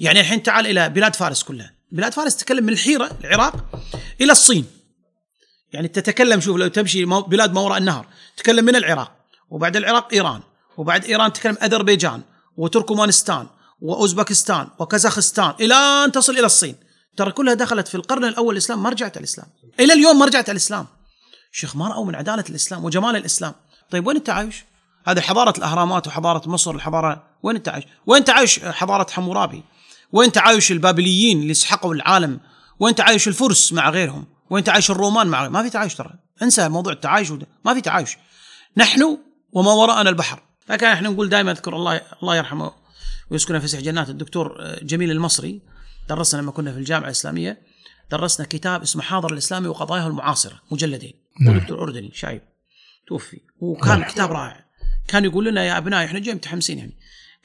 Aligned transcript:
يعني 0.00 0.20
الحين 0.20 0.42
تعال 0.42 0.66
إلى 0.66 0.88
بلاد 0.88 1.16
فارس 1.16 1.42
كلها. 1.42 1.74
بلاد 1.92 2.12
فارس 2.12 2.36
تتكلم 2.36 2.64
من 2.64 2.72
الحيرة 2.72 3.10
العراق 3.24 3.54
إلى 4.20 4.32
الصين. 4.32 4.66
يعني 5.72 5.88
تتكلم 5.88 6.40
شوف 6.40 6.56
لو 6.56 6.68
تمشي 6.68 7.04
بلاد 7.04 7.52
ما 7.52 7.60
وراء 7.60 7.78
النهر 7.78 8.06
تتكلم 8.36 8.64
من 8.64 8.76
العراق 8.76 9.12
وبعد 9.50 9.76
العراق 9.76 10.08
إيران 10.12 10.40
وبعد 10.76 11.04
إيران 11.04 11.32
تتكلم 11.32 11.56
أذربيجان 11.62 12.22
وتركمانستان 12.56 13.46
وأوزبكستان 13.80 14.68
وكازاخستان 14.78 15.54
إلى 15.60 15.74
أن 15.74 16.12
تصل 16.12 16.32
إلى 16.32 16.46
الصين. 16.46 16.76
ترى 17.16 17.32
كلها 17.32 17.54
دخلت 17.54 17.88
في 17.88 17.94
القرن 17.94 18.24
الأول 18.24 18.54
الإسلام 18.54 18.82
ما 18.82 18.90
رجعت 18.90 19.16
الإسلام. 19.16 19.46
إلى 19.80 19.92
اليوم 19.92 20.18
ما 20.18 20.26
رجعت 20.26 20.50
الإسلام. 20.50 20.86
شيخ 21.52 21.76
ما 21.76 21.88
رأوا 21.88 22.04
من 22.04 22.14
عدالة 22.14 22.44
الإسلام 22.50 22.84
وجمال 22.84 23.16
الإسلام. 23.16 23.54
طيب 23.90 24.06
وين 24.06 24.16
التعايش؟ 24.16 24.64
هذه 25.06 25.20
حضارة 25.20 25.58
الأهرامات 25.58 26.06
وحضارة 26.06 26.48
مصر 26.48 26.70
الحضاره 26.70 27.22
وين 27.42 27.56
التعايش؟ 27.56 27.84
وين 28.06 28.24
تعايش 28.24 28.60
حضارة 28.60 29.10
حمورابي؟ 29.10 29.62
وين 30.14 30.32
تعايش 30.32 30.72
البابليين 30.72 31.42
اللي 31.42 31.54
سحقوا 31.54 31.94
العالم؟ 31.94 32.40
وين 32.80 32.94
تعايش 32.94 33.28
الفرس 33.28 33.72
مع 33.72 33.90
غيرهم؟ 33.90 34.26
وين 34.50 34.64
تعايش 34.64 34.90
الرومان 34.90 35.26
مع 35.26 35.38
غيرهم؟ 35.40 35.52
ما 35.52 35.62
في 35.62 35.70
تعايش 35.70 35.94
ترى. 35.94 36.10
انسى 36.42 36.68
موضوع 36.68 36.92
التعايش 36.92 37.30
وده. 37.30 37.46
ما 37.64 37.74
في 37.74 37.80
تعايش. 37.80 38.16
نحن 38.76 39.18
وما 39.52 39.72
وراءنا 39.72 40.10
البحر. 40.10 40.42
لكن 40.70 40.86
إحنا 40.86 41.08
نقول 41.08 41.28
دائما 41.28 41.50
اذكر 41.50 41.76
الله 41.76 42.00
الله 42.22 42.36
يرحمه 42.36 42.72
ويسكنه 43.30 43.58
في 43.58 43.66
جنات. 43.66 44.08
الدكتور 44.08 44.76
جميل 44.82 45.10
المصري 45.10 45.62
درسنا 46.08 46.40
لما 46.40 46.52
كنا 46.52 46.72
في 46.72 46.78
الجامعة 46.78 47.06
الإسلامية 47.06 47.62
درسنا 48.10 48.46
كتاب 48.46 48.82
اسمه 48.82 49.02
حاضر 49.02 49.32
الإسلامي 49.32 49.68
وقضاياه 49.68 50.06
المعاصرة 50.06 50.60
مجلدين. 50.70 51.12
نعم. 51.40 51.58
دكتور 51.58 51.82
أردني 51.82 52.10
شايب. 52.14 52.42
توفي. 53.08 53.40
وكان 53.60 54.04
كتاب 54.04 54.32
رائع. 54.32 54.64
كان 55.08 55.24
يقول 55.24 55.44
لنا 55.44 55.64
يا 55.64 55.78
أبنائي 55.78 56.06
إحنا 56.06 56.18
جاي 56.18 56.34
متحمسين 56.34 56.78
يعني. 56.78 56.96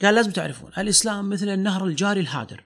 قال 0.02 0.16
لازم 0.16 0.32
تعرفون. 0.32 0.72
الإسلام 0.78 1.30
مثل 1.30 1.50
النهر 1.50 1.86
الجاري 1.86 2.20
الهادر. 2.20 2.64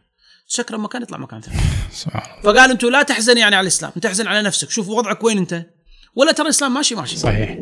سكر 0.48 0.78
مكان 0.78 1.02
يطلع 1.02 1.18
مكان 1.18 1.42
ثاني. 1.42 1.58
سبحان 1.92 2.40
الله. 2.40 2.54
فقال 2.54 2.72
أنتم 2.72 2.88
لا 2.88 3.04
تحزن 3.04 3.38
يعني 3.38 3.56
على 3.56 3.64
الإسلام 3.64 3.92
انت 3.96 4.04
تحزن 4.04 4.28
على 4.28 4.42
نفسك. 4.42 4.70
شوف 4.70 4.90
وضعك 4.90 5.24
وين 5.24 5.38
انت. 5.38 5.66
ولا 6.16 6.32
ترى 6.32 6.46
الإسلام 6.46 6.74
ماشي 6.74 6.96
ماشي. 6.96 7.18
صحيح. 7.18 7.60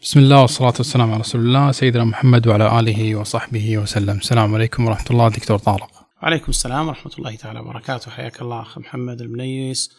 بسم 0.00 0.20
الله 0.20 0.40
والصلاة 0.40 0.74
والسلام 0.78 1.10
على 1.10 1.20
رسول 1.20 1.40
الله 1.40 1.72
سيدنا 1.72 2.04
محمد 2.04 2.46
وعلى 2.46 2.80
آله 2.80 3.16
وصحبه 3.16 3.78
وسلم. 3.78 4.16
السلام 4.16 4.54
عليكم 4.54 4.86
ورحمة 4.86 5.06
الله 5.10 5.28
دكتور 5.28 5.58
طارق. 5.58 5.90
عليكم 6.22 6.46
السلام 6.48 6.88
ورحمة 6.88 7.12
الله 7.18 7.36
تعالى 7.36 7.60
وبركاته. 7.60 8.10
حياك 8.10 8.42
الله 8.42 8.62
أخ 8.62 8.78
محمد 8.78 9.20
المنيس. 9.20 9.90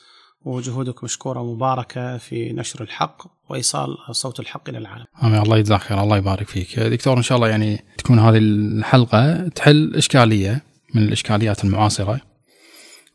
وجهودك 0.46 1.04
مشكورة 1.04 1.40
ومباركة 1.40 2.18
في 2.18 2.54
نشر 2.54 2.84
الحق 2.84 3.24
وإيصال 3.50 3.98
صوت 4.12 4.40
الحق 4.40 4.70
إلى 4.70 4.78
العالم. 4.78 5.06
آمين. 5.24 5.42
الله 5.42 5.58
يجزاك 5.58 5.80
خير. 5.82 6.04
الله 6.04 6.18
يبارك 6.18 6.48
فيك. 6.48 6.80
دكتور 6.80 7.18
إن 7.18 7.22
شاء 7.22 7.36
الله 7.36 7.50
يعني 7.50 7.84
تكون 7.98 8.20
هذه 8.20 8.38
الحلقة 8.38 9.48
تحل 9.48 9.96
إشكالية 9.96 10.64
من 10.96 11.04
الإشكاليات 11.04 11.64
المعاصرة. 11.64 12.22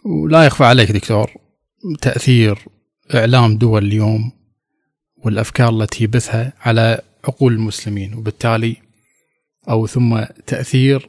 ولا 0.04 0.46
يخفى 0.46 0.64
عليك 0.64 0.92
دكتور 0.92 1.30
تأثير 2.00 2.58
إعلام 3.14 3.58
دول 3.58 3.84
اليوم 3.84 4.32
والأفكار 5.24 5.68
التي 5.68 6.04
يبثها 6.04 6.52
على 6.60 7.00
عقول 7.24 7.52
المسلمين 7.52 8.14
وبالتالي 8.14 8.76
أو 9.68 9.86
ثم 9.86 10.24
تأثير 10.46 11.08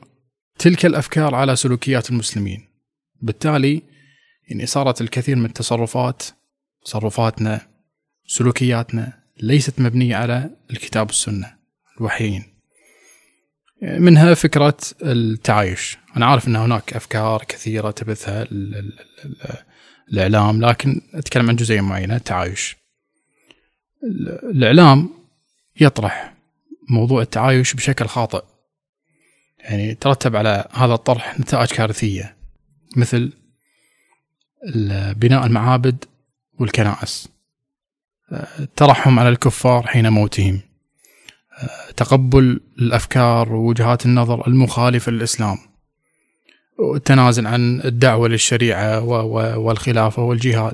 تلك 0.59 0.85
الأفكار 0.85 1.35
على 1.35 1.55
سلوكيات 1.55 2.09
المسلمين. 2.09 2.65
بالتالي 3.21 3.81
يعني 4.49 4.65
صارت 4.65 5.01
الكثير 5.01 5.35
من 5.35 5.45
التصرفات 5.45 6.23
تصرفاتنا 6.85 7.67
سلوكياتنا 8.27 9.13
ليست 9.41 9.79
مبنية 9.79 10.15
على 10.15 10.49
الكتاب 10.71 11.07
والسنة 11.07 11.55
الوحيين. 11.97 12.43
منها 13.81 14.33
فكرة 14.33 14.77
التعايش. 15.01 15.97
أنا 16.17 16.25
عارف 16.25 16.47
أن 16.47 16.55
هناك 16.55 16.93
أفكار 16.93 17.43
كثيرة 17.47 17.91
تبثها 17.91 18.43
ال- 18.43 18.75
ال- 18.75 18.99
ال- 19.25 19.63
الإعلام 20.11 20.61
لكن 20.65 21.01
أتكلم 21.13 21.49
عن 21.49 21.55
جزئية 21.55 21.81
معينة 21.81 22.15
التعايش. 22.15 22.77
ال- 24.03 24.49
الإعلام 24.55 25.09
يطرح 25.81 26.33
موضوع 26.89 27.21
التعايش 27.21 27.73
بشكل 27.73 28.05
خاطئ. 28.05 28.43
يعني 29.59 29.95
ترتب 29.95 30.35
على 30.35 30.67
هذا 30.71 30.93
الطرح 30.93 31.39
نتائج 31.39 31.67
كارثية 31.69 32.35
مثل 32.97 33.33
بناء 35.13 35.45
المعابد 35.45 36.05
والكنائس. 36.59 37.29
الترحم 38.59 39.19
على 39.19 39.29
الكفار 39.29 39.87
حين 39.87 40.09
موتهم. 40.09 40.59
تقبل 41.97 42.59
الأفكار 42.79 43.53
ووجهات 43.53 44.05
النظر 44.05 44.47
المخالفه 44.47 45.11
للإسلام. 45.11 45.57
والتنازل 46.79 47.47
عن 47.47 47.81
الدعوة 47.81 48.27
للشريعة 48.27 49.03
والخلافة 49.57 50.23
والجهاد. 50.23 50.73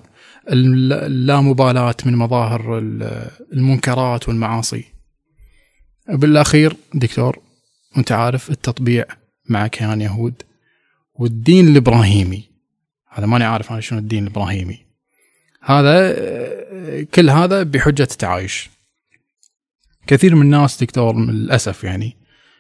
الل- 0.51 0.93
اللامبالاه 0.93 1.95
من 2.05 2.15
مظاهر 2.15 2.77
ال- 2.79 3.29
المنكرات 3.53 4.27
والمعاصي. 4.29 4.83
بالأخير 6.09 6.75
دكتور 6.93 7.39
أنت 7.97 8.11
عارف 8.11 8.49
التطبيع 8.49 9.05
مع 9.49 9.67
كيان 9.67 10.01
يهود 10.01 10.41
والدين 11.15 11.67
الإبراهيمي. 11.67 12.54
هذا 13.15 13.25
ماني 13.25 13.43
عارف 13.43 13.71
أنا 13.71 13.81
شنو 13.81 13.99
الدين 13.99 14.23
الإبراهيمي. 14.23 14.85
هذا 15.61 16.15
كل 17.03 17.29
هذا 17.29 17.63
بحجة 17.63 18.03
التعايش. 18.03 18.69
كثير 20.07 20.35
من 20.35 20.41
الناس 20.41 20.83
دكتور 20.83 21.19
للأسف 21.19 21.83
يعني 21.83 22.17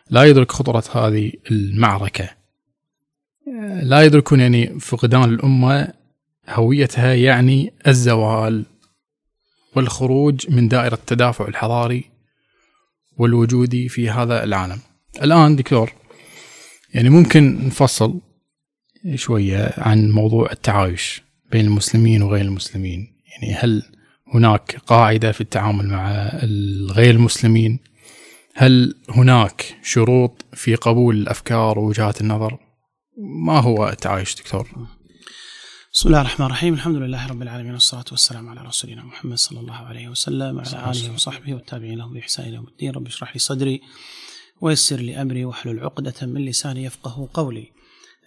لا 0.09 0.23
يدرك 0.23 0.51
خطورة 0.51 0.83
هذه 0.91 1.31
المعركة. 1.51 2.29
لا 3.81 4.01
يدركون 4.01 4.39
يعني 4.39 4.79
فقدان 4.79 5.23
الأمة 5.23 5.93
هويتها 6.49 7.13
يعني 7.13 7.73
الزوال 7.87 8.65
والخروج 9.75 10.51
من 10.51 10.67
دائرة 10.67 10.93
التدافع 10.93 11.47
الحضاري 11.47 12.03
والوجودي 13.17 13.89
في 13.89 14.09
هذا 14.09 14.43
العالم. 14.43 14.79
الآن 15.21 15.55
دكتور 15.55 15.93
يعني 16.93 17.09
ممكن 17.09 17.67
نفصل. 17.67 18.19
شوية 19.15 19.73
عن 19.77 20.11
موضوع 20.11 20.51
التعايش 20.51 21.21
بين 21.51 21.65
المسلمين 21.65 22.21
وغير 22.21 22.45
المسلمين. 22.45 23.07
يعني 23.27 23.53
هل 23.53 23.83
هناك 24.33 24.77
قاعدة 24.87 25.31
في 25.31 25.41
التعامل 25.41 25.87
مع 25.87 26.11
الغير 26.43 27.15
المسلمين؟ 27.15 27.79
هل 28.53 28.95
هناك 29.09 29.75
شروط 29.83 30.45
في 30.53 30.75
قبول 30.75 31.15
الأفكار 31.15 31.79
ووجهات 31.79 32.21
النظر؟ 32.21 32.57
ما 33.45 33.59
هو 33.59 33.89
التعايش 33.89 34.35
دكتور؟ 34.35 34.69
بسم 35.93 36.09
الله 36.09 36.21
الرحمن 36.21 36.45
الرحيم. 36.45 36.73
الحمد 36.73 36.95
لله 36.95 37.27
رب 37.27 37.41
العالمين 37.41 37.73
والصلاة 37.73 38.05
والسلام 38.11 38.49
على 38.49 38.61
رسولنا 38.61 39.03
محمد 39.03 39.37
صلى 39.37 39.59
الله 39.59 39.75
عليه 39.75 40.07
وسلم 40.07 40.57
وعلى 40.57 40.91
آله 40.91 41.13
وصحبه 41.13 41.53
والتابعين 41.53 41.97
لهم 41.97 42.13
بإحسان 42.13 42.45
إلى 42.45 42.55
يوم 42.55 42.67
الدين. 42.67 42.91
رب 42.91 43.07
اشرح 43.07 43.33
لي 43.33 43.39
صدري 43.39 43.81
ويسر 44.61 44.95
لي 44.95 45.21
أمري 45.21 45.45
واحلل 45.45 45.79
عقدة 45.79 46.13
من 46.21 46.45
لساني 46.45 46.83
يفقه 46.83 47.29
قولي. 47.33 47.71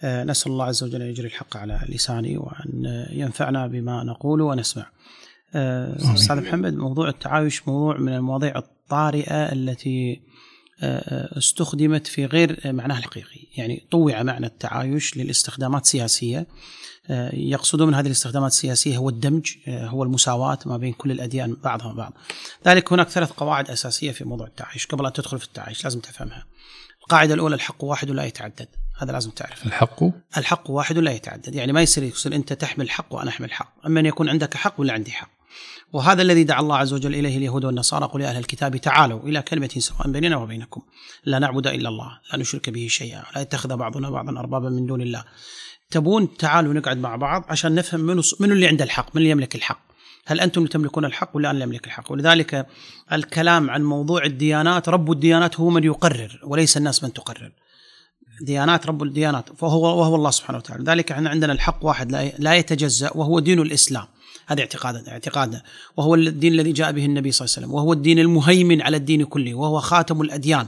نسأل 0.03 0.51
الله 0.51 0.65
عز 0.65 0.83
وجل 0.83 1.01
أن 1.01 1.09
يجري 1.09 1.27
الحق 1.27 1.57
على 1.57 1.79
لساني 1.89 2.37
وأن 2.37 2.85
آه، 2.85 3.13
ينفعنا 3.13 3.67
بما 3.67 4.03
نقول 4.03 4.41
ونسمع. 4.41 4.85
آه، 5.55 6.13
أستاذ 6.13 6.41
محمد 6.41 6.73
موضوع 6.73 7.09
التعايش 7.09 7.67
موضوع 7.67 7.97
من 7.97 8.13
المواضيع 8.13 8.57
الطارئة 8.57 9.51
التي 9.51 10.21
آه، 10.81 11.37
استخدمت 11.37 12.07
في 12.07 12.25
غير 12.25 12.59
معناها 12.65 12.97
الحقيقي. 12.97 13.47
يعني 13.57 13.87
طوع 13.91 14.23
معنى 14.23 14.45
التعايش 14.45 15.17
للاستخدامات 15.17 15.83
السياسية. 15.83 16.47
آه، 17.09 17.35
يقصدون 17.35 17.87
من 17.87 17.93
هذه 17.93 18.05
الاستخدامات 18.05 18.51
السياسية 18.51 18.97
هو 18.97 19.09
الدمج 19.09 19.51
آه، 19.67 19.87
هو 19.87 20.03
المساواة 20.03 20.59
ما 20.65 20.77
بين 20.77 20.93
كل 20.93 21.11
الأديان 21.11 21.57
بعضها 21.63 21.93
بعض. 21.93 22.13
ذلك 22.67 22.93
هناك 22.93 23.09
ثلاث 23.09 23.31
قواعد 23.31 23.69
أساسية 23.69 24.11
في 24.11 24.23
موضوع 24.23 24.47
التعايش 24.47 24.85
قبل 24.85 25.05
أن 25.05 25.13
تدخل 25.13 25.39
في 25.39 25.45
التعايش 25.45 25.83
لازم 25.83 25.99
تفهمها. 25.99 26.45
القاعدة 27.01 27.33
الأولى 27.33 27.55
الحق 27.55 27.83
واحد 27.83 28.09
لا 28.09 28.23
يتعدد. 28.23 28.67
هذا 28.99 29.11
لازم 29.11 29.29
تعرفه. 29.29 29.65
الحق؟ 29.65 30.03
الحق 30.37 30.69
واحد 30.69 30.97
لا 30.97 31.11
يتعدد. 31.11 31.55
يعني 31.55 31.73
ما 31.73 31.81
يصير 31.81 32.03
يصير 32.03 32.35
أنت 32.35 32.53
تحمل 32.53 32.89
حق 32.89 33.13
وأنا 33.13 33.29
أحمل 33.29 33.51
حق 33.51 33.73
أما 33.85 33.99
أن 33.99 34.05
يكون 34.05 34.29
عندك 34.29 34.53
حق 34.53 34.73
ولا 34.77 34.93
عندي 34.93 35.11
حق. 35.11 35.29
وهذا 35.93 36.21
الذي 36.21 36.43
دعا 36.43 36.59
الله 36.59 36.77
عز 36.77 36.93
وجل 36.93 37.15
إليه 37.15 37.37
اليهود 37.37 37.65
والنصارى 37.65 38.05
قل 38.05 38.21
يا 38.21 38.29
أهل 38.29 38.37
الكتاب 38.37 38.77
تعالوا 38.77 39.19
إلى 39.23 39.41
كلمة 39.41 39.69
سواء 39.77 40.11
بيننا 40.11 40.37
وبينكم. 40.37 40.81
لا 41.25 41.39
نعبد 41.39 41.67
إلا 41.67 41.89
الله 41.89 42.19
لا 42.31 42.39
نشرك 42.39 42.69
به 42.69 42.87
شيئا 42.89 43.23
لا 43.35 43.41
يتخذ 43.41 43.75
بعضنا 43.75 44.09
بعضا 44.09 44.39
أربابا 44.39 44.69
من 44.69 44.85
دون 44.85 45.01
الله. 45.01 45.23
تبون 45.91 46.37
تعالوا 46.37 46.73
نقعد 46.73 46.97
مع 46.97 47.15
بعض 47.15 47.45
عشان 47.49 47.75
نفهم 47.75 47.99
منو 47.99 48.21
منو 48.39 48.53
اللي 48.53 48.67
عنده 48.67 48.83
الحق 48.83 49.15
من 49.15 49.21
اللي 49.21 49.29
يملك 49.29 49.55
الحق. 49.55 49.81
هل 50.25 50.39
أنتم 50.39 50.61
اللي 50.61 50.71
تملكون 50.71 51.05
الحق 51.05 51.29
ولا 51.33 51.49
أنا 51.49 51.53
اللي 51.53 51.63
أملك 51.63 51.87
الحق؟ 51.87 52.11
ولذلك 52.11 52.67
الكلام 53.11 53.69
عن 53.69 53.83
موضوع 53.83 54.23
الديانات 54.23 54.89
رب 54.89 55.11
الديانات 55.11 55.59
هو 55.59 55.69
من 55.69 55.83
يقرر 55.83 56.39
وليس 56.43 56.77
الناس 56.77 57.03
من 57.03 57.13
تقرر. 57.13 57.51
ديانات 58.41 58.87
رب 58.87 59.03
الديانات 59.03 59.49
فهو 59.57 59.99
وهو 59.99 60.15
الله 60.15 60.31
سبحانه 60.31 60.57
وتعالى. 60.57 60.83
ذلك 60.83 61.11
إحنا 61.11 61.29
عندنا 61.29 61.53
الحق 61.53 61.85
واحد 61.85 62.11
لا 62.39 62.55
يتجزأ 62.55 63.11
وهو 63.15 63.39
دين 63.39 63.59
الإسلام. 63.59 64.05
هذا 64.47 64.61
اعتقادنا 64.61 65.11
اعتقادنا. 65.11 65.63
وهو 65.97 66.15
الدين 66.15 66.53
الذي 66.53 66.71
جاء 66.71 66.91
به 66.91 67.05
النبي 67.05 67.31
صلى 67.31 67.45
الله 67.45 67.55
عليه 67.57 67.67
وسلم. 67.67 67.75
وهو 67.75 67.93
الدين 67.93 68.19
المهيمن 68.19 68.81
على 68.81 68.97
الدين 68.97 69.23
كله 69.23 69.53
وهو 69.53 69.79
خاتم 69.79 70.21
الأديان. 70.21 70.67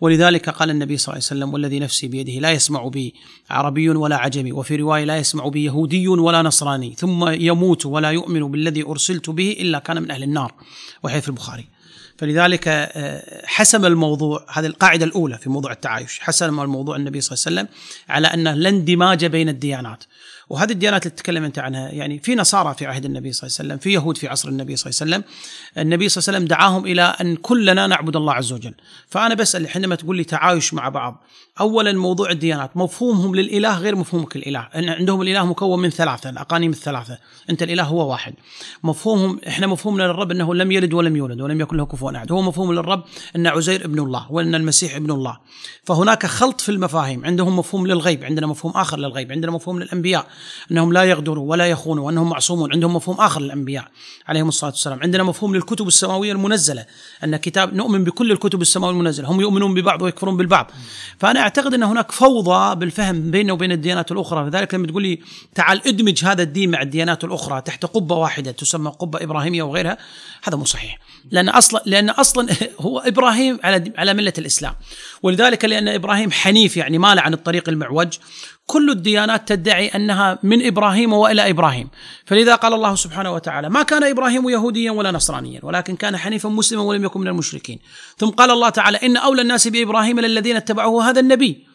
ولذلك 0.00 0.50
قال 0.50 0.70
النبي 0.70 0.96
صلى 0.96 1.12
الله 1.12 1.26
عليه 1.30 1.40
وسلم 1.40 1.54
والذي 1.54 1.78
نفسي 1.78 2.08
بيده 2.08 2.32
لا 2.32 2.50
يسمع 2.50 2.88
بي 2.88 3.14
عربي 3.50 3.88
ولا 3.88 4.16
عجمي 4.16 4.52
وفي 4.52 4.76
رواية 4.76 5.04
لا 5.04 5.16
يسمع 5.16 5.48
بي 5.48 5.64
يهودي 5.64 6.08
ولا 6.08 6.42
نصراني 6.42 6.94
ثم 6.98 7.28
يموت 7.28 7.86
ولا 7.86 8.10
يؤمن 8.10 8.50
بالذي 8.50 8.82
أرسلت 8.82 9.30
به 9.30 9.56
إلا 9.60 9.78
كان 9.78 10.02
من 10.02 10.10
أهل 10.10 10.22
النار. 10.22 10.54
في 11.02 11.28
البخاري. 11.28 11.75
فلذلك 12.18 12.68
آه، 12.68 13.46
حسم 13.46 13.86
الموضوع 13.86 14.46
هذه 14.52 14.66
القاعدة 14.66 15.04
الأولى 15.04 15.38
في 15.38 15.50
موضوع 15.50 15.72
التعايش. 15.72 16.20
حسم 16.20 16.60
الموضوع 16.60 16.96
النبي 16.96 17.20
صلى 17.20 17.36
الله 17.36 17.60
عليه 17.60 17.70
وسلم 17.70 17.80
على 18.08 18.26
أنه 18.26 18.52
لا 18.52 18.68
اندماج 18.68 19.24
بين 19.24 19.48
الديانات. 19.48 20.04
وهذه 20.48 20.72
الديانات 20.72 21.06
اللي 21.06 21.16
تكلم 21.16 21.44
أنت 21.44 21.58
عنها 21.58 21.90
يعني 21.90 22.18
في 22.18 22.34
نصارى 22.34 22.74
في 22.74 22.86
عهد 22.86 23.04
النبي 23.04 23.32
صلى 23.32 23.48
الله 23.48 23.56
عليه 23.58 23.68
وسلم، 23.68 23.78
في 23.78 23.92
يهود 23.92 24.18
في 24.18 24.28
عصر 24.28 24.48
النبي 24.48 24.76
صلى 24.76 24.90
الله 24.90 25.00
عليه 25.00 25.24
وسلم، 25.24 25.34
النبي 25.82 26.08
صلى 26.08 26.22
الله 26.22 26.28
عليه 26.28 26.38
وسلم 26.38 26.48
دعاهم 26.48 26.86
إلى 26.86 27.02
أن 27.02 27.36
كلنا 27.36 27.86
نعبد 27.86 28.16
الله 28.16 28.32
عز 28.32 28.52
وجل، 28.52 28.74
فأنا 29.08 29.34
بسأل 29.34 29.68
حينما 29.68 29.94
تقول 29.94 30.16
لي 30.16 30.24
تعايش 30.24 30.74
مع 30.74 30.88
بعض، 30.88 31.24
اولا 31.60 31.92
موضوع 31.92 32.30
الديانات. 32.30 32.76
مفهومهم 32.76 33.34
للإله 33.34 33.78
غير 33.78 33.96
مفهومك 33.96 34.36
الإله، 34.36 34.60
إن 34.60 34.88
عندهم 34.88 35.22
الإله 35.22 35.46
مكون 35.46 35.78
من 35.78 35.90
ثلاثة، 35.90 36.30
الأقانيم 36.30 36.70
الثلاثة، 36.70 37.18
أنت 37.50 37.62
الإله 37.62 37.82
هو 37.82 38.10
واحد. 38.10 38.34
مفهومهم 38.82 39.40
إحنا 39.48 39.66
مفهومنا 39.66 40.02
للرب 40.02 40.30
إنه 40.30 40.54
لم 40.54 40.72
يلد 40.72 40.94
ولم 40.94 41.16
يولد 41.16 41.40
ولم 41.40 41.60
يكن 41.60 41.76
له 41.76 41.86
كفوا 41.86 42.16
أحد، 42.16 42.32
هو 42.32 42.42
مفهوم 42.42 42.72
للرب 42.72 43.04
إن 43.36 43.46
عزير 43.46 43.84
ابن 43.84 43.98
الله 43.98 44.32
وإن 44.32 44.54
المسيح 44.54 44.96
ابن 44.96 45.10
الله. 45.10 45.38
فهناك 45.84 46.26
خلط 46.26 46.60
في 46.60 46.68
المفاهيم، 46.68 47.24
عندهم 47.24 47.58
مفهوم 47.58 47.86
للغيب، 47.86 48.24
عندنا 48.24 48.46
مفهوم 48.46 48.72
آخر 48.76 48.98
للغيب، 48.98 49.32
عندنا 49.32 49.52
مفهوم 49.52 49.78
للأنبياء. 49.82 50.26
إنهم 50.70 50.92
لا 50.92 51.04
يغدروا 51.04 51.50
ولا 51.50 51.66
يخونوا 51.66 52.06
وإنهم 52.06 52.28
معصومون. 52.28 52.72
عندهم 52.72 52.96
مفهوم 52.96 53.16
آخر 53.20 53.40
للأنبياء 53.40 53.84
عليهم 54.28 54.48
الصلاة 54.48 54.70
والسلام. 54.70 55.00
عندنا 55.02 55.22
مفهوم 55.22 55.54
للكتب 55.54 55.88
السماوية 55.88 56.32
المنزلة. 56.32 56.86
أن 57.24 57.36
كتاب 57.36 57.74
نؤمن 57.74 58.04
بكل 58.04 58.32
الكتب 58.32 58.62
السماوية 58.62 58.94
المنزلة. 58.94 59.30
هم 59.30 59.40
يؤمنون 59.40 59.74
ببعض 59.74 60.02
ويكفرون 60.02 60.36
بالبعض. 60.36 60.70
فأنا 61.18 61.45
أعتقد 61.46 61.74
إن 61.74 61.82
هناك 61.82 62.12
فوضى 62.12 62.76
بالفهم 62.76 63.30
بيننا 63.30 63.52
وبين 63.52 63.72
الديانات 63.72 64.12
الأخرى. 64.12 64.48
لذلك 64.48 64.74
لما 64.74 64.86
تقول 64.86 65.02
لي 65.02 65.20
تعال 65.54 65.88
ادمج 65.88 66.24
هذا 66.24 66.42
الدين 66.42 66.70
مع 66.70 66.82
الديانات 66.82 67.24
الأخرى 67.24 67.60
تحت 67.60 67.86
قبة 67.86 68.16
واحدة 68.16 68.50
تسمى 68.50 68.90
قبة 68.90 69.22
إبراهيمية 69.22 69.62
وغيرها 69.62 69.98
هذا 70.44 70.56
مو 70.56 70.64
صحيح. 70.64 70.98
لأن 71.30 71.48
أصلا 71.48 71.82
لأن 71.86 72.10
أصلا 72.10 72.48
هو 72.80 72.98
إبراهيم 72.98 73.58
على 73.64 73.92
على 73.98 74.14
ملة 74.14 74.32
الإسلام. 74.38 74.74
ولذلك 75.22 75.64
لأن 75.64 75.88
إبراهيم 75.88 76.32
حنيف 76.32 76.76
يعني 76.76 76.98
مال 76.98 77.18
عن 77.18 77.34
الطريق 77.34 77.68
المعوج. 77.68 78.18
كل 78.66 78.90
الديانات 78.90 79.48
تدعي 79.48 79.88
أنها 79.88 80.38
من 80.42 80.66
إبراهيم 80.66 81.12
وإلى 81.12 81.50
إبراهيم، 81.50 81.88
فلذا 82.24 82.54
قال 82.54 82.74
الله 82.74 82.94
سبحانه 82.94 83.32
وتعالى: 83.34 83.68
ما 83.68 83.82
كان 83.82 84.04
إبراهيم 84.04 84.48
يهوديا 84.48 84.90
ولا 84.90 85.10
نصرانيا، 85.10 85.60
ولكن 85.62 85.96
كان 85.96 86.16
حنيفا 86.16 86.48
مسلما 86.48 86.82
ولم 86.82 87.04
يكن 87.04 87.20
من 87.20 87.28
المشركين. 87.28 87.78
ثم 88.18 88.26
قال 88.26 88.50
الله 88.50 88.68
تعالى: 88.68 88.98
إن 89.02 89.16
أولى 89.16 89.42
الناس 89.42 89.68
بإبراهيم 89.68 90.20
للذين 90.20 90.56
اتبعوه 90.56 91.10
هذا 91.10 91.20
النبي. 91.20 91.66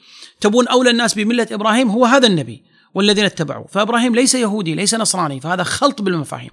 تبون 0.41 0.67
أولى 0.67 0.89
الناس 0.89 1.13
بملة 1.13 1.47
إبراهيم 1.51 1.89
هو 1.89 2.05
هذا 2.05 2.27
النبي. 2.27 2.70
والذين 2.93 3.25
اتبعوه. 3.25 3.65
فإبراهيم 3.67 4.15
ليس 4.15 4.35
يهودي 4.35 4.75
ليس 4.75 4.95
نصراني 4.95 5.39
فهذا 5.39 5.63
خلط 5.63 6.01
بالمفاهيم. 6.01 6.49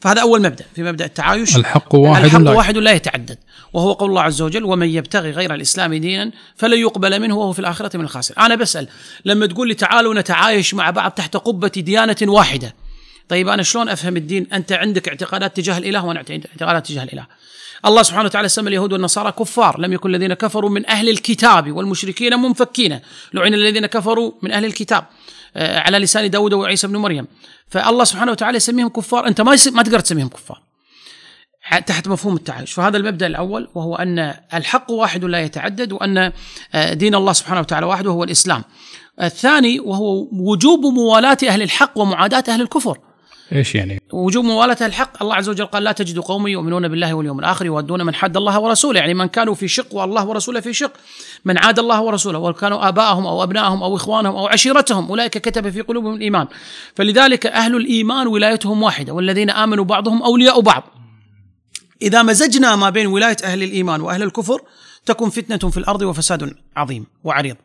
فهذا 0.00 0.20
أول 0.20 0.42
مبدأ 0.42 0.64
في 0.74 0.82
مبدأ 0.82 1.04
التعايش. 1.04 1.56
الحق 1.56 1.94
واحد 1.94 2.24
الحق 2.24 2.38
لا 2.38 2.50
واحد 2.50 2.76
لا 2.76 2.92
يتعدد 2.92 3.38
وهو 3.72 3.92
قول 3.92 4.10
الله 4.10 4.22
عز 4.22 4.42
وجل 4.42 4.64
ومن 4.64 4.88
يبتغي 4.88 5.30
غير 5.30 5.54
الإسلام 5.54 5.94
دينا 5.94 6.30
فلن 6.56 6.78
يقبل 6.78 7.20
منه 7.20 7.36
وهو 7.36 7.52
في 7.52 7.58
الآخرة 7.58 7.96
من 7.96 8.04
الخاسرين. 8.04 8.44
أنا 8.44 8.54
بسأل 8.54 8.88
لما 9.24 9.46
تقول 9.46 9.68
لي 9.68 9.74
تعالوا 9.74 10.14
نتعايش 10.14 10.74
مع 10.74 10.90
بعض 10.90 11.10
تحت 11.10 11.36
قبة 11.36 11.68
ديانة 11.68 12.16
واحدة 12.22 12.74
طيب 13.30 13.48
أنا 13.48 13.62
شلون 13.62 13.88
أفهم 13.88 14.16
الدين؟ 14.16 14.46
أنت 14.52 14.72
عندك 14.72 15.08
اعتقادات 15.08 15.56
تجاه 15.56 15.78
الإله 15.78 16.04
وأنا 16.04 16.18
اعتقادات 16.20 16.86
تجاه 16.86 17.02
الإله. 17.02 17.26
الله 17.86 18.02
سبحانه 18.02 18.24
وتعالى 18.24 18.48
سمى 18.48 18.68
اليهود 18.68 18.92
والنصارى 18.92 19.32
كفار. 19.32 19.80
لم 19.80 19.92
يكن 19.92 20.14
الذين 20.14 20.34
كفروا 20.34 20.70
من 20.70 20.90
أهل 20.90 21.08
الكتاب 21.08 21.72
والمشركين 21.72 22.34
منفكين. 22.34 23.00
لعن 23.34 23.54
الذين 23.54 23.86
كفروا 23.86 24.32
من 24.42 24.52
أهل 24.52 24.64
الكتاب 24.64 25.04
آه، 25.56 25.78
على 25.78 25.98
لسان 25.98 26.30
داود 26.30 26.52
وعيسى 26.52 26.86
بن 26.86 26.96
مريم. 26.96 27.26
فالله 27.68 28.04
سبحانه 28.04 28.32
وتعالى 28.32 28.56
يسميهم 28.56 28.88
كفار. 28.88 29.26
أنت 29.26 29.40
ما 29.40 29.56
ما 29.72 29.82
تقدر 29.82 30.00
تسميهم 30.00 30.28
كفار. 30.28 30.62
تحت 31.86 32.08
مفهوم 32.08 32.36
التعايش. 32.36 32.72
فهذا 32.72 32.96
المبدأ 32.96 33.26
الأول 33.26 33.68
وهو 33.74 33.96
أن 33.96 34.34
الحق 34.54 34.90
واحد 34.90 35.24
لا 35.24 35.40
يتعدد 35.40 35.92
وأن 35.92 36.32
آه، 36.74 36.92
دين 36.92 37.14
الله 37.14 37.32
سبحانه 37.32 37.60
وتعالى 37.60 37.86
واحد 37.86 38.06
وهو 38.06 38.24
الإسلام. 38.24 38.64
الثاني 39.22 39.80
وهو 39.80 40.28
وجوب 40.32 40.80
موالاة 40.80 41.38
أهل 41.48 41.62
الحق 41.62 41.98
ومعاداة 41.98 42.44
أهل 42.48 42.60
الكفر. 42.60 43.09
إيش 43.52 43.74
يعني؟ 43.74 44.02
وجوب 44.12 44.44
موالاة 44.44 44.76
الحق 44.80 45.22
الله 45.22 45.34
عز 45.34 45.48
وجل 45.48 45.66
قال 45.66 45.82
لا 45.82 45.92
تجد 45.92 46.18
قوم 46.18 46.46
يؤمنون 46.46 46.88
بالله 46.88 47.14
واليوم 47.14 47.38
الآخر 47.38 47.66
يودون 47.66 48.06
من 48.06 48.14
حد 48.14 48.36
الله 48.36 48.60
ورسوله 48.60 49.00
يعني 49.00 49.14
من 49.14 49.26
كانوا 49.26 49.54
في 49.54 49.68
شق 49.68 49.94
والله 49.94 50.24
ورسوله 50.24 50.60
في 50.60 50.72
شق 50.72 50.92
من 51.44 51.58
عاد 51.58 51.78
الله 51.78 52.02
ورسوله 52.02 52.38
وكانوا 52.38 52.88
ابائهم 52.88 53.26
أو 53.26 53.42
ابنائهم 53.42 53.82
أو 53.82 53.96
إخوانهم 53.96 54.36
أو 54.36 54.46
عشيرتهم 54.46 55.08
أولئك 55.08 55.38
كتب 55.38 55.70
في 55.70 55.80
قلوبهم 55.80 56.14
الإيمان. 56.14 56.46
فلذلك 56.94 57.46
أهل 57.46 57.76
الإيمان 57.76 58.26
ولايتهم 58.26 58.82
واحدة 58.82 59.12
والذين 59.12 59.50
آمنوا 59.50 59.84
بعضهم 59.84 60.22
أولياء 60.22 60.60
بعض. 60.60 60.82
إذا 62.02 62.22
مزجنا 62.22 62.76
ما 62.76 62.90
بين 62.90 63.06
ولاية 63.06 63.36
أهل 63.44 63.62
الإيمان 63.62 64.00
وأهل 64.00 64.22
الكفر 64.22 64.60
تكون 65.06 65.30
فتنة 65.30 65.70
في 65.70 65.76
الأرض 65.76 66.02
وفساد 66.02 66.54
عظيم 66.76 67.06
وعريض. 67.24 67.56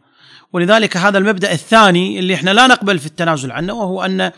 ولذلك 0.54 0.98
هذا 0.98 1.18
المبدأ 1.18 1.52
الثاني 1.52 2.20
اللي 2.20 2.34
إحنا 2.34 2.52
لا 2.52 2.68
نقبل 2.68 3.00
في 3.00 3.06
التنازل 3.06 3.52
عنه 3.52 3.74
وهو 3.74 4.06
أن 4.06 4.32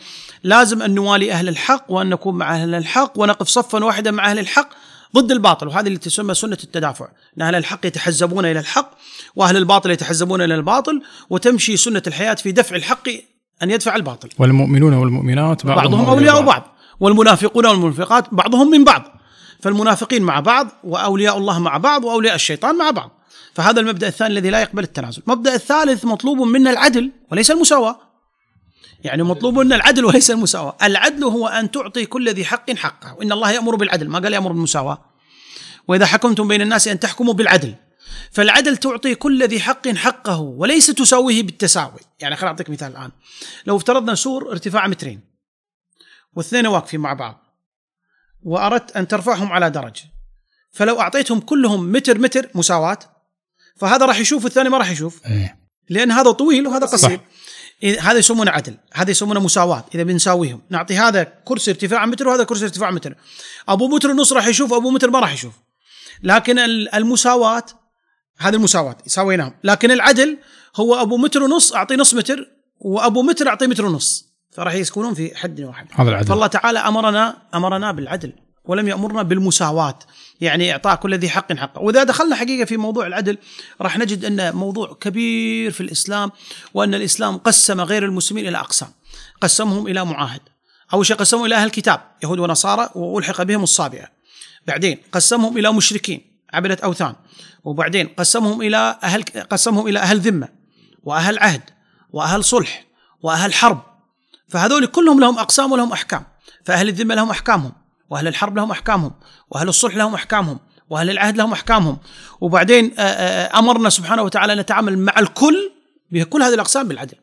لازم 0.44 0.82
أن 0.82 0.94
نوالي 0.94 1.32
أهل 1.32 1.48
الحق 1.48 1.84
وأن 1.88 2.08
نكون 2.08 2.34
مع 2.34 2.54
أهل 2.54 2.74
الحق 2.74 3.12
ونقف 3.16 3.48
صفا 3.48 3.84
واحدا 3.84 4.10
مع 4.10 4.30
أهل 4.30 4.38
الحق 4.38 4.68
ضد 5.16 5.32
الباطل. 5.32 5.68
وهذه 5.68 5.86
اللي 5.86 5.98
تسمى 5.98 6.34
سنة 6.34 6.58
التدافع. 6.64 7.08
إن 7.38 7.42
أهل 7.42 7.54
الحق 7.54 7.86
يتحزبون 7.86 8.44
إلى 8.44 8.60
الحق 8.60 8.90
وأهل 9.36 9.56
الباطل 9.56 9.90
يتحزبون 9.90 10.42
إلى 10.42 10.54
الباطل 10.54 11.02
وتمشي 11.30 11.76
سنة 11.76 12.02
الحياة 12.06 12.34
في 12.34 12.52
دفع 12.52 12.76
الحق 12.76 13.08
أن 13.62 13.70
يدفع 13.70 13.96
الباطل. 13.96 14.28
والمؤمنون 14.38 14.94
والمؤمنات 14.94 15.66
بعضهم, 15.66 15.82
بعضهم 15.82 16.08
أولياء 16.08 16.42
بعض. 16.42 16.76
والمنافقون 17.00 17.66
والمنافقات 17.66 18.34
بعضهم 18.34 18.70
من 18.70 18.84
بعض. 18.84 19.02
فالمنافقين 19.62 20.22
مع 20.22 20.40
بعض 20.40 20.68
وأولياء 20.84 21.38
الله 21.38 21.58
مع 21.58 21.76
بعض 21.76 22.04
وأولياء 22.04 22.34
الشيطان 22.34 22.78
مع 22.78 22.90
بعض. 22.90 23.10
فهذا 23.54 23.80
المبدأ 23.80 24.08
الثاني 24.08 24.32
الذي 24.32 24.50
لا 24.50 24.60
يقبل 24.60 24.82
التنازل. 24.82 25.22
المبدأ 25.28 25.54
الثالث 25.54 26.04
مطلوب 26.04 26.38
منا 26.38 26.70
العدل 26.70 27.12
وليس 27.32 27.50
المساواة. 27.50 28.07
يعني 29.00 29.22
مطلوب 29.22 29.58
منا 29.58 29.76
العدل 29.76 30.04
وليس 30.04 30.30
المساواة. 30.30 30.76
العدل 30.82 31.24
هو 31.24 31.48
أن 31.48 31.70
تعطي 31.70 32.06
كل 32.06 32.28
ذي 32.28 32.44
حق 32.44 32.70
حقه. 32.70 33.14
وان 33.14 33.32
الله 33.32 33.50
يأمر 33.50 33.76
بالعدل. 33.76 34.08
ما 34.08 34.18
قال 34.18 34.32
يأمر 34.32 34.52
بالمساواة؟ 34.52 35.04
وإذا 35.88 36.06
حكمتم 36.06 36.48
بين 36.48 36.62
الناس 36.62 36.88
أن 36.88 37.00
تحكموا 37.00 37.34
بالعدل. 37.34 37.74
فالعدل 38.30 38.76
تعطي 38.76 39.14
كل 39.14 39.48
ذي 39.48 39.60
حق 39.60 39.88
حقه 39.88 40.40
وليس 40.40 40.86
تساويه 40.86 41.42
بالتساوي. 41.42 42.00
يعني 42.20 42.36
خليني 42.36 42.50
أعطيك 42.50 42.70
مثال 42.70 42.92
الآن. 42.92 43.10
لو 43.66 43.76
افترضنا 43.76 44.14
سور 44.14 44.50
ارتفاع 44.50 44.86
مترين 44.86 45.20
واثنين 46.32 46.66
واقفين 46.66 47.00
مع 47.00 47.12
بعض 47.12 47.44
وأردت 48.42 48.96
أن 48.96 49.08
ترفعهم 49.08 49.52
على 49.52 49.70
درج 49.70 49.96
فلو 50.72 51.00
أعطيتهم 51.00 51.40
كلهم 51.40 51.92
متر 51.92 52.18
متر 52.18 52.50
مساواة 52.54 52.98
فهذا 53.76 54.06
راح 54.06 54.18
يشوف 54.18 54.44
والثاني 54.44 54.68
ما 54.68 54.78
راح 54.78 54.90
يشوف. 54.90 55.26
إيه. 55.26 55.58
لأن 55.88 56.10
هذا 56.10 56.30
طويل 56.30 56.66
وهذا 56.66 56.86
قصير. 56.86 57.16
صح. 57.16 57.24
هذا 58.00 58.18
يسمونه 58.18 58.50
عدل 58.50 58.74
هذا 58.92 59.10
يسمونه 59.10 59.40
مساواة 59.40 59.84
إذا 59.94 60.02
بنساويهم. 60.02 60.62
نعطي 60.70 60.96
هذا 60.98 61.22
كرسي 61.44 61.70
ارتفاع 61.70 62.06
متر 62.06 62.28
وهذا 62.28 62.44
كرسي 62.44 62.64
ارتفاع 62.64 62.90
متر. 62.90 63.14
أبو 63.68 63.88
متر 63.88 64.10
ونص 64.10 64.32
راح 64.32 64.46
يشوف 64.46 64.72
أبو 64.72 64.90
متر 64.90 65.10
ما 65.10 65.20
راح 65.20 65.32
يشوف. 65.32 65.52
لكن 66.22 66.58
ال- 66.58 66.94
المساواة 66.94 67.64
هذه 68.38 68.54
المساواة 68.54 68.96
سويناهم 69.06 69.54
لكن 69.64 69.90
العدل 69.90 70.38
هو 70.76 70.94
أبو 70.94 71.16
متر 71.16 71.42
ونص 71.42 71.72
أعطيه 71.72 71.96
نص 71.96 72.14
متر 72.14 72.48
وأبو 72.80 73.22
متر 73.22 73.48
أعطيه 73.48 73.66
متر 73.66 73.86
ونص. 73.86 74.28
فراح 74.52 74.74
يسكنون 74.74 75.14
في 75.14 75.36
حد 75.36 75.60
واحد. 75.60 75.86
هذا 75.92 76.10
العدل. 76.10 76.26
فالله 76.26 76.46
تعالى 76.46 76.78
أمرنا 76.78 77.36
أمرنا 77.54 77.92
بالعدل 77.92 78.32
ولم 78.64 78.88
يأمرنا 78.88 79.22
بالمساواة. 79.22 79.98
يعني 80.40 80.72
إعطاء 80.72 80.96
كل 80.96 81.14
ذي 81.14 81.28
حق 81.28 81.52
حقه. 81.52 81.80
وإذا 81.80 82.04
دخلنا 82.04 82.36
حقيقة 82.36 82.64
في 82.64 82.76
موضوع 82.76 83.06
العدل 83.06 83.38
راح 83.80 83.98
نجد 83.98 84.24
أن 84.24 84.54
موضوع 84.56 84.96
كبير 85.00 85.70
في 85.70 85.80
الإسلام 85.80 86.30
وأن 86.74 86.94
الإسلام 86.94 87.36
قسم 87.36 87.80
غير 87.80 88.04
المسلمين 88.04 88.48
إلى 88.48 88.58
أقسام. 88.58 88.88
قسمهم 89.40 89.86
إلى 89.86 90.04
معاهد. 90.04 90.40
أول 90.92 91.06
شيء 91.06 91.16
قسمهم 91.16 91.44
إلى 91.44 91.54
أهل 91.54 91.66
الكتاب 91.66 92.00
يهود 92.22 92.38
ونصارى 92.38 92.90
وألحق 92.94 93.42
بهم 93.42 93.62
الصابئة. 93.62 94.08
بعدين 94.66 94.98
قسمهم 95.12 95.58
إلى 95.58 95.72
مشركين 95.72 96.20
عبدة 96.52 96.78
أوثان. 96.84 97.14
وبعدين 97.64 98.08
قسمهم 98.08 98.62
إلى 98.62 98.98
أهل 99.02 99.22
قسمهم 99.50 99.86
إلى 99.86 99.98
أهل 99.98 100.20
ذمة 100.20 100.48
وأهل 101.04 101.38
عهد 101.38 101.62
وأهل 102.12 102.44
صلح 102.44 102.84
وأهل 103.22 103.54
حرب. 103.54 103.82
فهذول 104.48 104.86
كلهم 104.86 105.20
لهم 105.20 105.38
أقسام 105.38 105.72
ولهم 105.72 105.92
أحكام. 105.92 106.24
فأهل 106.64 106.88
الذمة 106.88 107.14
لهم 107.14 107.30
أحكامهم. 107.30 107.72
وأهل 108.10 108.28
الحرب 108.28 108.56
لهم 108.56 108.70
أحكامهم 108.70 109.12
وأهل 109.50 109.68
الصلح 109.68 109.96
لهم 109.96 110.14
أحكامهم 110.14 110.58
وأهل 110.90 111.10
العهد 111.10 111.36
لهم 111.36 111.52
أحكامهم. 111.52 111.98
وبعدين 112.40 112.94
آه، 112.98 113.02
آه، 113.02 113.58
أمرنا 113.58 113.90
سبحانه 113.90 114.22
وتعالى 114.22 114.52
أن 114.52 114.58
نتعامل 114.58 114.98
مع 114.98 115.18
الكل 115.18 115.70
بكل 116.10 116.42
هذه 116.42 116.54
الأقسام 116.54 116.88
بالعدل. 116.88 117.16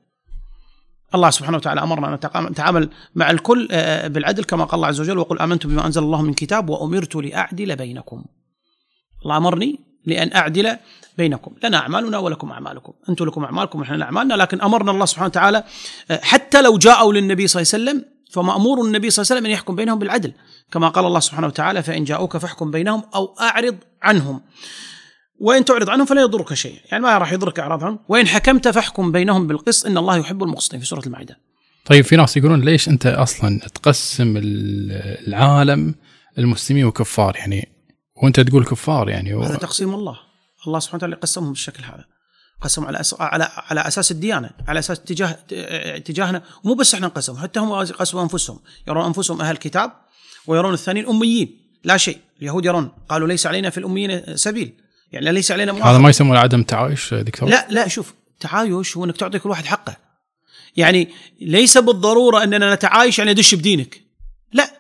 الله 1.16 1.30
سبحانه 1.30 1.58
وتعالى 1.58 1.84
أمرنا 1.84 2.20
أن 2.36 2.46
نتعامل 2.46 2.90
مع 3.16 3.32
الكل 3.32 3.68
آه، 3.72 4.08
بالعدل 4.08 4.44
كما 4.44 4.64
قال 4.64 4.76
الله 4.76 4.88
عز 4.88 5.00
وجل 5.00 5.18
وقل 5.18 5.40
امنت 5.40 5.68
بما 5.68 5.86
أنزل 5.86 6.04
الله 6.04 6.22
من 6.22 6.34
كتاب 6.34 6.70
وأمرت 6.70 7.16
لأعدل 7.16 7.76
بينكم. 7.76 8.26
الله 9.24 9.38
أمرني 9.38 9.80
لأن 10.06 10.36
أعدل 10.36 10.78
بينكم، 11.18 11.52
لنا 11.64 11.78
أعمالنا 11.78 12.18
ولكم 12.18 12.52
أعمالكم، 12.52 12.94
أنتم 13.10 13.26
لكم 13.26 13.44
أعمالكم 13.44 13.80
ونحن 13.80 13.94
لنا 13.94 14.06
أعمالنا، 14.06 14.34
لكن 14.34 14.62
أمرنا 14.62 14.92
الله 14.92 15.06
سبحانه 15.06 15.28
وتعالى 15.28 15.64
آه، 16.12 16.20
حتى 16.24 16.62
لو 16.62 16.78
جاءوا 16.78 17.14
للنبي 17.14 17.48
صلى 17.48 17.62
الله 17.62 17.74
عليه 17.74 17.84
وسلم 17.84 18.15
فمأمور 18.32 18.86
النبي 18.86 19.10
صلى 19.10 19.24
الله 19.24 19.32
عليه 19.32 19.40
وسلم 19.40 19.46
أن 19.46 19.52
يحكم 19.52 19.76
بينهم 19.76 20.00
بالعدل، 20.00 20.34
كما 20.72 20.90
قال 20.90 21.06
الله 21.06 21.20
سبحانه 21.20 21.48
وتعالى 21.48 21.84
فإن 21.84 22.04
جاءوك 22.04 22.38
فاحكم 22.38 22.72
بينهم 22.72 23.04
أو 23.16 23.36
أعرض 23.42 23.78
عنهم. 24.02 24.42
وإن 25.40 25.66
تعرض 25.66 25.90
عنهم 25.90 26.06
فلا 26.06 26.22
يضرك 26.22 26.54
شيء، 26.54 26.82
يعني 26.92 27.04
ما 27.04 27.18
راح 27.18 27.34
يضرك 27.34 27.60
اعراض 27.60 27.84
عنهم، 27.84 28.00
وإن 28.10 28.28
حكمت 28.28 28.68
فاحكم 28.68 29.12
بينهم 29.12 29.48
بالقسط. 29.48 29.86
إن 29.86 29.98
الله 29.98 30.18
يحب 30.18 30.44
المقسطين 30.44 30.80
في 30.80 30.86
سورة 30.86 31.02
المائدة. 31.06 31.38
طيب 31.86 32.06
في 32.06 32.16
ناس 32.16 32.38
يقولون 32.38 32.62
ليش 32.62 32.90
أنت 32.90 33.06
أصلا 33.06 33.60
تقسم 33.60 34.38
ال- 34.38 35.28
العالم 35.28 35.96
المسلمين 36.38 36.86
وكفار؟ 36.86 37.36
يعني 37.36 37.70
وأنت 38.24 38.40
تقول 38.40 38.66
كفار 38.66 39.10
يعني 39.10 39.34
و... 39.34 39.44
هذا 39.44 39.58
تقسيم 39.58 39.94
الله. 39.94 40.18
الله 40.68 40.80
سبحانه 40.80 40.98
وتعالى 40.98 41.16
قسمهم 41.16 41.50
بالشكل 41.50 41.84
هذا. 41.84 42.06
قسم 42.62 42.86
على 42.86 43.00
أس... 43.00 43.16
على 43.20 43.50
على 43.56 43.88
أساس 43.88 44.12
الديانة 44.12 44.50
على 44.68 44.80
أساس 44.80 45.00
اتجاه 45.00 45.40
اتجاهنا 45.52 46.44
مو 46.64 46.74
بس 46.74 46.94
إحنا 46.94 47.08
نقسم 47.08 47.38
حتى 47.38 47.60
هم 47.60 47.74
قسموا 47.74 48.24
أنفسهم. 48.24 48.60
يرون 48.88 49.06
أنفسهم 49.06 49.42
أهل 49.42 49.58
كتاب 49.58 49.92
ويرون 50.48 50.74
الثانيين 50.74 51.08
أميين. 51.08 51.60
لا 51.84 51.98
شيء 51.98 52.18
اليهود 52.42 52.66
يرون 52.66 52.92
قالوا 53.10 53.28
ليس 53.28 53.48
علينا 53.48 53.70
في 53.70 53.78
الأميين 53.78 54.38
سبيل. 54.38 54.74
يعني 55.12 55.32
ليس 55.32 55.52
علينا 55.52 55.72
هذا 55.72 55.80
مؤاخذة 55.80 55.98
ما 55.98 56.10
يسمونه 56.10 56.40
عدم 56.40 56.64
تعايش 56.64 57.14
دكتور؟ 57.14 57.50
لا 57.50 57.68
لا 57.70 57.88
شوف 57.88 58.14
تعايش 58.40 58.98
هو 58.98 59.06
إنك 59.06 59.18
تعطي 59.18 59.40
كل 59.40 59.50
واحد 59.50 59.66
حقه. 59.66 59.98
يعني 60.78 61.10
ليس 61.42 61.78
بالضرورة 61.78 62.44
إننا 62.44 62.76
نتعايش 62.76 63.20
يعني 63.20 63.32
ادش 63.32 63.56
بدينك. 63.56 64.02
لا 64.54 64.72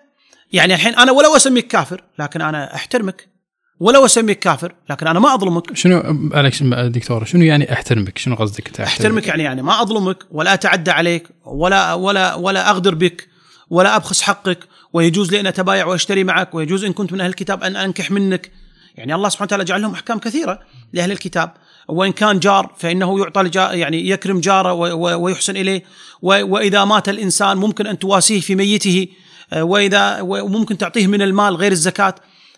يعني 0.53 0.74
الحين 0.74 0.96
أنا 0.96 1.12
ولو 1.12 1.36
أسميك 1.36 1.67
كافر 1.67 2.03
لكن 2.20 2.41
أنا 2.41 2.75
أحترمك. 2.75 3.35
ولو 3.79 4.05
اسميك 4.05 4.39
كافر 4.39 4.74
لكن 4.89 5.08
أنا 5.08 5.20
ما 5.20 5.34
أظلمك. 5.34 5.75
شنو 5.75 6.01
معلش 6.05 6.63
دكتور 6.63 7.25
شنو 7.25 7.44
يعني 7.44 7.74
أحترمك؟ 7.74 8.17
شنو 8.17 8.36
قصدك 8.36 8.82
أحترمك 8.82 9.27
يعني 9.27 9.44
يعني 9.44 9.62
ما 9.62 9.82
أظلمك 9.82 10.17
ولا 10.32 10.53
أتعدى 10.53 10.91
عليك 10.91 11.27
ولا 11.46 11.94
ولا 11.94 12.36
ولا 12.36 12.70
أغدر 12.70 12.96
بك 12.96 13.27
ولا 13.70 13.96
أبخس 13.96 14.22
حقك 14.22 14.60
ويجوز 14.94 15.32
لي 15.32 15.39
أن 15.39 15.48
أتبايع 15.48 15.86
وأشتري 15.86 16.24
معك 16.24 16.55
ويجوز 16.55 16.84
إن 16.84 16.94
كنت 16.94 17.13
من 17.13 17.22
أهل 17.22 17.29
الكتاب 17.29 17.63
أن 17.63 17.75
أنكح 17.75 18.12
منك. 18.12 18.51
يعني 18.96 19.15
الله 19.15 19.29
سبحانه 19.29 19.48
وتعالى 19.48 19.63
جعل 19.63 19.82
لهم 19.82 19.94
أحكام 19.94 20.20
كثيرة 20.20 20.60
لأهل 20.94 21.12
الكتاب. 21.12 21.53
وإن 21.88 22.12
كان 22.12 22.39
جار 22.39 22.74
فإنه 22.77 23.20
يعطى 23.20 23.50
يعني 23.79 24.10
يكرم 24.10 24.39
جاره 24.39 24.74
ويحسن 24.74 25.58
إليه. 25.58 25.84
وإذا 26.22 26.86
مات 26.86 27.10
الإنسان 27.10 27.58
ممكن 27.58 27.88
أن 27.88 28.00
تواسيه 28.00 28.39
في 28.39 28.55
ميته. 28.55 29.08
آه، 29.53 29.63
وإذا 29.63 30.22
وممكن 30.22 30.77
تعطيه 30.77 31.08
من 31.08 31.22
المال 31.22 31.55
غير 31.55 31.72
الزكاة. 31.72 32.15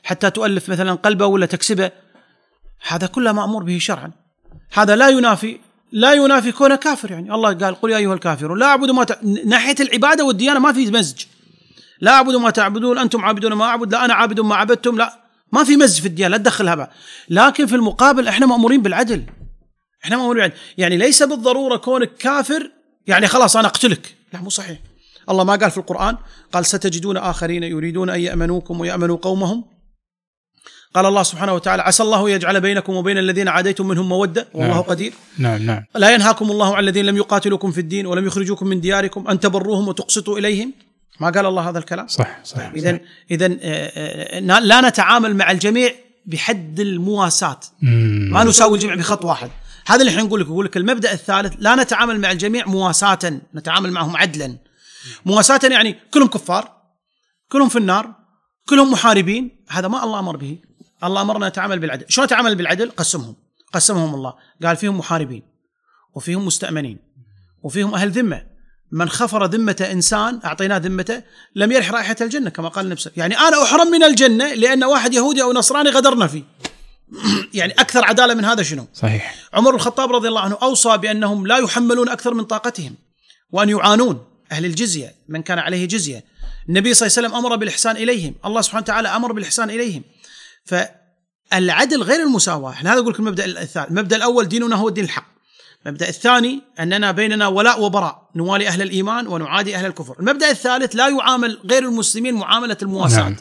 حتى 0.07 0.29
تؤلف 0.29 0.69
مثلا 0.69 0.93
قلبه 0.93 1.25
ولا 1.25 1.45
تكسبه. 1.45 1.91
هذا 2.87 3.07
كله 3.07 3.31
مأمور 3.31 3.63
به 3.63 3.77
شرعا. 3.79 4.11
هذا 4.73 4.95
لا 4.95 5.09
ينافي 5.09 5.59
لا 5.91 6.13
ينافي 6.13 6.51
كونه 6.51 6.75
كافر 6.75 7.11
يعني. 7.11 7.33
الله 7.33 7.53
قال 7.53 7.75
قل 7.75 7.91
يا 7.91 7.97
أيها 7.97 8.13
الكافرون 8.13 8.59
لا 8.59 8.65
أعبد 8.65 8.91
ما 8.91 9.03
ت... 9.03 9.23
ناحية 9.45 9.75
العبادة 9.79 10.25
والديانة 10.25 10.59
ما 10.59 10.73
في 10.73 10.91
مزج. 10.91 11.25
لا 12.01 12.11
أعبد 12.11 12.35
ما 12.35 12.49
تعبدون 12.49 12.97
أنتم 12.97 13.25
عابدون 13.25 13.53
ما 13.53 13.65
أعبد 13.65 13.91
لا 13.91 14.05
أنا 14.05 14.13
عابد 14.13 14.39
ما 14.39 14.55
عبدتم 14.55 14.97
لا. 14.97 15.13
ما 15.51 15.63
في 15.63 15.77
مزج 15.77 16.01
في 16.01 16.07
الديانة 16.07 16.31
لا 16.31 16.37
تدخلها 16.37 16.75
بقى. 16.75 16.91
لكن 17.29 17.65
في 17.65 17.75
المقابل 17.75 18.27
إحنا 18.27 18.45
مأمورين 18.45 18.81
بالعدل. 18.81 19.23
إحنا 20.03 20.17
مأمورين 20.17 20.43
بالعدل. 20.43 20.61
يعني 20.77 20.97
ليس 20.97 21.23
بالضرورة 21.23 21.77
كونك 21.77 22.13
كافر 22.15 22.71
يعني 23.07 23.27
خلاص 23.27 23.57
أنا 23.57 23.67
أقتلك. 23.67 24.15
لا 24.33 24.41
مو 24.41 24.49
صحيح. 24.49 24.79
الله 25.29 25.43
ما 25.43 25.55
قال 25.55 25.71
في 25.71 25.77
القرآن 25.77 26.17
قال 26.53 26.65
ستجدون 26.65 27.17
آخرين 27.17 27.63
يريدون 27.63 28.09
أن 28.09 28.19
يأمنوكم 28.19 28.79
ويأمنوا 28.79 29.17
قومهم. 29.17 29.76
قال 30.97 31.05
الله 31.05 31.23
سبحانه 31.23 31.53
وتعالى 31.53 31.81
عسى 31.81 32.03
الله 32.03 32.29
يجعل 32.29 32.61
بينكم 32.61 32.93
وبين 32.93 33.17
الذين 33.17 33.47
عاديتم 33.47 33.87
منهم 33.87 34.09
مودة. 34.09 34.47
والله 34.53 34.73
نعم. 34.73 34.81
قدير. 34.81 35.13
نعم 35.37 35.61
نعم. 35.65 35.83
لا 35.95 36.09
ينهاكم 36.13 36.51
الله 36.51 36.75
عن 36.75 36.83
الذين 36.83 37.05
لم 37.05 37.17
يقاتلوكم 37.17 37.71
في 37.71 37.81
الدين 37.81 38.05
ولم 38.05 38.27
يخرجوكم 38.27 38.67
من 38.67 38.81
دياركم 38.81 39.27
أن 39.27 39.39
تبروهم 39.39 39.87
وتقسطوا 39.87 40.39
إليهم. 40.39 40.73
ما 41.19 41.29
قال 41.29 41.45
الله 41.45 41.69
هذا 41.69 41.79
الكلام؟ 41.79 42.07
صح 42.07 42.39
صح 42.43 42.71
اذا 42.75 42.99
اذا 43.31 43.47
لا 44.59 44.81
نتعامل 44.89 45.35
مع 45.35 45.51
الجميع 45.51 45.91
بحد 46.25 46.79
المواساة. 46.79 47.59
مم. 47.81 48.29
ما 48.33 48.43
نساوي 48.43 48.77
الجميع 48.77 48.95
بخط 48.95 49.25
واحد. 49.25 49.49
هذا 49.87 49.99
اللي 49.99 50.11
إحنا 50.11 50.23
نقول 50.23 50.41
لك 50.41 50.47
يقول 50.47 50.65
لك 50.65 50.77
المبدأ 50.77 51.13
الثالث 51.13 51.53
لا 51.59 51.75
نتعامل 51.75 52.19
مع 52.19 52.31
الجميع 52.31 52.65
مواساة 52.65 53.39
نتعامل 53.55 53.91
معهم 53.91 54.17
عدلا. 54.17 54.57
مواساة 55.25 55.59
يعني 55.63 55.95
كلهم 56.13 56.27
كفار 56.27 56.71
كلهم 57.51 57.69
في 57.69 57.77
النار 57.77 58.13
كلهم 58.69 58.91
محاربين. 58.91 59.65
هذا 59.69 59.87
ما 59.87 60.03
الله 60.03 60.19
أمر 60.19 60.37
به. 60.37 60.57
الله 61.03 61.21
أمرنا 61.21 61.49
نتعامل 61.49 61.79
بالعدل. 61.79 62.05
شلون 62.09 62.25
نتعامل 62.25 62.55
بالعدل؟ 62.55 62.91
قسمهم. 62.91 63.35
قسمهم 63.73 64.15
الله. 64.15 64.33
قال 64.63 64.77
فيهم 64.77 64.97
محاربين 64.97 65.43
وفيهم 66.15 66.45
مستأمنين 66.45 66.97
وفيهم 67.63 67.93
أهل 67.93 68.11
ذمة. 68.11 68.57
من 68.91 69.09
خفر 69.09 69.45
ذمة 69.45 69.87
إنسان 69.91 70.39
أعطيناه 70.45 70.77
ذمته 70.77 71.23
لم 71.55 71.71
يرح 71.71 71.91
رائحة 71.91 72.15
الجنة 72.21 72.49
كما 72.49 72.67
قال 72.67 72.85
النبي 72.85 73.01
يعني 73.17 73.37
أنا 73.37 73.63
أحرم 73.63 73.91
من 73.91 74.03
الجنة 74.03 74.53
لأن 74.53 74.83
واحد 74.83 75.13
يهودي 75.13 75.41
أو 75.41 75.53
نصراني 75.53 75.89
غدرنا 75.89 76.27
فيه. 76.27 76.43
يعني 77.53 77.73
أكثر 77.73 78.05
عدالة 78.05 78.33
من 78.33 78.45
هذا 78.45 78.63
شنو؟ 78.63 78.87
صحيح. 78.93 79.35
عمر 79.53 79.75
الخطاب 79.75 80.11
رضي 80.11 80.27
الله 80.27 80.41
عنه 80.41 80.57
أوصى 80.61 80.97
بأنهم 80.97 81.47
لا 81.47 81.57
يحملون 81.57 82.09
أكثر 82.09 82.33
من 82.33 82.43
طاقتهم 82.43 82.95
وأن 83.51 83.69
يعانون 83.69 84.25
أهل 84.51 84.65
الجزية 84.65 85.15
من 85.29 85.41
كان 85.41 85.59
عليه 85.59 85.85
جزية. 85.85 86.23
النبي 86.69 86.93
صلى 86.93 87.07
الله 87.07 87.17
عليه 87.17 87.27
وسلم 87.27 87.45
أمر 87.45 87.55
بالإحسان 87.55 87.95
إليهم. 87.95 88.35
الله 88.45 88.61
سبحانه 88.61 88.83
وتعالى 88.83 89.07
أمر 89.07 89.31
بالإحسان 89.31 89.69
إليهم. 89.69 90.03
فالعدل 90.67 92.03
غير 92.03 92.23
المساواة. 92.23 92.71
إحنا 92.71 92.93
هذا 92.93 92.99
أقول 92.99 93.13
لك 93.13 93.19
المبدأ 93.19 93.45
الثالث 93.45 93.89
المبدأ 93.91 94.15
الأول 94.15 94.47
ديننا 94.47 94.75
هو 94.75 94.87
الدين 94.87 95.03
الحق. 95.03 95.27
المبدأ 95.85 96.09
الثاني 96.09 96.61
أننا 96.79 97.11
بيننا 97.11 97.47
ولاء 97.47 97.81
وبراء. 97.81 98.29
نوالي 98.35 98.67
أهل 98.67 98.81
الإيمان 98.81 99.27
ونعادي 99.27 99.75
أهل 99.75 99.85
الكفر. 99.85 100.15
المبدأ 100.19 100.51
الثالث 100.51 100.95
لا 100.95 101.09
يعامل 101.09 101.59
غير 101.65 101.83
المسلمين 101.83 102.33
معاملة 102.33 102.77
المواساة. 102.81 103.23
نعم. 103.23 103.35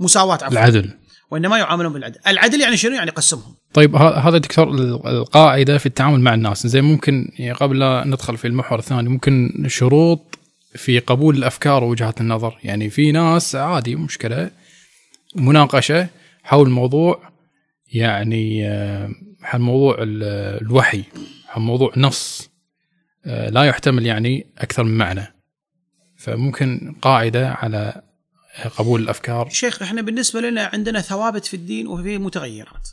مساواة 0.00 0.34
عفوا. 0.34 0.48
العدل. 0.48 0.90
وإنما 1.30 1.58
يعاملون 1.58 1.92
بالعدل. 1.92 2.18
العدل 2.26 2.60
يعني 2.60 2.76
شنو؟ 2.76 2.94
يعني 2.94 3.10
قسمهم. 3.10 3.54
طيب 3.74 3.96
هذا 3.96 4.38
دكتور 4.38 4.68
ال- 4.68 5.06
القاعدة 5.06 5.78
في 5.78 5.86
التعامل 5.86 6.20
مع 6.20 6.34
الناس. 6.34 6.66
زي 6.66 6.80
ممكن 6.80 7.32
يعني 7.38 7.52
قبل 7.52 7.78
لا 7.78 8.04
ندخل 8.06 8.36
في 8.36 8.46
المحور 8.46 8.78
الثاني 8.78 9.08
ممكن 9.08 9.64
شروط 9.68 10.38
في 10.74 10.98
قبول 10.98 11.36
الأفكار 11.36 11.84
ووجهات 11.84 12.20
النظر. 12.20 12.58
يعني 12.64 12.90
في 12.90 13.12
ناس 13.12 13.54
عادي 13.56 13.96
مشكلة 13.96 14.50
مناقشة 15.36 16.08
حول 16.42 16.70
موضوع 16.70 17.32
يعني 17.92 18.68
آه، 18.68 19.10
حول 19.42 19.60
موضوع 19.60 19.96
ال- 20.02 20.62
الوحي 20.62 21.04
حول 21.46 21.62
موضوع 21.62 21.92
نص 21.96 22.50
آه، 23.26 23.50
لا 23.50 23.62
يحتمل 23.64 24.06
يعني 24.06 24.52
أكثر 24.58 24.84
من 24.84 24.98
معنى 24.98 25.34
فممكن 26.18 26.96
قاعدة 27.02 27.50
على 27.50 28.02
قبول 28.76 29.02
الأفكار 29.02 29.48
شيخ 29.48 29.82
إحنا 29.82 30.02
بالنسبة 30.02 30.40
لنا 30.40 30.70
عندنا 30.72 31.00
ثوابت 31.00 31.44
في 31.44 31.54
الدين 31.54 31.86
وفي 31.86 32.18
متغيرات. 32.18 32.88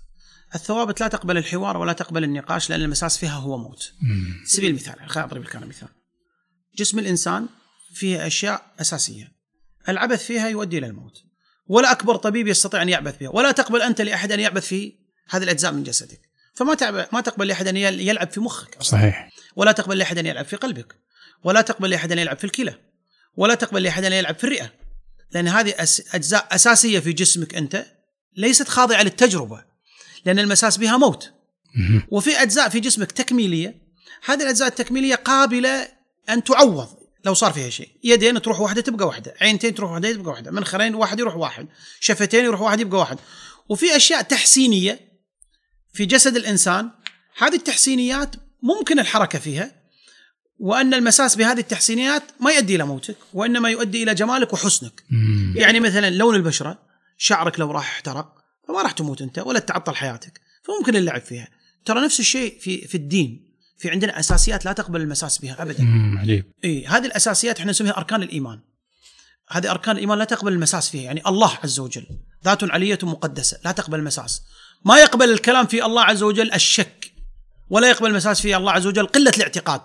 الثوابت 0.55 1.01
لا 1.01 1.07
تقبل 1.07 1.37
الحوار 1.37 1.77
ولا 1.77 1.93
تقبل 1.93 2.23
النقاش 2.23 2.69
لأن 2.69 2.81
المساس 2.81 3.17
فيها 3.17 3.35
هو 3.35 3.57
موت. 3.57 3.93
مم. 4.01 4.43
سبيل 4.45 4.69
المثال 4.69 5.09
خليني 5.09 5.29
أضرب 5.29 5.43
لك 5.43 5.55
أنا 5.55 5.65
مثال. 5.65 5.87
جسم 6.77 6.99
الإنسان 6.99 7.47
فيه 7.93 8.27
أشياء 8.27 8.61
أساسية. 8.81 9.31
العبث 9.89 10.25
فيها 10.25 10.49
يؤدي 10.49 10.77
إلى 10.77 10.87
الموت. 10.87 11.23
ولا 11.69 11.91
أكبر 11.91 12.15
طبيب 12.15 12.47
يستطيع 12.47 12.81
أن 12.81 12.89
يعبث 12.89 13.17
بها، 13.17 13.29
ولا 13.29 13.51
تقبل 13.51 13.81
أنت 13.81 14.01
لأحد 14.01 14.31
أن 14.31 14.39
يعبث 14.39 14.65
في 14.65 14.93
هذه 15.29 15.43
الأجزاء 15.43 15.71
من 15.71 15.83
جسدك. 15.83 16.21
فما 16.53 16.73
تعب 16.73 17.07
ما 17.13 17.21
تقبل 17.21 17.47
لأحد 17.47 17.67
أن 17.67 17.77
يل- 17.77 17.99
يلعب 17.99 18.31
في 18.31 18.39
مخك 18.39 18.75
أصلاً. 18.75 18.99
صحيح 18.99 19.29
ولا 19.55 19.71
تقبل 19.71 19.97
لأحد 19.97 20.17
أن 20.17 20.25
يلعب 20.25 20.45
في 20.45 20.55
قلبك. 20.55 20.95
ولا 21.43 21.61
تقبل 21.61 21.89
لأحد 21.89 22.11
أن 22.11 22.19
يلعب 22.19 22.37
في 22.37 22.43
الكلى. 22.43 22.75
ولا 23.37 23.55
تقبل 23.55 23.83
لأحد 23.83 24.03
أن 24.03 24.13
يلعب 24.13 24.35
في 24.37 24.43
الرئة. 24.43 24.71
لأن 25.31 25.47
هذه 25.47 25.71
أس- 25.71 26.15
أجزاء 26.15 26.47
أساسية 26.51 26.99
في 26.99 27.13
جسمك 27.13 27.55
أنت 27.55 27.85
ليست 28.37 28.67
خاضعة 28.67 29.03
للتجربة. 29.03 29.63
لأن 30.25 30.39
المساس 30.39 30.77
بها 30.77 30.97
موت. 30.97 31.33
وفي 32.11 32.41
أجزاء 32.41 32.69
في 32.69 32.79
جسمك 32.79 33.11
تكميلية 33.11 33.81
هذه 34.25 34.43
الأجزاء 34.43 34.67
التكميلية 34.67 35.15
قابلة 35.15 35.87
أن 36.29 36.43
تعوض 36.43 36.98
لو 37.25 37.33
صار 37.33 37.53
فيها 37.53 37.69
شيء. 37.69 37.89
يدين 38.03 38.41
تروح 38.41 38.59
واحدة 38.59 38.81
تبقى 38.81 39.07
واحدة. 39.07 39.33
عينتين 39.41 39.75
تروح 39.75 39.91
واحدة 39.91 40.13
تبقى 40.13 40.31
واحدة. 40.31 40.51
منخرين 40.51 40.95
واحد 40.95 41.19
يروح 41.19 41.35
واحد. 41.35 41.67
شفتين 41.99 42.45
يروح 42.45 42.61
واحد 42.61 42.79
يبقى 42.79 42.99
واحد. 42.99 43.17
وفي 43.69 43.95
أشياء 43.95 44.21
تحسينية 44.21 44.99
في 45.93 46.05
جسد 46.05 46.35
الإنسان. 46.35 46.91
هذه 47.37 47.55
التحسينيات 47.55 48.35
ممكن 48.63 48.99
الحركة 48.99 49.39
فيها 49.39 49.71
وأن 50.59 50.93
المساس 50.93 51.35
بهذه 51.35 51.59
التحسينيات 51.59 52.23
ما 52.39 52.51
يؤدي 52.51 52.75
إلى 52.75 52.85
موتك 52.85 53.17
وإنما 53.33 53.69
يؤدي 53.69 54.03
إلى 54.03 54.15
جمالك 54.15 54.53
وحسنك. 54.53 55.03
مم. 55.09 55.53
يعني 55.57 55.79
مثلا 55.79 56.09
لون 56.09 56.35
البشرة 56.35 56.79
شعرك 57.17 57.59
لو 57.59 57.71
راح 57.71 57.89
احترق 57.89 58.35
فما 58.67 58.81
راح 58.81 58.91
تموت 58.91 59.21
أنت 59.21 59.39
ولا 59.39 59.59
تعطل 59.59 59.95
حياتك. 59.95 60.41
فممكن 60.63 60.95
اللعب 60.95 61.21
فيها. 61.21 61.47
ترى 61.85 62.01
نفس 62.05 62.19
الشيء 62.19 62.59
في 62.59 62.87
في 62.87 62.95
الدين. 62.95 63.48
في 63.79 63.89
عندنا 63.89 64.19
أساسيات 64.19 64.65
لا 64.65 64.73
تقبل 64.73 65.01
المساس 65.01 65.37
بها 65.37 65.61
ابدا. 65.61 65.85
عجيب. 66.19 66.51
إي 66.63 66.85
هذه 66.87 67.05
الأساسيات 67.05 67.59
إحنا 67.59 67.71
نسميها 67.71 67.97
أركان 67.97 68.23
الإيمان. 68.23 68.59
هذه 69.49 69.71
أركان 69.71 69.95
الإيمان 69.95 70.17
لا 70.17 70.25
تقبل 70.25 70.53
المساس 70.53 70.89
فيها 70.89 71.01
يعني 71.01 71.21
الله 71.27 71.57
عز 71.63 71.79
وجل 71.79 72.05
ذات 72.45 72.71
علية 72.71 72.99
مقدسة 73.03 73.59
لا 73.65 73.71
تقبل 73.71 73.99
المساس. 73.99 74.41
ما 74.85 74.99
يقبل 74.99 75.31
الكلام 75.31 75.65
في 75.67 75.85
الله 75.85 76.03
عز 76.03 76.23
وجل 76.23 76.53
الشك 76.53 77.11
ولا 77.69 77.89
يقبل 77.89 78.09
المساس 78.09 78.41
في 78.41 78.57
الله 78.57 78.71
عز 78.71 78.87
وجل 78.87 79.05
قلة 79.05 79.31
الاعتقاد 79.37 79.81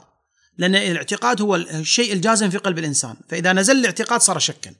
لأن 0.58 0.74
الاعتقاد 0.74 1.42
هو 1.42 1.56
الشيء 1.56 2.12
الجازم 2.12 2.50
في 2.50 2.58
قلب 2.58 2.78
الإنسان. 2.78 3.16
فإذا 3.28 3.52
نزل 3.52 3.76
الاعتقاد 3.76 4.20
صار 4.20 4.38
شكا. 4.38 4.74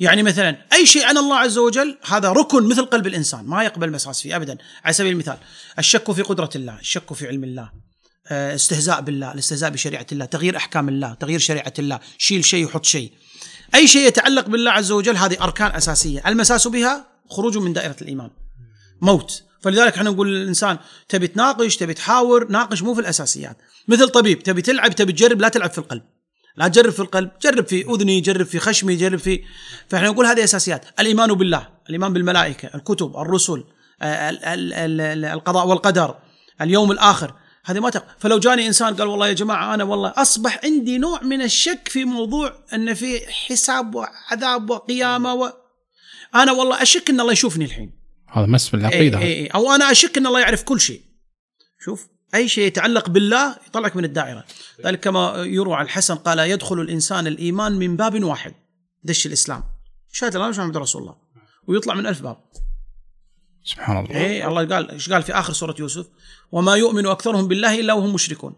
يعني 0.00 0.22
مثلا 0.22 0.56
أي 0.72 0.86
شيء 0.86 1.04
عن 1.04 1.18
الله 1.18 1.36
عز 1.36 1.58
وجل 1.58 1.98
هذا 2.06 2.32
ركن 2.32 2.68
مثل 2.68 2.84
قلب 2.84 3.06
الإنسان 3.06 3.44
ما 3.44 3.64
يقبل 3.64 3.88
المساس 3.88 4.20
فيه 4.20 4.36
ابدا. 4.36 4.58
على 4.84 4.92
سبيل 4.92 5.12
المثال 5.12 5.38
الشك 5.78 6.12
في 6.12 6.22
قدرة 6.22 6.50
الله 6.56 6.78
الشك 6.78 7.12
في 7.12 7.26
علم 7.26 7.44
الله 7.44 7.89
استهزاء 8.30 9.00
بالله 9.00 9.32
الاستهزاء 9.32 9.70
بشريعة 9.70 10.06
الله 10.12 10.24
تغيير 10.24 10.56
أحكام 10.56 10.88
الله 10.88 11.14
تغيير 11.14 11.38
شريعة 11.38 11.72
الله 11.78 12.00
شيل 12.18 12.44
شيء 12.44 12.66
وحط 12.66 12.84
شيء. 12.84 13.12
أي 13.74 13.86
شيء 13.86 14.06
يتعلق 14.06 14.46
بالله 14.48 14.70
عز 14.70 14.90
وجل 14.90 15.16
هذه 15.16 15.42
أركان 15.42 15.70
أساسية. 15.70 16.22
المساس 16.26 16.68
بها 16.68 17.06
خروج 17.30 17.58
من 17.58 17.72
دائرة 17.72 17.96
الإيمان. 18.02 18.30
موت. 19.02 19.42
فلذلك 19.62 19.96
إحنا 19.96 20.10
نقول 20.10 20.34
للإنسان 20.34 20.78
تبي 21.08 21.26
تناقش 21.26 21.76
تبي 21.76 21.94
تحاور 21.94 22.48
ناقش 22.48 22.82
مو 22.82 22.94
في 22.94 23.00
الأساسيات. 23.00 23.56
مثل 23.88 24.08
طبيب 24.08 24.42
تبي 24.42 24.62
تلعب 24.62 24.94
تبي 24.94 25.12
تجرب 25.12 25.40
لا 25.40 25.48
تلعب 25.48 25.70
في 25.70 25.78
القلب. 25.78 26.02
لا 26.56 26.68
تجرب 26.68 26.92
في 26.92 27.00
القلب 27.00 27.30
جرب 27.42 27.66
في 27.66 27.84
أذني 27.94 28.20
جرب 28.20 28.46
في 28.46 28.58
خشمي 28.58 28.96
جرب 28.96 29.18
في. 29.18 29.40
فإحنا 29.88 30.08
نقول 30.08 30.26
هذه 30.26 30.44
أساسيات. 30.44 30.84
الإيمان 31.00 31.34
بالله 31.34 31.68
الإيمان 31.88 32.12
بالملائكة 32.12 32.70
الكتب 32.74 33.16
الرسل 33.16 33.64
آه، 34.02 34.30
ال- 34.30 34.44
ال- 34.44 35.00
ال- 35.00 35.24
القضاء 35.24 35.66
والقدر 35.66 36.14
اليوم 36.60 36.92
الآخر. 36.92 37.34
هذه 37.64 37.80
ما 37.80 37.90
تق... 37.90 38.06
فلو 38.18 38.38
جاني 38.38 38.66
إنسان 38.66 38.94
قال 38.94 39.08
والله 39.08 39.28
يا 39.28 39.32
جماعة 39.32 39.74
أنا 39.74 39.84
والله 39.84 40.12
أصبح 40.16 40.60
عندي 40.64 40.98
نوع 40.98 41.22
من 41.22 41.42
الشك 41.42 41.88
في 41.88 42.04
موضوع 42.04 42.54
أن 42.74 42.94
في 42.94 43.32
حساب 43.32 43.94
وعذاب 43.94 44.70
وقيامة 44.70 45.34
و... 45.34 45.52
أنا 46.34 46.52
والله 46.52 46.82
أشك 46.82 47.10
إن 47.10 47.20
الله 47.20 47.32
يشوفني 47.32 47.64
الحين. 47.64 48.00
هذا 48.28 48.46
مس 48.46 48.68
بالعقيده 48.68 49.18
إيه 49.18 49.24
إيه 49.24 49.34
إيه. 49.34 49.50
أو 49.50 49.72
أنا 49.72 49.90
أشك 49.90 50.18
إن 50.18 50.26
الله 50.26 50.40
يعرف 50.40 50.62
كل 50.62 50.80
شيء. 50.80 51.02
شوف 51.84 52.08
أي 52.34 52.48
شيء 52.48 52.64
يتعلق 52.64 53.08
بالله 53.08 53.56
يطلعك 53.66 53.96
من 53.96 54.04
الدائرة. 54.04 54.44
ذلك 54.84 55.00
كما 55.00 55.34
يروى 55.36 55.74
عن 55.74 55.84
الحسن 55.84 56.14
قال 56.14 56.38
يدخل 56.38 56.80
الإنسان 56.80 57.26
الإيمان 57.26 57.72
من 57.72 57.96
باب 57.96 58.24
واحد. 58.24 58.54
دش 59.04 59.26
الإسلام. 59.26 59.62
شهاده 60.12 60.38
لا 60.38 60.48
محمد 60.48 60.76
رسول 60.76 61.02
الله. 61.02 61.16
ويطلع 61.66 61.94
من 61.94 62.06
ألف 62.06 62.22
باب. 62.22 62.36
سبحان 63.64 64.04
الله. 64.04 64.16
إيه 64.16 64.48
الله 64.48 64.64
قال 64.64 64.90
إيش 64.90 65.10
قال 65.10 65.22
في 65.22 65.32
آخر 65.32 65.52
سورة 65.52 65.74
يوسف؟ 65.78 66.06
وما 66.52 66.74
يؤمن 66.74 67.06
أكثرهم 67.06 67.48
بالله 67.48 67.80
إلا 67.80 67.92
وهم 67.92 68.14
مشركون. 68.14 68.56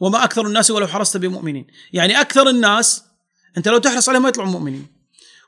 وما 0.00 0.24
أكثر 0.24 0.46
الناس 0.46 0.70
ولو 0.70 0.86
حرصت 0.86 1.16
بمؤمنين. 1.16 1.66
يعني 1.92 2.20
أكثر 2.20 2.48
الناس 2.48 3.04
أنت 3.56 3.68
لو 3.68 3.78
تحرص 3.78 4.08
عليهم 4.08 4.22
ما 4.22 4.28
يطلعون 4.28 4.50
مؤمنين. 4.50 4.86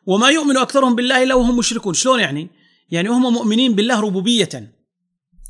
وما 0.06 0.28
يؤمن 0.28 0.56
أكثرهم 0.56 0.94
بالله 0.94 1.22
إلا 1.22 1.34
وهم 1.34 1.58
مشركون. 1.58 1.94
شلون 1.94 2.20
يعني؟ 2.20 2.48
يعني 2.90 3.08
هم 3.08 3.32
مؤمنين 3.32 3.74
بالله 3.74 4.00
ربوبية. 4.00 4.72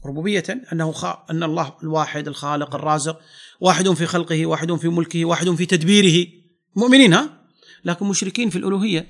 ربوبية 0.07 0.45
أنه 0.73 0.93
خ... 0.93 1.05
أن 1.31 1.43
الله 1.43 1.75
الواحد 1.83 2.29
الخالق 2.29 2.75
الرازق 2.75 3.21
واحد 3.61 3.91
في 3.91 4.07
خلقه 4.07 4.47
واحد 4.47 4.75
في 4.75 4.89
ملكه 4.89 5.25
واحد 5.25 5.51
في 5.51 5.67
تدبيره. 5.67 6.29
مؤمنين 6.77 7.15
ها؟ 7.15 7.43
لكن 7.85 8.07
مشركين 8.07 8.51
في 8.51 8.59
الألوهية 8.59 9.07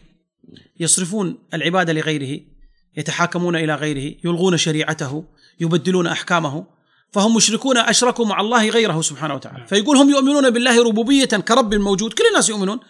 يصرفون 0.81 1.39
العبادة 1.55 1.93
لغيره. 1.93 2.52
يتحاكمون 2.97 3.57
إلى 3.57 3.75
غيره 3.75 4.15
يلغون 4.25 4.57
شريعته 4.57 5.25
يبدلون 5.61 6.07
أحكامه 6.07 6.67
فهم 7.13 7.37
مشركون 7.37 7.79
أشركوا 7.79 8.27
مع 8.27 8.41
الله 8.41 8.69
غيره 8.69 9.01
سبحانه 9.01 9.35
وتعالى. 9.35 9.67
فيقول 9.67 9.97
هم 9.97 10.11
يؤمنون 10.11 10.51
بالله 10.51 10.85
ربوبية 10.85 11.25
كرب 11.25 11.75
موجود 11.75 12.13
كل 12.13 12.25
الناس 12.29 12.49
يؤمنون 12.49 12.81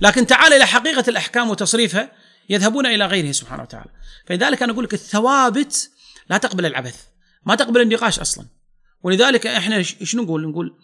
لكن 0.00 0.26
تعال 0.26 0.52
إلى 0.52 0.66
حقيقة 0.66 1.04
الأحكام 1.08 1.50
وتصريفها 1.50 2.12
يذهبون 2.50 2.86
إلى 2.86 3.06
غيره 3.06 3.32
سبحانه 3.32 3.62
وتعالى. 3.62 3.90
فلذلك 4.26 4.62
أنا 4.62 4.72
أقول 4.72 4.84
لك 4.84 4.94
الثوابت 4.94 5.90
لا 6.30 6.38
تقبل 6.38 6.66
العبث 6.66 7.04
ما 7.46 7.54
تقبل 7.54 7.80
النقاش 7.80 8.20
أصلا. 8.20 8.46
ولذلك 9.02 9.46
إحنا 9.46 9.76
إيش 9.76 10.16
نقول؟ 10.16 10.48
نقول 10.48 10.78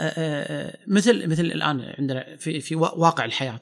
آآ 0.00 0.12
آآ 0.16 0.78
مثل 0.86 1.26
مثل 1.26 1.42
الآن 1.42 1.94
عندنا 1.98 2.36
في 2.36 2.60
في 2.60 2.74
واقع 2.74 3.24
الحياة. 3.24 3.60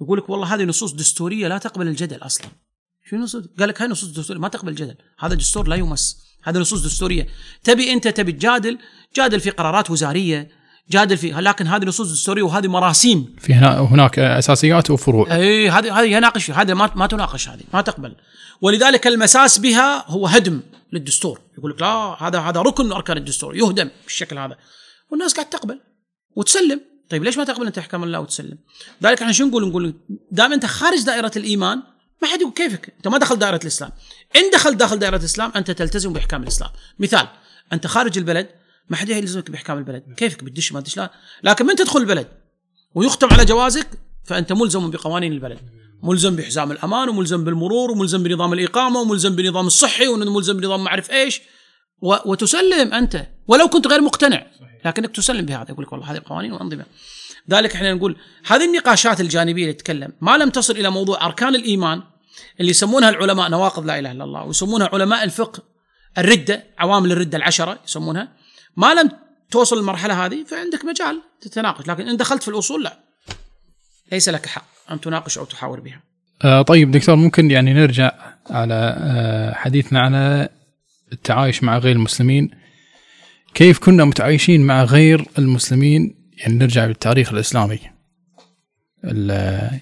يقول 0.00 0.18
لك 0.18 0.30
والله 0.30 0.54
هذه 0.54 0.64
نصوص 0.64 0.92
دستورية 0.92 1.48
لا 1.48 1.58
تقبل 1.58 1.88
الجدل 1.88 2.16
أصلا. 2.16 2.46
شو 3.10 3.16
نصوص 3.16 3.44
قال 3.58 3.68
لك 3.68 3.82
هاي 3.82 3.88
نصوص 3.88 4.10
دستورية 4.10 4.40
ما 4.40 4.48
تقبل 4.48 4.68
الجدل 4.68 4.94
هذا 5.18 5.34
دستور 5.34 5.68
لا 5.68 5.76
يمس. 5.76 6.26
هذا 6.42 6.58
نصوص 6.60 6.82
دستورية. 6.82 7.26
تبي 7.64 7.92
أنت 7.92 8.08
تبي 8.08 8.32
تجادل 8.32 8.78
جادل 9.16 9.40
في 9.40 9.50
قرارات 9.50 9.90
وزارية 9.90 10.48
جادل 10.90 11.16
في 11.16 11.30
لكن 11.30 11.66
هذه 11.66 11.84
نصوص 11.84 12.12
دستورية 12.12 12.42
وهذه 12.42 12.68
مراسيم. 12.68 13.36
في 13.38 13.54
هنا 13.54 13.80
هناك 13.80 14.18
أساسيات 14.18 14.90
وفروع. 14.90 15.36
إي 15.36 15.70
هذه 15.70 16.00
هذه 16.00 16.06
يناقش 16.06 16.50
هذا 16.50 16.74
ما 16.74 16.90
ما 16.94 17.06
تناقش 17.06 17.48
هذه 17.48 17.62
ما 17.74 17.80
تقبل. 17.80 18.16
ولذلك 18.60 19.06
المساس 19.06 19.58
بها 19.58 20.10
هو 20.10 20.26
هدم 20.26 20.60
للدستور. 20.92 21.40
يقول 21.58 21.70
لك 21.70 21.80
لا 21.80 22.16
هذا 22.22 22.40
هذا 22.40 22.60
ركن 22.60 22.84
من 22.84 22.92
أركان 22.92 23.16
الدستور. 23.16 23.56
يهدم 23.56 23.90
بالشكل 24.04 24.38
هذا. 24.38 24.56
والناس 25.10 25.34
قاعد 25.34 25.50
تقبل 25.50 25.80
وتسلم. 26.36 26.80
طيب 27.10 27.24
ليش 27.24 27.38
ما 27.38 27.44
تقبل 27.44 27.66
انت 27.66 27.78
احكام 27.78 28.04
الله 28.04 28.20
وتسلم؟ 28.20 28.58
ذلك 29.02 29.20
إحنا 29.20 29.32
شو 29.32 29.46
نقول؟ 29.46 29.68
نقول 29.68 29.94
دام 30.30 30.52
أنت 30.52 30.66
خارج 30.66 31.02
دائرة 31.02 31.32
الإيمان 31.36 31.82
ما 32.22 32.28
حد 32.28 32.40
يقول 32.40 32.52
كيفك؟ 32.52 32.94
انت 32.96 33.08
ما 33.08 33.18
دخلت 33.18 33.38
دائرة 33.40 33.60
الإسلام. 33.62 33.90
إن 34.36 34.50
دخلت 34.52 34.76
داخل 34.76 34.98
دائرة 34.98 35.16
الإسلام 35.16 35.52
أنت 35.56 35.70
تلتزم 35.70 36.12
بإحكام 36.12 36.42
الإسلام. 36.42 36.70
مثال 36.98 37.28
أنت 37.72 37.86
خارج 37.86 38.18
البلد 38.18 38.48
ما 38.88 38.96
حد 38.96 39.08
يلزمك 39.08 39.50
بإحكام 39.50 39.78
البلد، 39.78 40.14
كيفك؟ 40.16 40.44
بتدش 40.44 40.72
ما 40.72 40.80
تدش 40.80 40.96
لا، 40.96 41.10
لكن 41.42 41.66
من 41.66 41.76
تدخل 41.76 42.00
البلد؟ 42.00 42.28
ويختم 42.94 43.28
على 43.30 43.44
جوازك 43.44 43.86
فأنت 44.24 44.52
ملزم 44.52 44.90
بقوانين 44.90 45.32
البلد. 45.32 45.58
ملزم 46.02 46.36
بحزام 46.36 46.72
الأمان 46.72 47.08
وملزم 47.08 47.44
بالمرور 47.44 47.90
وملزم 47.90 48.22
بنظام 48.22 48.52
الإقامة 48.52 49.00
وملزم 49.00 49.36
بنظام 49.36 49.66
الصحي 49.66 50.08
وملزم 50.08 50.56
بنظام 50.56 50.84
ما 50.84 50.90
اعرف 50.90 51.10
إيش 51.10 51.40
وتسلم 52.02 52.94
أنت. 52.94 53.26
ولو 53.46 53.68
كنت 53.68 53.86
غير 53.86 54.00
مقتنع. 54.00 54.46
لكنك 54.84 55.16
تسلم 55.16 55.46
بهذا. 55.46 55.66
يقول 55.70 55.84
لك 55.84 55.92
والله 55.92 56.12
هذه 56.12 56.16
القوانين 56.16 56.52
والأنظمة. 56.52 56.84
ذلك 57.50 57.74
إحنا 57.74 57.94
نقول 57.94 58.16
هذه 58.46 58.64
النقاشات 58.64 59.20
الجانبية 59.20 59.62
اللي 59.62 59.72
تتكلم 59.72 60.12
ما 60.20 60.36
لم 60.36 60.50
تصل 60.50 60.76
إلى 60.76 60.90
موضوع 60.90 61.26
أركان 61.26 61.54
الإيمان 61.54 62.02
اللي 62.60 62.70
يسمونها 62.70 63.08
العلماء 63.08 63.48
نواقض 63.50 63.86
لا 63.86 63.98
إله 63.98 64.12
إلا 64.12 64.24
الله 64.24 64.44
ويسمونها 64.44 64.90
علماء 64.92 65.24
الفقه 65.24 65.62
الردة 66.18 66.64
عوامل 66.78 67.12
الردة 67.12 67.38
العشرة 67.38 67.78
يسمونها. 67.84 68.28
ما 68.76 68.94
لم 68.94 69.10
توصل 69.50 69.78
المرحلة 69.78 70.26
هذه 70.26 70.44
فعندك 70.44 70.84
مجال 70.84 71.22
تتناقش 71.40 71.88
لكن 71.88 72.08
إن 72.08 72.16
دخلت 72.16 72.42
في 72.42 72.48
الأصول 72.48 72.84
لا. 72.84 72.98
ليس 74.12 74.28
لك 74.28 74.46
حق 74.46 74.64
أن 74.90 75.00
تناقش 75.00 75.38
أو 75.38 75.44
تحاور 75.44 75.80
بها. 75.80 76.02
آه 76.44 76.62
طيب 76.62 76.90
دكتور 76.90 77.16
ممكن 77.16 77.50
يعني 77.50 77.74
نرجع 77.74 78.12
على 78.50 78.96
آه 78.98 79.54
حديثنا 79.54 80.00
على 80.00 80.48
التعايش 81.12 81.62
مع 81.62 81.78
غير 81.78 81.96
المسلمين. 81.96 82.50
كيف 83.54 83.78
كنا 83.78 84.04
متعايشين 84.04 84.66
مع 84.66 84.84
غير 84.84 85.24
المسلمين؟ 85.38 86.15
يعني 86.36 86.54
نرجع 86.54 86.86
بالتاريخ 86.86 87.32
الإسلامي. 87.32 87.78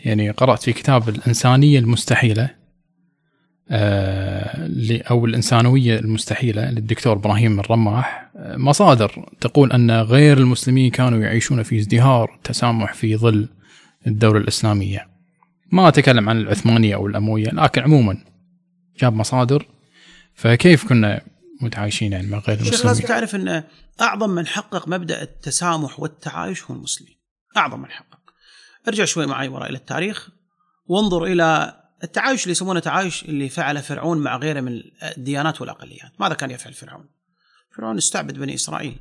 يعني 0.05 0.31
قرأت 0.31 0.63
في 0.63 0.73
كتاب 0.73 1.09
الإنسانية 1.09 1.79
المستحيلة 1.79 2.51
أو 5.11 5.27
الإنسانوية 5.27 5.99
المستحيلة 5.99 6.71
للدكتور 6.71 7.13
إبراهيم 7.13 7.61
الرماح. 7.61 8.31
مصادر 8.37 9.29
تقول 9.41 9.73
أن 9.73 9.91
غير 9.91 10.39
المسلمين 10.39 10.91
كانوا 10.91 11.19
يعيشون 11.19 11.63
في 11.63 11.79
ازدهار 11.79 12.39
تسامح 12.45 12.95
في 12.95 13.17
ظل 13.17 13.49
الدولة 14.07 14.39
الإسلامية. 14.39 15.09
ما 15.73 15.89
أتكلم 15.89 16.29
عن 16.29 16.41
العثمانية 16.41 16.95
أو 16.95 17.07
الأموية 17.07 17.49
لكن 17.49 17.83
عموما 17.83 18.17
جاب 19.01 19.15
مصادر. 19.17 19.67
فكيف 20.35 20.89
كنا 20.89 21.21
متعايشين 21.61 22.13
يعني 22.13 22.27
مع 22.27 22.39
غير 22.39 22.57
المسلمين 22.57 22.87
لازم 22.87 23.05
تعرف 23.05 23.35
إن 23.35 23.65
أعظم 24.01 24.31
من 24.31 24.47
حقق 24.47 24.89
مبدأ 24.89 25.23
التسامح 25.23 26.01
والتعايش 26.01 26.63
هو 26.63 26.75
المسلمين. 26.75 27.17
أعظم 27.57 27.81
من 27.81 27.91
حقق. 27.91 28.19
ارجع 28.89 29.05
شوي 29.05 29.27
معي 29.27 29.49
وراء 29.49 29.71
إلى 29.71 29.79
التاريخ. 29.79 30.29
وانظر 30.87 31.25
إلى 31.25 31.77
التعايش 32.05 32.43
اللي 32.43 32.53
يسمونه 32.53 32.81
تعايش 32.81 33.25
اللي 33.25 33.49
فعله 33.49 33.81
فرعون 33.81 34.19
مع 34.19 34.37
غيره 34.37 34.61
من 34.61 34.83
الديانات 35.03 35.61
والأقليات. 35.61 36.13
ماذا 36.21 36.35
كان 36.35 36.51
يفعل 36.51 36.73
فرعون؟ 36.73 37.09
فرعون 37.77 37.97
استعبد 37.97 38.39
بني 38.39 38.55
إسرائيل. 38.55 38.97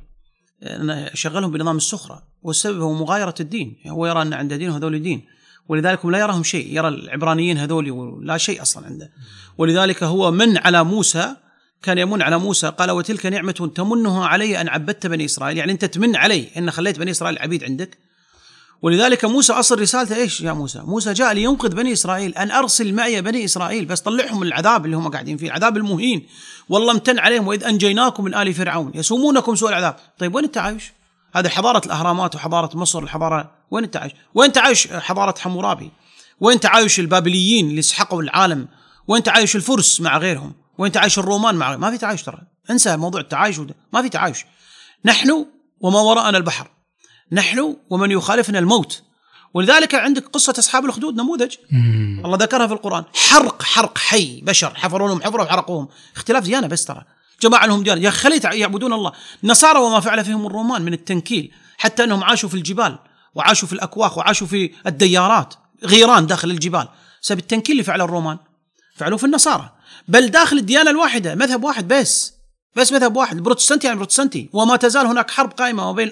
شغلهم 1.14 1.50
بنظام 1.50 1.76
السخرة 1.76 2.28
والسبب 2.42 2.80
هو 2.80 2.92
مغايرة 2.92 3.34
الدين. 3.40 3.76
هو 3.86 4.06
يرى 4.06 4.22
أن 4.22 4.32
عند 4.32 4.54
دين 4.54 4.70
هذول 4.70 5.02
دين. 5.02 5.26
ولذلك 5.68 6.06
لا 6.06 6.18
يراهم 6.18 6.42
شيء. 6.42 6.76
يرى 6.76 6.88
العبرانيين 6.88 7.58
هذول 7.58 8.26
لا 8.26 8.38
شيء 8.38 8.62
أصلا 8.62 8.86
عنده. 8.86 9.12
ولذلك 9.58 10.02
هو 10.02 10.30
من 10.30 10.58
على 10.58 10.84
موسى 10.84 11.36
كان 11.84 11.98
يمن 11.98 12.22
على 12.22 12.38
موسى 12.38 12.68
قال 12.68 12.90
وتلك 12.90 13.26
نعمة 13.26 13.70
تمنها 13.74 14.26
علي 14.26 14.60
أن 14.60 14.68
عبدت 14.68 15.06
بني 15.06 15.24
إسرائيل 15.24 15.58
يعني 15.58 15.72
أنت 15.72 15.84
تمن 15.84 16.16
علي 16.16 16.48
أن 16.56 16.70
خليت 16.70 16.98
بني 16.98 17.10
إسرائيل 17.10 17.38
عبيد 17.38 17.64
عندك 17.64 17.98
ولذلك 18.82 19.24
موسى 19.24 19.52
اصل 19.52 19.80
رسالته 19.80 20.16
إيش 20.16 20.40
يا 20.40 20.52
موسى؟ 20.52 20.78
موسى 20.78 21.12
جاء 21.12 21.32
لينقذ 21.32 21.74
بني 21.74 21.92
إسرائيل 21.92 22.34
أن 22.34 22.50
أرسل 22.50 22.94
معي 22.94 23.22
بني 23.22 23.44
إسرائيل 23.44 23.84
بس 23.84 24.00
طلعهم 24.00 24.40
من 24.40 24.46
العذاب 24.46 24.84
اللي 24.84 24.96
هم 24.96 25.08
قاعدين 25.08 25.36
فيه، 25.36 25.46
العذاب 25.46 25.76
المهين 25.76 26.26
والله 26.68 26.92
امتن 26.92 27.18
عليهم 27.18 27.48
وإذ 27.48 27.64
أنجيناكم 27.64 28.24
من 28.24 28.34
آل 28.34 28.54
فرعون 28.54 28.92
يسومونكم 28.94 29.54
سوء 29.54 29.68
العذاب، 29.68 29.96
طيب 30.18 30.34
وين 30.34 30.44
التعايش؟ 30.44 30.92
هذه 31.34 31.48
حضارة 31.48 31.86
الأهرامات 31.86 32.34
وحضارة 32.34 32.76
مصر 32.76 33.02
الحضارة 33.02 33.50
وين 33.70 33.84
التعايش؟ 33.84 34.12
وين 34.34 34.52
تعايش 34.52 34.88
حضارة 34.88 35.34
حمورابي؟ 35.38 35.90
وين 36.40 36.60
تعايش 36.60 37.00
البابليين 37.00 37.70
اللي 37.70 37.82
سحقوا 37.82 38.22
العالم؟ 38.22 38.68
وين 39.08 39.22
تعايش 39.22 39.56
الفرس 39.56 40.00
مع 40.00 40.18
غيرهم؟ 40.18 40.63
وين 40.78 40.92
تعايش 40.92 41.18
الرومان 41.18 41.54
مع؟ 41.54 41.76
ما 41.76 41.90
في 41.90 41.98
تعايش 41.98 42.22
ترى، 42.22 42.38
انسى 42.70 42.96
موضوع 42.96 43.20
التعايش 43.20 43.58
وده. 43.58 43.74
ما 43.92 44.02
في 44.02 44.08
تعايش. 44.08 44.44
نحن 45.04 45.46
وما 45.80 46.00
وراءنا 46.00 46.38
البحر. 46.38 46.70
نحن 47.32 47.76
ومن 47.90 48.10
يخالفنا 48.10 48.58
الموت. 48.58 49.02
ولذلك 49.54 49.94
عندك 49.94 50.28
قصة 50.28 50.54
أصحاب 50.58 50.84
الأخدود 50.84 51.14
نموذج. 51.16 51.54
مم. 51.70 52.22
الله 52.24 52.36
ذكرها 52.36 52.66
في 52.66 52.72
القرآن. 52.72 53.04
حرق 53.14 53.62
حرق 53.62 53.98
حي 53.98 54.40
بشر. 54.40 54.74
حفروا 54.74 55.08
لهم 55.08 55.22
حفرة 55.22 55.42
وحرقوهم. 55.42 55.88
اختلاف 56.16 56.44
ديانة 56.44 56.66
بس 56.66 56.84
ترى. 56.84 57.04
جماعة 57.42 57.66
لهم 57.66 57.82
ديانة. 57.82 58.00
يا 58.00 58.08
أخي 58.08 58.18
خلي 58.18 58.36
يتع- 58.40 58.52
يعبدون 58.54 58.92
الله. 58.92 59.12
النصارى 59.44 59.78
وما 59.78 60.00
فعل 60.00 60.24
فيهم 60.24 60.46
الرومان 60.46 60.82
من 60.82 60.92
التنكيل. 60.92 61.52
حتى 61.78 62.04
أنهم 62.04 62.24
عاشوا 62.24 62.48
في 62.48 62.54
الجبال 62.54 62.98
وعاشوا 63.34 63.68
في 63.68 63.74
الأكواخ 63.74 64.18
وعاشوا 64.18 64.46
في 64.46 64.70
الديارات. 64.86 65.54
غيران 65.84 66.26
داخل 66.26 66.50
الجبال. 66.50 66.88
بسبب 67.22 67.38
التنكيل 67.38 67.72
اللي 67.72 67.84
فعله 67.84 68.04
الرومان. 68.04 68.38
فعلوه 68.96 69.18
في 69.18 69.26
النصارى. 69.26 69.72
بل 70.08 70.28
داخل 70.28 70.58
الديانة 70.58 70.90
الواحدة 70.90 71.34
مذهب 71.34 71.64
واحد 71.64 71.88
بس 71.88 72.34
بس 72.76 72.92
مذهب 72.92 73.16
واحد 73.16 73.36
البروتستانتي 73.36 73.86
يعني 73.86 73.98
بروتستانتي 73.98 74.50
وما 74.52 74.76
تزال 74.76 75.06
هناك 75.06 75.30
حرب 75.30 75.50
قائمة 75.52 75.84
ما 75.84 75.92
بين 75.92 76.10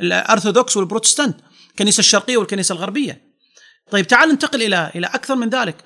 الأرثوذكس 0.00 0.76
والبروتستانت 0.76 1.40
الكنيسة 1.70 1.98
الشرقية 2.00 2.36
والكنيسة 2.36 2.72
الغربية. 2.72 3.22
طيب 3.90 4.06
تعال 4.06 4.28
ننتقل 4.28 4.62
إلى 4.62 4.90
إلى 4.94 5.06
أكثر 5.06 5.34
من 5.36 5.48
ذلك. 5.48 5.76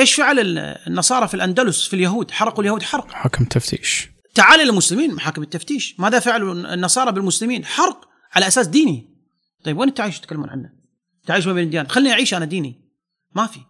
إيش 0.00 0.14
فعل 0.14 0.38
ال- 0.38 0.58
النصارى 0.86 1.28
في 1.28 1.34
الأندلس 1.34 1.86
في 1.88 1.96
اليهود؟ 1.96 2.30
حرقوا 2.30 2.60
اليهود 2.62 2.82
حرق. 2.82 3.10
حكم 3.10 3.44
تفتيش. 3.44 4.08
تعال 4.34 4.60
إلى 4.60 4.70
المسلمين 4.70 5.14
محاكم 5.14 5.42
التفتيش. 5.42 5.94
ماذا 5.98 6.18
فعلوا 6.18 6.54
النصارى 6.74 7.12
بالمسلمين؟ 7.12 7.64
حرق 7.64 8.08
على 8.34 8.46
أساس 8.46 8.66
ديني. 8.66 9.08
طيب 9.64 9.78
وين 9.78 9.88
التعايش 9.88 10.20
تتكلمون 10.20 10.50
عنه؟ 10.50 10.70
تعايش 11.26 11.46
ما 11.46 11.52
بين 11.52 11.64
الديانات 11.64 11.92
خليني 11.92 12.12
أعيش 12.12 12.34
أنا 12.34 12.44
ديني. 12.44 12.80
ما 13.34 13.46
في. 13.46 13.60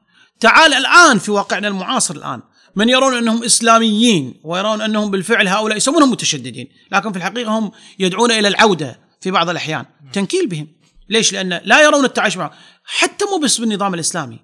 تعال 0.40 0.74
الآن 0.74 1.18
في 1.18 1.30
واقعنا 1.30 1.68
المعاصر 1.68 2.14
الآن. 2.14 2.42
من 2.76 2.88
يرون 2.88 3.14
أنهم 3.14 3.44
إسلاميين 3.44 4.40
ويرون 4.44 4.80
أنهم 4.80 5.10
بالفعل 5.10 5.48
هؤلاء 5.48 5.76
يسمونهم 5.76 6.10
متشددين 6.10 6.68
لكن 6.92 7.12
في 7.12 7.18
الحقيقة 7.18 7.58
هم 7.58 7.72
يدعون 7.98 8.30
إلى 8.30 8.48
العودة 8.48 9.00
في 9.20 9.30
بعض 9.30 9.48
الأحيان 9.48 9.84
تنكيل 10.12 10.46
بهم. 10.46 10.68
ليش؟ 11.08 11.32
لأن 11.32 11.60
لا 11.64 11.82
يرون 11.82 12.04
التعايش 12.04 12.36
معهم 12.36 12.50
حتى 12.84 13.24
مو 13.24 13.38
بس 13.38 13.60
بالنظام 13.60 13.94
الإسلامي. 13.94 14.40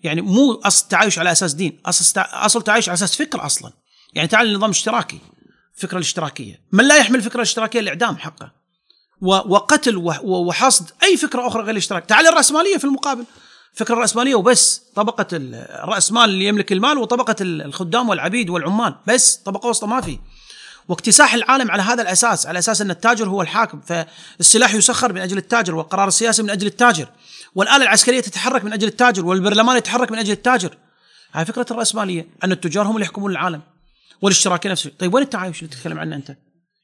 يعني 0.00 0.20
مو 0.20 0.52
أصل 0.52 0.88
تعايش 0.88 1.18
على 1.18 1.32
أساس 1.32 1.54
دين 1.54 1.80
أصل 1.86 2.20
أصل 2.20 2.62
تعايش 2.62 2.88
على 2.88 2.94
أساس 2.94 3.16
فكر 3.16 3.46
أصلا. 3.46 3.72
يعني 4.14 4.28
تعال 4.28 4.46
النظام 4.46 4.70
الاشتراكي 4.70 5.18
الفكرة 5.76 5.96
الاشتراكية. 5.96 6.60
من 6.72 6.88
لا 6.88 6.96
يحمل 6.96 7.16
الفكرة 7.16 7.36
الاشتراكية؟ 7.36 7.80
الإعدام 7.80 8.16
حقه. 8.16 8.52
وقتل 9.20 9.96
وحصد 10.22 10.90
أي 11.02 11.16
فكرة 11.16 11.46
أخرى 11.46 11.62
غير 11.62 11.70
الاشتراك. 11.70 12.06
تعال 12.06 12.26
الرأسمالية 12.26 12.76
في 12.76 12.84
المقابل. 12.84 13.24
فكره 13.74 13.94
الرأسمالية 13.94 14.34
وبس. 14.34 14.82
طبقة 14.94 15.26
ال- 15.32 15.54
الراس 15.54 16.12
مال 16.12 16.24
اللي 16.24 16.44
يملك 16.46 16.72
المال 16.72 16.98
وطبقة 16.98 17.36
ال- 17.40 17.62
الخدام 17.62 18.08
والعبيد 18.08 18.50
والعمال. 18.50 18.94
بس 19.06 19.36
طبقة 19.36 19.68
وسطى 19.68 19.86
ما 19.86 20.00
في. 20.00 20.18
واكتساح 20.88 21.34
العالم 21.34 21.70
على 21.70 21.82
هذا 21.82 22.02
الأساس 22.02 22.46
على 22.46 22.58
أساس 22.58 22.80
أن 22.80 22.90
التاجر 22.90 23.28
هو 23.28 23.42
الحاكم. 23.42 23.80
فالسلاح 23.80 24.74
يسخر 24.74 25.12
من 25.12 25.20
أجل 25.20 25.38
التاجر 25.38 25.74
والقرار 25.74 26.08
السياسي 26.08 26.42
من 26.42 26.50
أجل 26.50 26.66
التاجر. 26.66 27.08
والآلة 27.54 27.82
العسكرية 27.82 28.20
تتحرك 28.20 28.64
من 28.64 28.72
أجل 28.72 28.88
التاجر 28.88 29.24
والبرلمان 29.26 29.76
يتحرك 29.76 30.12
من 30.12 30.18
أجل 30.18 30.32
التاجر. 30.32 30.76
هاي 31.32 31.44
فكرة 31.44 31.66
الرأسمالية 31.70 32.28
أن 32.44 32.52
التجار 32.52 32.86
هم 32.86 32.94
اللي 32.94 33.04
يحكمون 33.06 33.30
العالم. 33.30 33.60
والاشتراكيه 34.22 34.70
نفسه. 34.70 34.90
طيب 34.98 35.14
وين 35.14 35.24
التعايش؟ 35.24 35.62
اللي 35.62 35.74
تتكلم 35.74 35.98
عنه 35.98 36.16
أنت؟ 36.16 36.36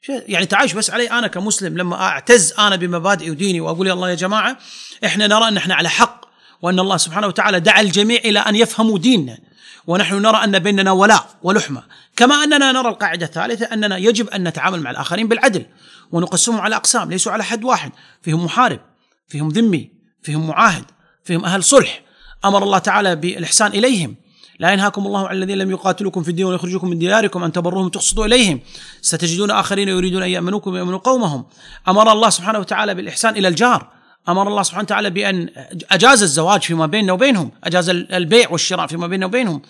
يعني 0.09 0.47
تعايش 0.47 0.73
بس 0.73 0.90
علي 0.90 1.11
أنا 1.11 1.27
كمسلم 1.27 1.79
لما 1.79 1.97
أعتز 2.03 2.53
أنا 2.59 2.77
بمبادئي 2.77 3.31
وديني 3.31 3.61
وأقول 3.61 3.87
يا 3.87 3.92
الله 3.92 4.11
يا 4.11 4.14
جماعة 4.14 4.59
إحنا 5.05 5.27
نرى 5.27 5.49
أن 5.49 5.57
إحنا 5.57 5.75
على 5.75 5.88
حق. 5.88 6.23
وأن 6.64 6.81
الله 6.81 6.96
سبحانه 6.96 7.27
وتعالى 7.27 7.61
دعا 7.61 7.81
الجميع 7.81 8.20
إلى 8.24 8.38
أن 8.38 8.57
يفهموا 8.57 8.98
ديننا. 8.98 9.38
ونحن 9.87 10.14
نرى 10.14 10.44
أن 10.44 10.59
بيننا 10.59 10.92
ولاء 10.92 11.27
ولحمة. 11.42 11.83
كما 12.16 12.35
أننا 12.35 12.72
نرى 12.72 12.88
القاعدة 12.88 13.27
الثالثة 13.27 13.66
أننا 13.66 13.96
يجب 13.96 14.29
أن 14.29 14.48
نتعامل 14.48 14.81
مع 14.81 14.90
الآخرين 14.90 15.29
بالعدل. 15.29 15.66
ونقسمهم 16.12 16.61
على 16.61 16.77
أقسام 16.77 17.11
ليسوا 17.11 17.33
على 17.33 17.44
حد 17.44 17.64
واحد. 17.64 17.92
فيهم 18.22 18.44
محارب 18.44 18.81
فيهم 19.29 19.48
ذمي 19.48 19.90
فيهم 20.22 20.46
معاهد 20.46 20.85
فيهم 21.24 21.44
أهل 21.44 21.64
صلح. 21.64 22.03
أمر 22.44 22.62
الله 22.62 22.79
تعالى 22.79 23.16
بالإحسان 23.16 23.70
إليهم. 23.70 24.16
لا 24.59 24.72
ينهاكم 24.72 25.07
الله 25.07 25.29
عن 25.29 25.37
الذين 25.37 25.59
لم 25.59 25.70
يقاتلوكم 25.70 26.22
في 26.22 26.29
الدين 26.29 26.46
ويخرجوكم 26.46 26.88
من 26.88 26.98
دياركم 26.98 27.44
أن 27.44 27.53
تبروهم 27.53 27.87
وتقسطوا 27.87 28.27
إليهم. 28.27 28.61
ستجدون 29.03 29.50
آخرين 29.50 29.88
يريدون 29.88 30.22
أن 30.22 30.31
يأمنوكم 30.31 30.72
ويأمنوا 30.72 30.98
قومهم. 30.98 31.46
أمر 31.88 32.12
الله 32.12 32.31
سبحانه 32.31 32.59
وتعالى 32.59 32.94
بالإحسان 32.94 33.37
إلى 33.37 33.48
الجار. 33.48 33.93
أمر 34.28 34.48
الله 34.48 34.62
سبحانه 34.62 34.82
وتعالى 34.82 35.10
بأن 35.10 35.48
أجاز 35.90 36.22
الزواج 36.22 36.62
فيما 36.62 36.87
بيننا 36.87 37.12
وبينهم 37.12 37.50
أجاز 37.64 37.88
البيع 37.90 38.50
والشراء 38.50 38.87
فيما 38.87 39.06
بيننا 39.06 39.26
وبينهم. 39.26 39.62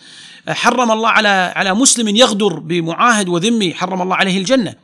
حرم 0.49 0.91
الله 0.91 1.09
على 1.09 1.53
على 1.57 1.75
مسلم 1.75 2.09
يغدر 2.09 2.59
بمعاهد 2.59 3.29
وذمي 3.29 3.75
حرم 3.75 4.03
الله 4.03 4.17
عليه 4.17 4.39
الجنة. 4.39 4.75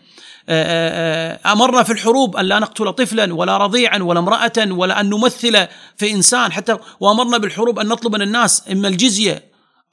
أمرنا 1.46 1.82
في 1.82 1.92
الحروب 1.92 2.36
أن 2.36 2.44
لا 2.44 2.58
نقتل 2.58 2.92
طفلا 2.92 3.34
ولا 3.34 3.56
رضيعا 3.56 3.98
ولا 3.98 4.18
امرأة 4.18 4.52
ولا 4.58 5.00
أن 5.00 5.10
نمثل 5.10 5.66
في 5.96 6.10
إنسان. 6.10 6.52
حتى 6.52 6.76
وأمرنا 7.00 7.38
بالحروب 7.38 7.78
أن 7.78 7.88
نطلب 7.88 8.12
من 8.12 8.22
الناس 8.22 8.62
إما 8.72 8.88
الجزية 8.88 9.44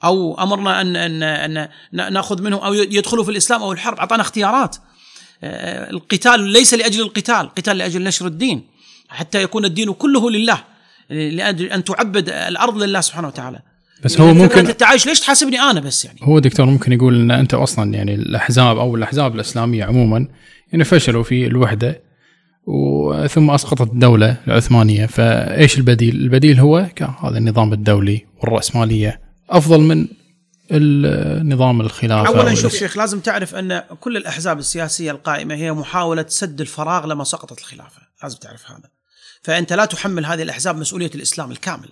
أو 0.04 0.42
أمرنا 0.42 0.80
ان 0.80 0.96
ان 0.96 1.22
أن 1.22 2.12
نأخذ 2.12 2.42
منهم 2.42 2.60
أو 2.60 2.74
يدخلوا 2.74 3.24
في 3.24 3.30
الإسلام 3.30 3.62
أو 3.62 3.72
الحرب. 3.72 3.98
أعطانا 3.98 4.22
اختيارات. 4.22 4.76
القتال 5.44 6.40
ليس 6.40 6.74
لأجل 6.74 7.02
القتال 7.02 7.54
قتال 7.54 7.78
لأجل 7.78 8.02
نشر 8.02 8.26
الدين. 8.26 8.77
حتى 9.08 9.42
يكون 9.42 9.64
الدين 9.64 9.92
كله 9.92 10.30
لله 10.30 10.64
لاجل 11.10 11.66
ان 11.66 11.84
تعبد 11.84 12.28
الأرض 12.28 12.82
لله 12.82 13.00
سبحانه 13.00 13.28
وتعالى 13.28 13.60
بس 14.04 14.20
هو 14.20 14.34
ممكن 14.34 14.66
التعايش 14.68 15.06
ليش 15.06 15.20
تحاسبني 15.20 15.60
أنا 15.60 15.80
بس 15.80 16.04
يعني 16.04 16.18
هو 16.22 16.38
دكتور 16.38 16.66
ممكن 16.66 16.92
يقول 16.92 17.20
إن 17.20 17.30
أنت 17.30 17.54
أصلا 17.54 17.94
يعني 17.94 18.14
الأحزاب 18.14 18.78
أو 18.78 18.96
الأحزاب 18.96 19.34
الإسلامية 19.34 19.84
عموما 19.84 20.28
يعني 20.72 20.84
فشلوا 20.84 21.22
في 21.22 21.46
الوحدة 21.46 22.02
وثم 22.66 23.50
أسقطت 23.50 23.92
الدولة 23.92 24.36
العثمانية 24.46 25.06
فإيش 25.06 25.78
البديل؟ 25.78 26.16
البديل 26.16 26.60
هو 26.60 26.76
هذا 27.22 27.38
النظام 27.38 27.72
الدولي 27.72 28.26
والرأسمالية 28.40 29.20
أفضل 29.50 29.80
من 29.80 30.08
النظام 30.70 31.80
الخلافة 31.80 32.28
اولا 32.28 32.54
شوف 32.54 32.74
شيخ 32.74 32.96
لازم 32.96 33.20
تعرف 33.20 33.54
أن 33.54 33.82
كل 34.00 34.16
الأحزاب 34.16 34.58
السياسية 34.58 35.10
القائمة 35.10 35.54
هي 35.54 35.72
محاولة 35.72 36.24
سد 36.28 36.60
الفراغ 36.60 37.06
لما 37.06 37.24
سقطت 37.24 37.58
الخلافة، 37.58 38.02
لازم 38.22 38.38
تعرف 38.38 38.70
هذا. 38.70 38.97
فأنت 39.42 39.72
لا 39.72 39.84
تحمل 39.84 40.26
هذه 40.26 40.42
الأحزاب 40.42 40.76
مسؤولية 40.76 41.10
الإسلام 41.14 41.50
الكامل. 41.50 41.88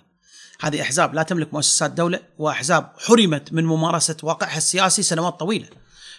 هذه 0.61 0.81
أحزاب 0.81 1.13
لا 1.13 1.23
تملك 1.23 1.53
مؤسسات 1.53 1.91
دولة 1.91 2.19
وأحزاب 2.37 2.91
حرمت 2.97 3.53
من 3.53 3.65
ممارسة 3.65 4.17
واقعها 4.23 4.57
السياسي 4.57 5.03
سنوات 5.03 5.39
طويلة. 5.39 5.67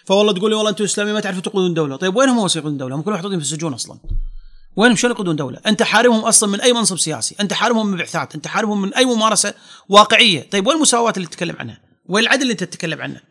فوالله 0.05 0.33
تقول 0.33 0.49
لي 0.49 0.55
والله 0.55 0.71
أنتم 0.71 0.83
إسلاميين 0.83 1.15
ما 1.15 1.21
تعرفوا 1.21 1.41
تقودون 1.41 1.73
دولة، 1.73 1.95
طيب 1.95 2.15
وين 2.15 2.29
هم 2.29 2.47
يقودون 2.55 2.77
دولة؟ 2.77 2.95
هم 2.95 3.01
كلهم 3.01 3.15
محطوطين 3.15 3.39
في 3.39 3.45
السجون 3.45 3.73
أصلا. 3.73 3.99
وينهم 4.75 4.95
شلون 4.95 5.13
يقودون 5.13 5.35
دولة؟ 5.35 5.59
أنت 5.67 5.83
حارمهم 5.83 6.25
أصلا 6.25 6.49
من 6.49 6.61
أي 6.61 6.73
منصب 6.73 6.97
سياسي، 6.97 7.35
أنت 7.39 7.53
حارمهم 7.53 7.87
من 7.87 7.97
بعثات، 7.97 8.35
أنت 8.35 8.47
حارمهم 8.47 8.81
من 8.81 8.93
أي 8.93 9.05
ممارسة 9.05 9.53
واقعية، 9.89 10.49
طيب 10.49 10.67
وين 10.67 10.75
المساواة 10.75 11.13
اللي 11.17 11.27
تتكلم 11.27 11.55
عنها؟ 11.59 11.79
وين 12.05 12.23
العدل 12.23 12.41
اللي 12.41 12.51
أنت 12.51 12.63
تتكلم 12.63 13.01
عنه؟ 13.01 13.21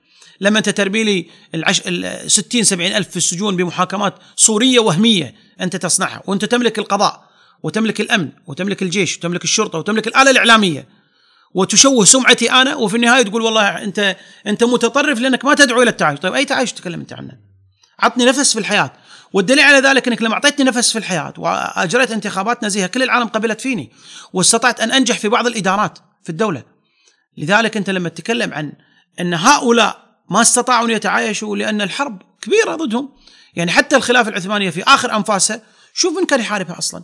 لما 0.40 0.58
أنت 0.58 0.68
ترمي 0.68 1.04
لي. 1.04 1.26
ال 1.54 2.30
60 2.30 2.64
70 2.64 2.92
ألف 2.92 3.08
في 3.08 3.16
السجون 3.16 3.56
بمحاكمات 3.56 4.14
صورية 4.36 4.78
وهمية 4.78 5.34
أنت 5.60 5.76
تصنعها 5.76 6.22
وأنت 6.26 6.44
تملك 6.44 6.78
القضاء 6.78 7.27
وتملك 7.62 8.00
الأمن 8.00 8.30
وتملك 8.46 8.82
الجيش 8.82 9.16
وتملك 9.16 9.44
الشرطة 9.44 9.78
وتملك 9.78 10.06
الآلة 10.06 10.30
الإعلامية 10.30 10.88
وتشوه 11.54 12.04
سمعتي 12.04 12.52
أنا 12.52 12.74
وفي 12.74 12.96
النهاية 12.96 13.22
تقول 13.22 13.42
والله 13.42 13.82
أنت 13.84 14.16
أنت 14.46 14.64
متطرف 14.64 15.18
لأنك 15.18 15.44
ما 15.44 15.54
تدعو 15.54 15.82
إلى 15.82 15.90
التعايش، 15.90 16.20
طيب 16.20 16.34
أي 16.34 16.44
تعايش 16.44 16.72
تتكلم 16.72 17.00
أنت 17.00 17.12
عنه؟ 17.12 17.38
عطني 17.98 18.24
نفس 18.24 18.52
في 18.52 18.58
الحياة، 18.58 18.92
والدليل 19.32 19.64
على 19.64 19.78
ذلك 19.88 20.08
إنك 20.08 20.22
لما 20.22 20.34
أعطيتني 20.34 20.64
نفس 20.64 20.92
في 20.92 20.98
الحياة 20.98 21.34
وأجريت 21.38 22.10
انتخابات 22.10 22.64
نزيهة 22.64 22.86
كل 22.86 23.02
العالم 23.02 23.26
قبلت 23.26 23.60
فيني 23.60 23.92
واستطعت 24.32 24.80
أن 24.80 24.92
أنجح 24.92 25.18
في 25.18 25.28
بعض 25.28 25.46
الإدارات 25.46 25.98
في 26.22 26.30
الدولة. 26.30 26.62
لذلك 27.36 27.76
أنت 27.76 27.90
لما 27.90 28.08
تتكلم 28.08 28.54
عن 28.54 28.72
أن 29.20 29.34
هؤلاء 29.34 30.08
ما 30.30 30.40
استطاعوا 30.40 30.86
أن 30.86 30.90
يتعايشوا 30.90 31.56
لأن 31.56 31.80
الحرب 31.82 32.22
كبيرة 32.40 32.74
ضدهم 32.76 33.12
يعني 33.54 33.70
حتى 33.70 33.96
الخلافة 33.96 34.28
العثمانية 34.28 34.70
في 34.70 34.82
آخر 34.82 35.16
انفاسها 35.16 35.62
شوف 35.94 36.18
من 36.18 36.26
كان 36.26 36.40
يحاربها 36.40 36.78
أصلا 36.78 37.02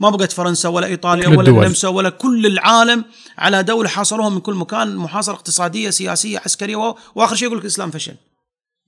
ما 0.00 0.10
بقت 0.10 0.32
فرنسا 0.32 0.68
ولا 0.68 0.86
إيطاليا 0.86 1.28
ولا 1.28 1.50
النمسا 1.50 1.88
ولا 1.88 2.10
كل 2.10 2.46
العالم 2.46 3.04
على 3.38 3.62
دولة 3.62 3.88
حاصروها 3.88 4.28
من 4.28 4.40
كل 4.40 4.54
مكان 4.54 4.96
محاصرة 4.96 5.34
اقتصادية 5.34 5.90
سياسية 5.90 6.38
عسكرية 6.38 6.94
وآخر 7.14 7.36
شيء 7.36 7.46
يقول 7.46 7.58
لك 7.58 7.64
الإسلام 7.64 7.90
فشل. 7.90 8.16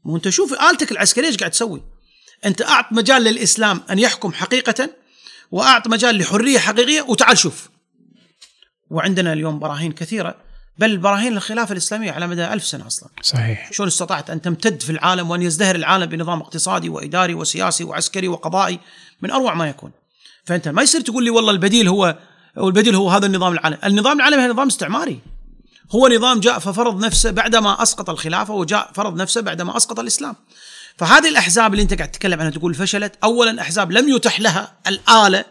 مو 0.04 0.16
أنت 0.16 0.28
شوف 0.28 0.52
آلتك 0.52 0.92
العسكرية 0.92 1.26
إيش 1.26 1.36
قاعد 1.36 1.50
تسوي؟ 1.50 1.82
أنت 2.44 2.62
أعط 2.62 2.84
مجال 2.92 3.22
للإسلام 3.22 3.80
أن 3.90 3.98
يحكم 3.98 4.32
حقيقة 4.32 4.90
وأعط 5.50 5.88
مجال 5.88 6.18
لحرية 6.18 6.58
حقيقية 6.58 7.02
وتعال 7.02 7.38
شوف. 7.38 7.70
وعندنا 8.90 9.32
اليوم 9.32 9.58
براهين 9.58 9.92
كثيرة 9.92 10.34
بل 10.78 10.98
براهين 10.98 11.36
الخلافه 11.36 11.72
الإسلامية 11.72 12.12
على 12.12 12.26
مدى 12.26 12.44
ألف 12.44 12.64
سنة 12.64 12.86
أصلا. 12.86 13.08
صحيح. 13.22 13.72
شلون 13.72 13.88
استطاعت 13.88 14.30
أن 14.30 14.42
تمتد 14.42 14.82
في 14.82 14.90
العالم 14.90 15.30
وأن 15.30 15.42
يزدهر 15.42 15.74
العالم 15.74 16.06
بنظام 16.06 16.40
اقتصادي 16.40 16.88
وإداري 16.88 17.34
وسياسي 17.34 17.84
وعسكري 17.84 18.28
وقضائي 18.28 18.80
من 19.22 19.30
أروع 19.30 19.54
ما 19.54 19.68
يكون؟ 19.68 19.90
فأنت 20.44 20.68
ما 20.68 20.82
يصير 20.82 21.00
تقول 21.00 21.24
لي 21.24 21.30
والله 21.30 21.50
البديل 21.50 21.88
هو 21.88 22.18
والبديل 22.56 22.94
هو 22.94 23.10
هذا 23.10 23.26
النظام 23.26 23.52
العالمي. 23.52 23.78
النظام 23.84 24.16
العالمي 24.16 24.42
هو 24.44 24.48
نظام 24.48 24.66
استعماري. 24.66 25.20
هو 25.90 26.08
نظام 26.08 26.40
جاء 26.40 26.58
ففرض 26.58 27.04
نفسه 27.04 27.30
بعدما 27.30 27.82
أسقط 27.82 28.10
الخلافة 28.10 28.54
وجاء 28.54 28.90
فرض 28.94 29.16
نفسه 29.16 29.40
بعدما 29.40 29.76
أسقط 29.76 30.00
الإسلام. 30.00 30.36
فهذه 30.96 31.28
الأحزاب 31.28 31.72
اللي 31.72 31.82
أنت 31.82 31.94
قاعد 31.94 32.10
تتكلم 32.10 32.40
عنها 32.40 32.50
تقول 32.50 32.74
فشلت. 32.74 33.14
اولا 33.24 33.60
أحزاب 33.60 33.92
لم 33.92 34.08
يتح 34.08 34.40
لها 34.40 34.72
الآلة 34.86 35.44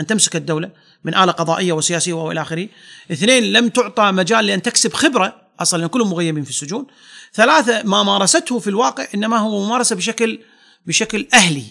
أن 0.00 0.06
تمسك 0.06 0.36
الدولة 0.36 0.70
من 1.04 1.14
آلة 1.14 1.32
قضائية 1.32 1.72
وسياسية 1.72 2.12
وإلى 2.12 2.42
آخره. 2.42 2.68
اثنين 3.12 3.42
لم 3.52 3.68
تعطى 3.68 4.12
مجال 4.12 4.46
لأن 4.46 4.62
تكسب 4.62 4.92
خبرة 4.92 5.40
أصلا 5.60 5.86
كلهم 5.86 6.10
مغيبين 6.10 6.44
في 6.44 6.50
السجون. 6.50 6.86
ثلاثة 7.34 7.82
ما 7.82 8.02
مارسته 8.02 8.58
في 8.58 8.70
الواقع 8.70 9.06
إنما 9.14 9.38
هو 9.38 9.64
ممارسة 9.64 9.96
بشكل 9.96 10.40
بشكل 10.86 11.26
أهلي. 11.34 11.64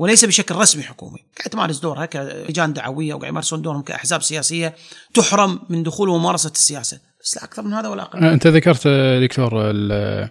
وليس 0.00 0.24
بشكل 0.24 0.54
رسمي 0.54 0.82
حكومي. 0.82 1.18
قاعد 1.38 1.50
تمارس 1.50 1.78
دورها 1.80 2.06
كلجان 2.06 2.72
دعوية 2.72 3.14
وقاعد 3.14 3.30
يمارسون 3.30 3.62
دورهم 3.62 3.82
كأحزاب 3.82 4.22
سياسية 4.22 4.74
تحرم 5.14 5.60
من 5.68 5.82
دخول 5.82 6.08
وممارسه 6.08 6.50
السياسة. 6.50 7.00
بس 7.24 7.36
لا 7.36 7.44
أكثر 7.44 7.62
من 7.62 7.72
هذا 7.72 7.88
ولا 7.88 8.02
أقل. 8.02 8.24
أنت 8.24 8.46
ذكرت 8.46 8.88
دكتور 9.22 9.70
ال- 9.70 10.28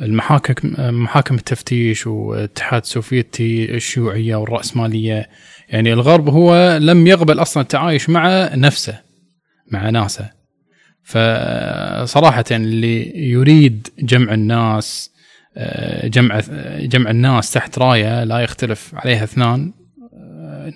المحاكم 0.00 0.54
محاكم 0.78 1.34
التفتيش 1.34 2.06
والاتحاد 2.06 2.82
السوفيتي 2.82 3.74
الشيوعية 3.74 4.36
والرأسمالية. 4.36 5.28
يعني 5.68 5.92
الغرب 5.92 6.28
هو 6.28 6.78
لم 6.80 7.06
يقبل 7.06 7.42
أصلا 7.42 7.62
التعايش 7.62 8.08
مع 8.08 8.50
نفسه 8.54 9.00
مع 9.70 9.90
ناسه. 9.90 10.30
فصراحة 11.04 12.44
اللي 12.50 13.28
يريد 13.30 13.88
جمع 13.98 14.34
الناس 14.34 15.10
جمع 16.04 16.40
جمع 16.80 17.10
الناس 17.10 17.52
تحت 17.52 17.78
راية 17.78 18.24
لا 18.24 18.40
يختلف 18.40 18.94
عليها 18.94 19.24
اثنان. 19.24 19.72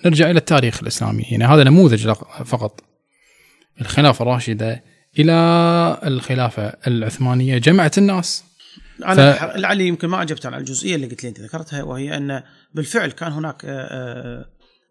نرجع 0.06 0.30
إلى 0.30 0.38
التاريخ 0.38 0.82
الإسلامي. 0.82 1.22
يعني 1.22 1.44
هذا 1.44 1.64
نموذج 1.64 2.12
فقط. 2.44 2.80
الخلافة 3.80 4.22
الراشدة 4.22 4.82
إلى 5.18 5.32
الخلافة 6.04 6.72
العثمانية 6.86 7.58
جمعت 7.58 7.98
الناس. 7.98 8.44
أنا 9.04 9.32
ف-. 9.32 9.56
لعلي 9.56 9.86
يمكن 9.86 10.08
ما 10.08 10.22
اجبت 10.22 10.46
على 10.46 10.56
الجزئية 10.56 10.94
اللي 10.94 11.06
قلت 11.06 11.22
لي 11.22 11.28
أنت 11.28 11.40
ذكرتها 11.40 11.82
وهي 11.82 12.16
أن 12.16 12.42
بالفعل 12.74 13.10
كان 13.10 13.32
هناك 13.32 13.64
آه، 13.64 13.68
آه، 13.70 14.44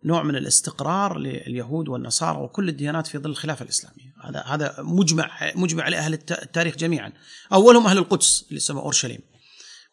نوع 0.05 0.23
من 0.23 0.35
الاستقرار 0.35 1.17
لليهود 1.17 1.87
والنصارى 1.89 2.37
وكل 2.37 2.69
الديانات 2.69 3.07
في 3.07 3.17
ظل 3.17 3.29
الخلافة 3.29 3.63
الإسلامية، 3.63 4.13
هذا 4.23 4.43
هذا 4.47 4.75
مجمع 4.79 5.29
مجمع 5.55 5.83
عليه 5.83 5.97
أهل 5.97 6.13
الت- 6.13 6.43
التاريخ 6.43 6.75
جميعا، 6.75 7.11
أولهم 7.53 7.87
أهل 7.87 7.97
القدس 7.97 8.45
اللي 8.47 8.57
يسمى 8.57 8.79
أورشليم. 8.79 9.19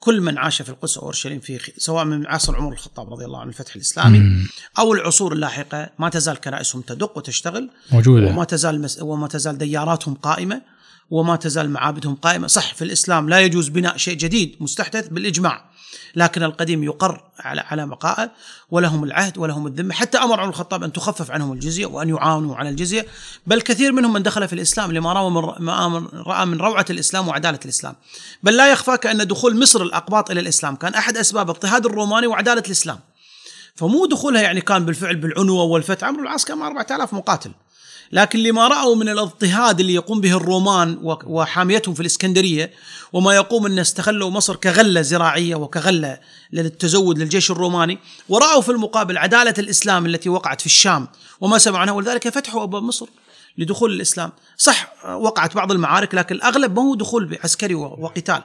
كل 0.01 0.21
من 0.21 0.39
عاش 0.39 0.63
في 0.63 0.69
القدس 0.69 0.99
أو 0.99 1.03
أورشليم 1.05 1.41
في 1.41 1.73
سواء 1.77 2.05
من 2.05 2.27
عصر 2.27 2.57
عمر 2.57 2.73
الخطاب 2.73 3.13
رضي 3.13 3.25
الله 3.25 3.41
عنه 3.41 3.49
الفتح 3.49 3.75
الإسلامي 3.75 4.47
أو 4.79 4.93
العصور 4.93 5.33
اللاحقة 5.33 5.91
ما 5.99 6.09
تزال 6.09 6.37
كنائسهم 6.41 6.83
تدق 6.83 7.17
وتشتغل 7.19 7.71
موجودة. 7.93 8.27
وما 8.27 8.45
تزال 8.45 8.81
مس... 8.81 9.03
وما 9.03 9.29
تزال 9.29 9.59
دياراتهم 9.59 10.15
قائمة. 10.15 10.63
وما 11.11 11.37
تزال 11.37 11.71
معابدهم 11.71 12.15
قائمة، 12.15 12.47
صح 12.47 12.75
في 12.75 12.85
الإسلام 12.85 13.29
لا 13.29 13.41
يجوز 13.41 13.69
بناء 13.69 13.97
شيء 13.97 14.17
جديد 14.17 14.57
مستحدث 14.61 15.09
بالإجماع، 15.09 15.65
لكن 16.17 16.43
القديم 16.43 16.85
يقر 16.85 17.25
على 17.39 17.61
على 17.61 17.87
بقائه 17.87 18.31
ولهم 18.71 19.05
العهد 19.05 19.39
ولهم 19.39 19.67
الذمة، 19.67 19.95
حتى 19.95 20.19
أمر 20.19 20.41
عمر 20.41 20.49
الخطاب 20.49 20.85
أن 20.85 20.93
تخفف 20.93 21.31
عنهم 21.31 21.53
الجزية 21.53 21.87
وأن 21.87 22.09
يعاونوا 22.09 22.57
على 22.57 22.69
الجزية، 22.69 23.07
بل 23.47 23.61
كثير 23.61 23.93
منهم 23.93 24.13
من 24.13 24.23
دخل 24.23 24.49
في 24.49 24.53
الإسلام 24.53 24.93
لما 24.93 25.13
رأى 25.13 25.31
من 25.31 26.07
رأى 26.15 26.47
من 26.47 26.59
روعة 26.59 26.87
الإسلام 26.91 27.29
وعدالة 27.29 27.59
الإسلام. 27.65 27.95
بل 28.43 28.57
لا 28.57 28.73
يخفاك 28.73 29.07
أن 29.07 29.27
دخول 29.27 29.61
مصر 29.61 29.83
الأقباط 29.83 30.31
إلى 30.31 30.41
الإسلام 30.41 30.77
كان 30.77 30.95
أحد 30.95 31.17
أسباب 31.17 31.51
اضطهاد 31.51 31.87
الروماني 31.87 32.27
وعدالة 32.27 32.63
الإسلام. 32.67 32.99
فمو 33.75 34.07
دخولها 34.07 34.43
يعني 34.43 34.61
كان 34.61 34.85
بالفعل 34.85 35.17
بالعنوة 35.17 35.63
والفتح، 35.63 36.07
عمرو 36.07 36.23
العاص 36.23 36.45
كان 36.45 36.63
4000 36.63 37.13
مقاتل. 37.15 37.51
لكن 38.13 38.39
لما 38.39 38.69
رأوا 38.69 38.97
من 38.97 39.09
الاضطهاد 39.09 39.81
اللي 39.81 39.95
يقوم 39.95 40.21
به 40.21 40.37
الرومان 40.37 40.99
وحاميتهم 41.03 41.95
في 41.95 42.01
الإسكندرية 42.01 42.73
وما 43.13 43.35
يقوم 43.35 43.67
أن 43.67 43.79
استغلوا 43.79 44.31
مصر 44.31 44.57
كغلة 44.57 45.03
زراعية 45.03 45.55
وكغلة 45.55 46.21
للتزود 46.53 47.19
للجيش 47.19 47.51
الروماني 47.51 47.99
ورأوا 48.29 48.61
في 48.61 48.69
المقابل 48.69 49.19
عدالة 49.19 49.55
الإسلام 49.59 50.07
التي 50.07 50.29
وقعت 50.29 50.61
في 50.61 50.67
الشام 50.67 51.09
وما 51.41 51.59
سمعوا 51.59 51.79
عنها 51.79 51.95
ولذلك 51.95 52.29
فتحوا 52.29 52.63
أبواب 52.63 52.83
مصر 52.83 53.07
لدخول 53.59 53.93
الإسلام. 53.93 54.33
صح 54.57 54.93
وقعت 55.07 55.55
بعض 55.55 55.73
المعارك 55.73 56.15
لكن 56.15 56.35
الأغلب 56.35 56.77
ما 56.77 56.83
هو 56.83 56.95
دخول 56.95 57.39
عسكري 57.45 57.75
وقتال 57.75 58.43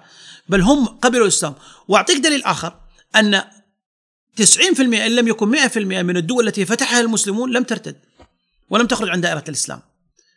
بل 0.49 0.61
هم 0.61 0.85
قبلوا 0.85 1.23
الإسلام. 1.23 1.53
وأعطيك 1.87 2.17
دليل 2.17 2.43
آخر 2.43 2.73
أن 3.15 3.43
90% 4.35 4.79
إن 4.79 5.15
لم 5.15 5.27
يكن 5.27 5.51
100% 5.51 5.77
من 5.77 6.17
الدول 6.17 6.47
التي 6.47 6.65
فتحها 6.65 6.99
المسلمون 6.99 7.51
لم 7.51 7.63
ترتد. 7.63 7.95
ولم 8.69 8.87
تخرج 8.87 9.09
عن 9.09 9.21
دائرة 9.21 9.43
الإسلام. 9.49 9.81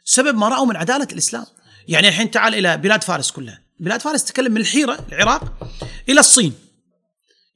سبب 0.04 0.34
ما 0.34 0.48
رأوا 0.48 0.66
من 0.66 0.76
عدالة 0.76 1.08
الإسلام. 1.12 1.46
يعني 1.88 2.08
الحين 2.08 2.30
تعال 2.30 2.54
إلى 2.54 2.76
بلاد 2.76 3.04
فارس 3.04 3.30
كلها. 3.30 3.62
بلاد 3.80 4.00
فارس 4.00 4.24
تتكلم 4.24 4.52
من 4.52 4.60
الحيرة 4.60 4.98
العراق 5.12 5.42
إلى 6.08 6.20
الصين. 6.20 6.54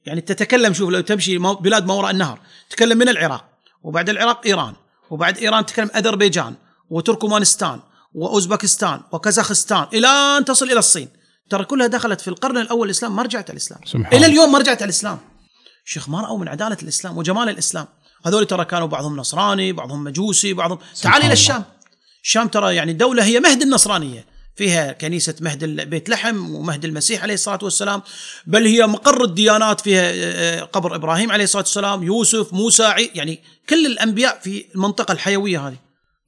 يعني 0.05 0.21
تتكلم 0.21 0.73
شوف 0.73 0.89
لو 0.89 1.01
تمشي 1.01 1.37
بلاد 1.37 1.85
ما 1.85 1.93
وراء 1.93 2.11
النهر 2.11 2.39
تتكلم 2.69 2.97
من 2.97 3.09
العراق 3.09 3.49
وبعد 3.83 4.09
العراق 4.09 4.41
إيران 4.45 4.73
وبعد 5.09 5.37
إيران 5.37 5.65
تتكلم 5.65 5.89
أذربيجان 5.95 6.55
وتركمانستان 6.89 7.79
وأوزبكستان 8.13 9.01
وكازاخستان 9.11 9.87
إلى 9.93 10.07
أن 10.07 10.45
تصل 10.45 10.65
إلى 10.65 10.79
الصين. 10.79 11.09
ترى 11.49 11.65
كلها 11.65 11.87
دخلت 11.87 12.21
في 12.21 12.27
القرن 12.27 12.57
الأول 12.57 12.85
الإسلام 12.85 13.15
ما 13.15 13.23
رجعت 13.23 13.49
الإسلام. 13.49 13.79
سبحان 13.85 14.17
إلى. 14.17 14.25
اليوم 14.25 14.51
ما 14.51 14.59
رجعت 14.59 14.83
الإسلام. 14.83 15.19
شيخ 15.85 16.09
ما 16.09 16.21
رأوا 16.21 16.39
من 16.39 16.47
عدالة 16.47 16.77
الإسلام 16.83 17.17
وجمال 17.17 17.49
الإسلام. 17.49 17.87
هذول 18.25 18.45
ترى 18.45 18.65
كانوا 18.65 18.87
بعضهم 18.87 19.17
نصراني 19.17 19.73
بعضهم 19.73 20.03
مجوسي 20.03 20.53
بعضهم 20.53 20.79
تعال 21.01 21.21
الله. 21.21 21.33
الشام. 21.33 21.63
الشام 22.23 22.47
ترى 22.47 22.75
يعني 22.75 22.93
دولة 22.93 23.23
هي 23.23 23.39
مهد 23.39 23.61
النصرانية. 23.61 24.33
فيها 24.55 24.91
كنيسة 24.91 25.35
مهد 25.41 25.65
بيت 25.65 26.09
لحم 26.09 26.55
ومهد 26.55 26.85
المسيح 26.85 27.23
عليه 27.23 27.33
الصلاة 27.33 27.59
والسلام 27.61 28.01
بل 28.45 28.65
هي 28.65 28.87
مقر 28.87 29.23
الديانات 29.23 29.81
فيها 29.81 30.01
آه، 30.01 30.59
آه، 30.59 30.63
قبر 30.63 30.95
إبراهيم 30.95 31.31
عليه 31.31 31.43
الصلاة 31.43 31.63
والسلام 31.63 32.03
يوسف 32.03 32.53
موسى 32.53 32.93
يعني 33.15 33.39
كل 33.69 33.85
الأنبياء 33.85 34.39
في 34.39 34.65
المنطقة 34.75 35.11
الحيوية 35.11 35.67
هذه. 35.67 35.77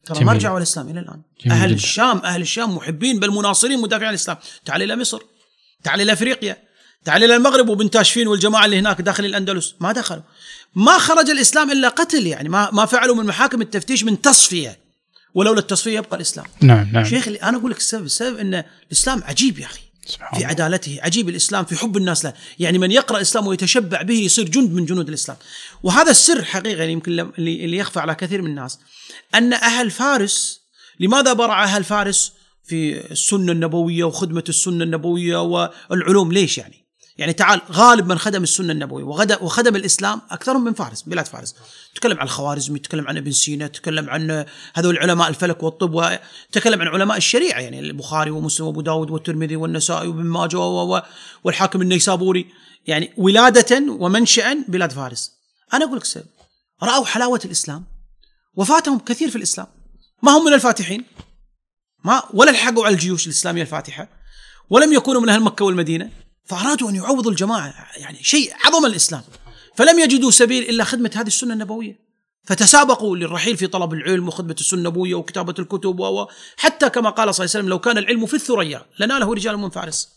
ترى 0.05 0.23
ما. 0.23 0.33
رجعوا 0.33 0.57
الإسلام 0.57 0.89
إلى 0.89 0.99
الآن. 0.99 1.21
أهل 1.51 1.67
جدا. 1.67 1.75
الشام 1.75 2.17
أهل 2.17 2.41
الشام 2.41 2.75
محبين 2.75 3.19
بل 3.19 3.31
مناصرين 3.31 3.81
مدافعين 3.81 4.07
عن 4.07 4.13
الإسلام. 4.13 4.37
تعال 4.65 4.81
إلى 4.81 4.95
مصر. 4.95 5.19
تعال 5.83 6.01
إلى 6.01 6.13
أفريقيا. 6.13 6.57
تعال 7.05 7.23
إلى 7.23 7.35
المغرب 7.35 7.69
وبن 7.69 7.89
تاشفين 7.89 8.27
والجماعة 8.27 8.65
اللي 8.65 8.79
هناك 8.79 9.01
داخل 9.01 9.25
الأندلس. 9.25 9.75
ما 9.79 9.91
دخلوا. 9.91 10.21
ما 10.75 10.97
خرج 10.97 11.29
الإسلام 11.29 11.71
إلا 11.71 11.87
قتل 11.87 12.27
يعني. 12.27 12.49
ما 12.49 12.69
ما 12.71 12.85
فعلوا 12.85 13.15
من 13.15 13.25
محاكم 13.25 13.61
التفتيش 13.61 14.03
من 14.03 14.21
تصفية. 14.21 14.79
ولولا 15.33 15.59
التصفية 15.59 15.97
يبقى 15.97 16.15
الإسلام. 16.15 16.45
نعم 16.61 16.89
نعم. 16.93 17.05
شيخ 17.05 17.27
أنا 17.27 17.57
أقول 17.57 17.71
لك 17.71 17.77
السبب 17.77 18.05
السبب 18.05 18.37
إن 18.37 18.63
الإسلام 18.87 19.23
عجيب 19.23 19.59
يا 19.59 19.65
أخي. 19.65 19.79
سبحان 20.05 20.39
في. 20.39 20.45
عدالته 20.45 20.99
عجيب 21.01 21.29
الإسلام 21.29 21.65
في 21.65 21.75
حب 21.75 21.97
الناس 21.97 22.25
له. 22.25 22.33
يعني 22.59 22.77
من 22.77 22.91
يقرأ 22.91 23.17
الإسلام 23.17 23.47
ويتشبع 23.47 24.01
به 24.01 24.13
يصير 24.13 24.49
جند 24.49 24.71
من 24.71 24.85
جنود 24.85 25.07
الإسلام. 25.07 25.37
وهذا 25.83 26.11
السر 26.11 26.43
حقيقة 26.43 26.79
يعني 26.79 26.91
يمكن 26.91 27.19
اللي 27.39 27.77
يخفى 27.77 27.99
على 27.99 28.15
كثير 28.15 28.41
من 28.41 28.49
الناس. 28.49 28.79
أن 29.35 29.53
أهل 29.53 29.91
فارس 29.91 30.61
لماذا 30.99 31.33
برع 31.33 31.63
أهل 31.63 31.83
فارس 31.83 32.31
في 32.63 33.11
السنة 33.11 33.51
النبوية 33.51 34.03
وخدمة 34.03 34.43
السنة 34.49 34.83
النبوية 34.83 35.41
والعلوم؟ 35.89 36.31
ليش 36.31 36.57
يعني؟ 36.57 36.84
يعني 37.17 37.33
تعال 37.33 37.61
غالب 37.71 38.07
من 38.07 38.17
خدم 38.17 38.43
السنة 38.43 38.71
النبوية 38.71 39.03
وغدا 39.03 39.43
وخدم 39.43 39.75
الإسلام 39.75 40.21
أكثرهم 40.31 40.63
من 40.63 40.73
فارس 40.73 41.01
بلاد 41.01 41.25
فارس. 41.25 41.55
تكلم 41.95 42.19
عن 42.19 42.25
الخوارزمي 42.25 42.79
تكلم 42.79 43.07
عن 43.07 43.17
ابن 43.17 43.31
سينا 43.31 43.67
تكلم 43.67 44.09
عن 44.09 44.45
هذول 44.73 44.97
علماء 44.97 45.27
الفلك 45.29 45.63
والطب 45.63 45.93
وتكلم 45.93 46.81
عن 46.81 46.87
علماء 46.87 47.17
الشريعة 47.17 47.59
يعني 47.59 47.79
البخاري 47.79 48.31
ومسلم 48.31 48.67
وأبو 48.67 48.81
داود 48.81 49.09
والترمذي 49.09 49.55
والنسائي 49.55 50.07
وابن 50.07 50.23
ماجه 50.23 50.59
والحاكم 51.43 51.81
النيسابوري. 51.81 52.47
يعني 52.87 53.13
ولادة 53.17 53.91
ومنشأ 53.91 54.53
بلاد 54.67 54.91
فارس. 54.91 55.31
أنا 55.73 55.85
أقول 55.85 55.97
لك 55.97 56.05
سبب 56.05 56.25
رأوا 56.83 57.05
حلاوة 57.05 57.41
الإسلام؟ 57.45 57.85
وفاتهم 58.55 58.99
كثير 58.99 59.29
في 59.29 59.35
الإسلام. 59.35 59.67
ما 60.23 60.31
هم 60.31 60.45
من 60.45 60.53
الفاتحين؟ 60.53 61.05
ما 62.03 62.23
ولا 62.33 62.51
لحقوا 62.51 62.85
على 62.85 62.93
الجيوش 62.95 63.25
الإسلامية 63.25 63.61
الفاتحة 63.61 64.07
ولم 64.69 64.93
يكونوا 64.93 65.21
من 65.21 65.29
أهل 65.29 65.41
مكة 65.41 65.65
والمدينة. 65.65 66.24
فأرادوا 66.45 66.89
أن 66.89 66.95
يعوضوا 66.95 67.31
الجماعة 67.31 67.73
يعني 67.97 68.23
شيء 68.23 68.53
عظم 68.65 68.85
الإسلام. 68.85 69.23
فلم 69.75 69.99
يجدوا 69.99 70.31
سبيل 70.31 70.69
إلا 70.69 70.83
خدمة 70.83 71.11
هذه 71.15 71.27
السنة 71.27 71.53
النبوية. 71.53 72.05
فتسابقوا 72.43 73.17
للرحيل 73.17 73.57
في 73.57 73.67
طلب 73.67 73.93
العلم 73.93 74.27
وخدمة 74.27 74.55
السنة 74.59 74.79
النبوية 74.79 75.15
وكتابة 75.15 75.55
الكتب 75.59 75.99
و 75.99 76.27
حتى 76.57 76.89
كما 76.89 77.09
قال 77.09 77.35
صلى 77.35 77.43
الله 77.43 77.55
عليه 77.55 77.59
وسلم 77.59 77.69
لو 77.69 77.79
كان 77.79 77.97
العلم 77.97 78.25
في 78.25 78.33
الثريا 78.33 78.85
لناله 78.99 79.33
رجال 79.33 79.57
من 79.57 79.69
فارس. 79.69 80.09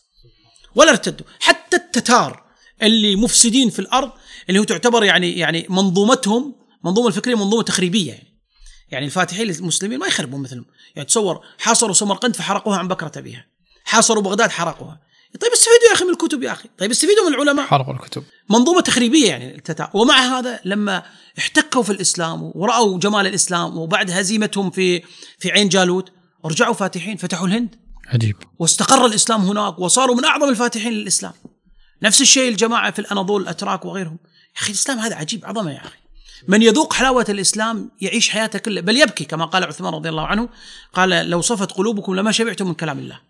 ولا 0.75 0.91
ارتدوا. 0.91 1.27
حتى 1.41 1.77
التتار 1.77 2.45
اللي 2.83 3.17
مفسدين 3.17 3.71
في 3.71 3.79
الأرض 3.79 4.11
اللي 4.49 4.61
هو 4.61 4.65
تعتبر 4.65 5.05
يعني 5.05 5.39
يعني 5.39 5.67
منظومتهم 5.69 6.55
منظومة 6.85 7.09
الفكرية 7.09 7.35
منظومة 7.35 7.63
تخريبية. 7.63 8.13
يعني 8.13 8.29
يعني 8.91 9.07
الفاتحين 9.07 9.51
المسلمين 9.51 9.99
ما 9.99 10.07
يخربون 10.07 10.43
مثلهم. 10.43 10.67
يعني 10.97 11.09
تصور 11.09 11.41
حاصروا 11.59 11.95
سمرقند 11.95 12.37
فحرقوها 12.37 12.79
عن 12.79 12.89
بكرة 12.89 13.21
بها 13.21 13.47
حاصروا 13.85 14.23
بغداد 14.23 14.51
حرقوها. 14.51 15.08
طيب 15.41 15.53
استفيدوا 15.53 15.89
يا 15.89 15.95
أخي 15.95 16.05
من 16.05 16.11
الكتب 16.11 16.43
يا 16.43 16.53
أخي. 16.53 16.69
طيب 16.79 16.91
استفيدوا 16.91 17.29
من 17.29 17.35
العلماء. 17.35 17.67
حرقوا 17.67 17.95
الكتب. 17.95 18.23
منظومة 18.51 18.81
تخريبية 18.81 19.29
يعني 19.29 19.57
التتا... 19.57 19.91
ومع 19.95 20.39
هذا 20.39 20.61
لما 20.65 21.03
احتكوا 21.39 21.83
في 21.83 21.91
الإسلام 21.91 22.53
ورأوا 22.55 22.99
جمال 22.99 23.27
الإسلام 23.27 23.79
وبعد 23.79 24.11
هزيمتهم 24.11 24.71
في 24.71 25.03
في 25.39 25.51
عين 25.51 25.69
جالوت 25.69 26.13
رجعوا 26.45 26.75
فاتحين 26.75 27.17
فتحوا 27.17 27.47
الهند. 27.47 27.75
عجيب. 28.09 28.37
واستقر 28.59 29.07
الإسلام 29.07 29.41
هناك 29.41 29.79
وصاروا 29.79 30.17
من 30.17 30.25
أعظم 30.25 30.49
الفاتحين 30.49 30.93
للإسلام. 30.93 31.33
نفس 32.03 32.21
الشيء 32.21 32.49
الجماعة 32.49 32.91
في 32.91 32.99
الأناضول 32.99 33.43
الأتراك 33.43 33.85
وغيرهم. 33.85 34.19
يا 34.57 34.61
أخي 34.63 34.69
الإسلام 34.69 34.99
هذا 34.99 35.17
عجيب 35.17 35.45
عظمة 35.45 35.71
يا 35.73 35.81
أخي. 35.81 35.99
من 36.49 36.63
يذوق 36.63 36.93
حلاوة 36.93 37.27
الإسلام 37.29 37.91
يعيش 38.01 38.29
حياته 38.29 38.59
كلها. 38.59 38.83
بل 38.83 38.97
يبكي 38.97 39.25
كما 39.25 39.45
قال 39.45 39.65
عثمان 39.65 39.95
رضي 39.95 40.09
الله 40.09 40.27
عنه 40.27 40.49
قال 40.93 41.31
لو 41.31 41.41
صفت 41.41 41.73
قلوبكم 41.73 42.15
لما 42.15 42.33
شبعتم 42.33 42.67
من 42.67 42.75
كلام 42.75 42.99
الله. 42.99 43.28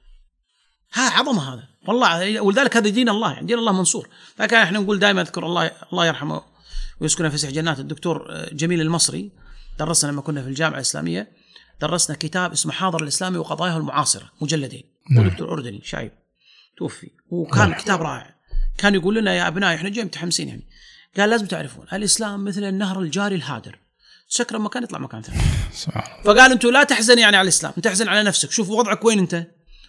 ها 0.93 1.11
عظمة 1.11 1.55
هذا. 1.55 1.69
والله 1.89 2.41
ولذلك 2.41 2.77
هذا 2.77 2.89
دين 2.89 3.09
الله 3.09 3.33
يعني 3.33 3.47
دين 3.47 3.59
الله 3.59 3.73
منصور. 3.73 4.09
لكن 4.41 4.57
إحنا 4.57 4.79
نقول 4.79 4.99
دائما 4.99 5.21
أذكر 5.21 5.47
الله 5.47 5.71
الله 5.93 6.07
يرحمه 6.07 6.43
ويسكنه 7.01 7.29
في 7.29 7.39
سح 7.39 7.51
جنات 7.51 7.79
الدكتور 7.79 8.47
جميل 8.53 8.81
المصري 8.81 9.33
درسنا 9.79 10.11
لما 10.11 10.23
كنا 10.23 10.43
في 10.43 10.49
الجامعة 10.49 10.77
الإسلامية 10.77 11.33
درسنا 11.81 12.17
كتاب 12.17 12.53
اسمه 12.53 12.73
حاضر 12.73 13.03
الإسلامي 13.03 13.39
وقضاياه 13.39 13.77
المعاصرة 13.77 14.31
مجلدين. 14.41 14.85
نعم. 15.11 15.27
ودكتور 15.27 15.53
أردني 15.53 15.81
شايب. 15.85 16.13
توفي. 16.79 17.11
وكان 17.31 17.75
كتاب 17.75 18.03
رائع. 18.03 18.35
كان 18.79 18.95
يقول 18.95 19.15
لنا 19.15 19.35
يا 19.35 19.49
أبنائي 19.49 19.77
إحنا 19.77 19.89
جاي 19.89 20.05
متحمسين 20.05 20.49
يعني. 20.49 20.67
قال 21.17 21.31
لازم 21.31 21.47
تعرفون 21.47 21.87
الإسلام 21.93 22.45
مثل 22.45 22.65
النهر 22.65 23.01
الجاري 23.01 23.35
الهادر. 23.35 23.79
سكر 24.29 24.59
مكان 24.59 24.83
يطلع 24.83 24.99
مكان 24.99 25.23
ثاني. 25.23 25.39
فقال 26.25 26.53
أنتم 26.53 26.71
لا 26.71 26.85
تحزن 26.85 27.19
يعني 27.19 27.37
على 27.37 27.43
الإسلام 27.43 27.73
انت 27.77 27.85
تحزن 27.85 28.09
على 28.09 28.23
نفسك. 28.23 28.51
شوف 28.51 28.71
وضعك 28.71 29.05
وين 29.05 29.19
أنت؟ 29.19 29.47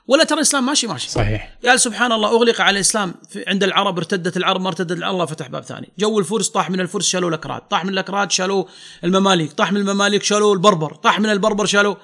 ولا 0.09 0.23
ترى 0.23 0.37
الإسلام 0.37 0.65
ماشي 0.65 0.87
ماشي. 0.87 1.09
صحيح. 1.09 1.57
قال 1.65 1.79
سبحان 1.79 2.11
الله 2.11 2.29
أغلق 2.29 2.61
على 2.61 2.75
الإسلام. 2.75 3.13
عند 3.47 3.63
العرب 3.63 3.97
ارتدت 3.97 4.37
العرب 4.37 4.61
ما 4.61 4.67
ارتدت 4.67 4.91
الله 4.91 5.25
فتح 5.25 5.47
باب 5.47 5.63
ثاني. 5.63 5.91
جو 5.99 6.19
الفرس 6.19 6.49
طاح 6.49 6.69
من 6.69 6.79
الفرس 6.79 7.07
شالوا 7.07 7.29
الأكراد. 7.29 7.61
طاح 7.61 7.85
من 7.85 7.93
الأكراد 7.93 8.31
شالوا 8.31 8.65
المماليك. 9.03 9.51
طاح 9.51 9.71
من 9.71 9.81
المماليك 9.81 10.23
شالوا 10.23 10.53
البربر. 10.53 10.93
طاح 10.93 11.19
من 11.19 11.29
البربر 11.29 11.65
شالوا 11.65 11.95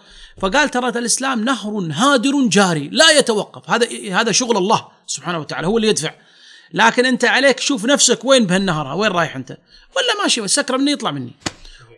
فقال 0.42 0.70
ترى 0.70 0.90
الإسلام 0.90 1.44
نهر 1.44 1.90
هادر 1.92 2.48
جاري 2.48 2.90
لا 2.92 3.12
يتوقف. 3.12 3.70
هذا 3.70 3.88
هذا 4.12 4.32
شغل 4.32 4.58
الله 4.58 4.88
سبحانه 5.08 5.40
وتعالى 5.40 5.68
هو 5.68 5.78
اللي 5.78 5.88
يدفع. 5.88 6.14
لكن 6.74 7.06
أنت 7.06 7.26
عليك 7.26 7.60
شوف 7.60 7.86
نفسك 7.86 8.26
وين 8.26 8.46
بهالنهر 8.46 8.98
وين 8.98 9.12
رايح 9.12 9.36
أنت؟ 9.36 9.52
ولا 9.96 10.24
ماشي 10.24 10.42
السكرة 10.42 10.78
مني 10.78 10.92
يطلع 10.92 11.12
مني. 11.12 11.34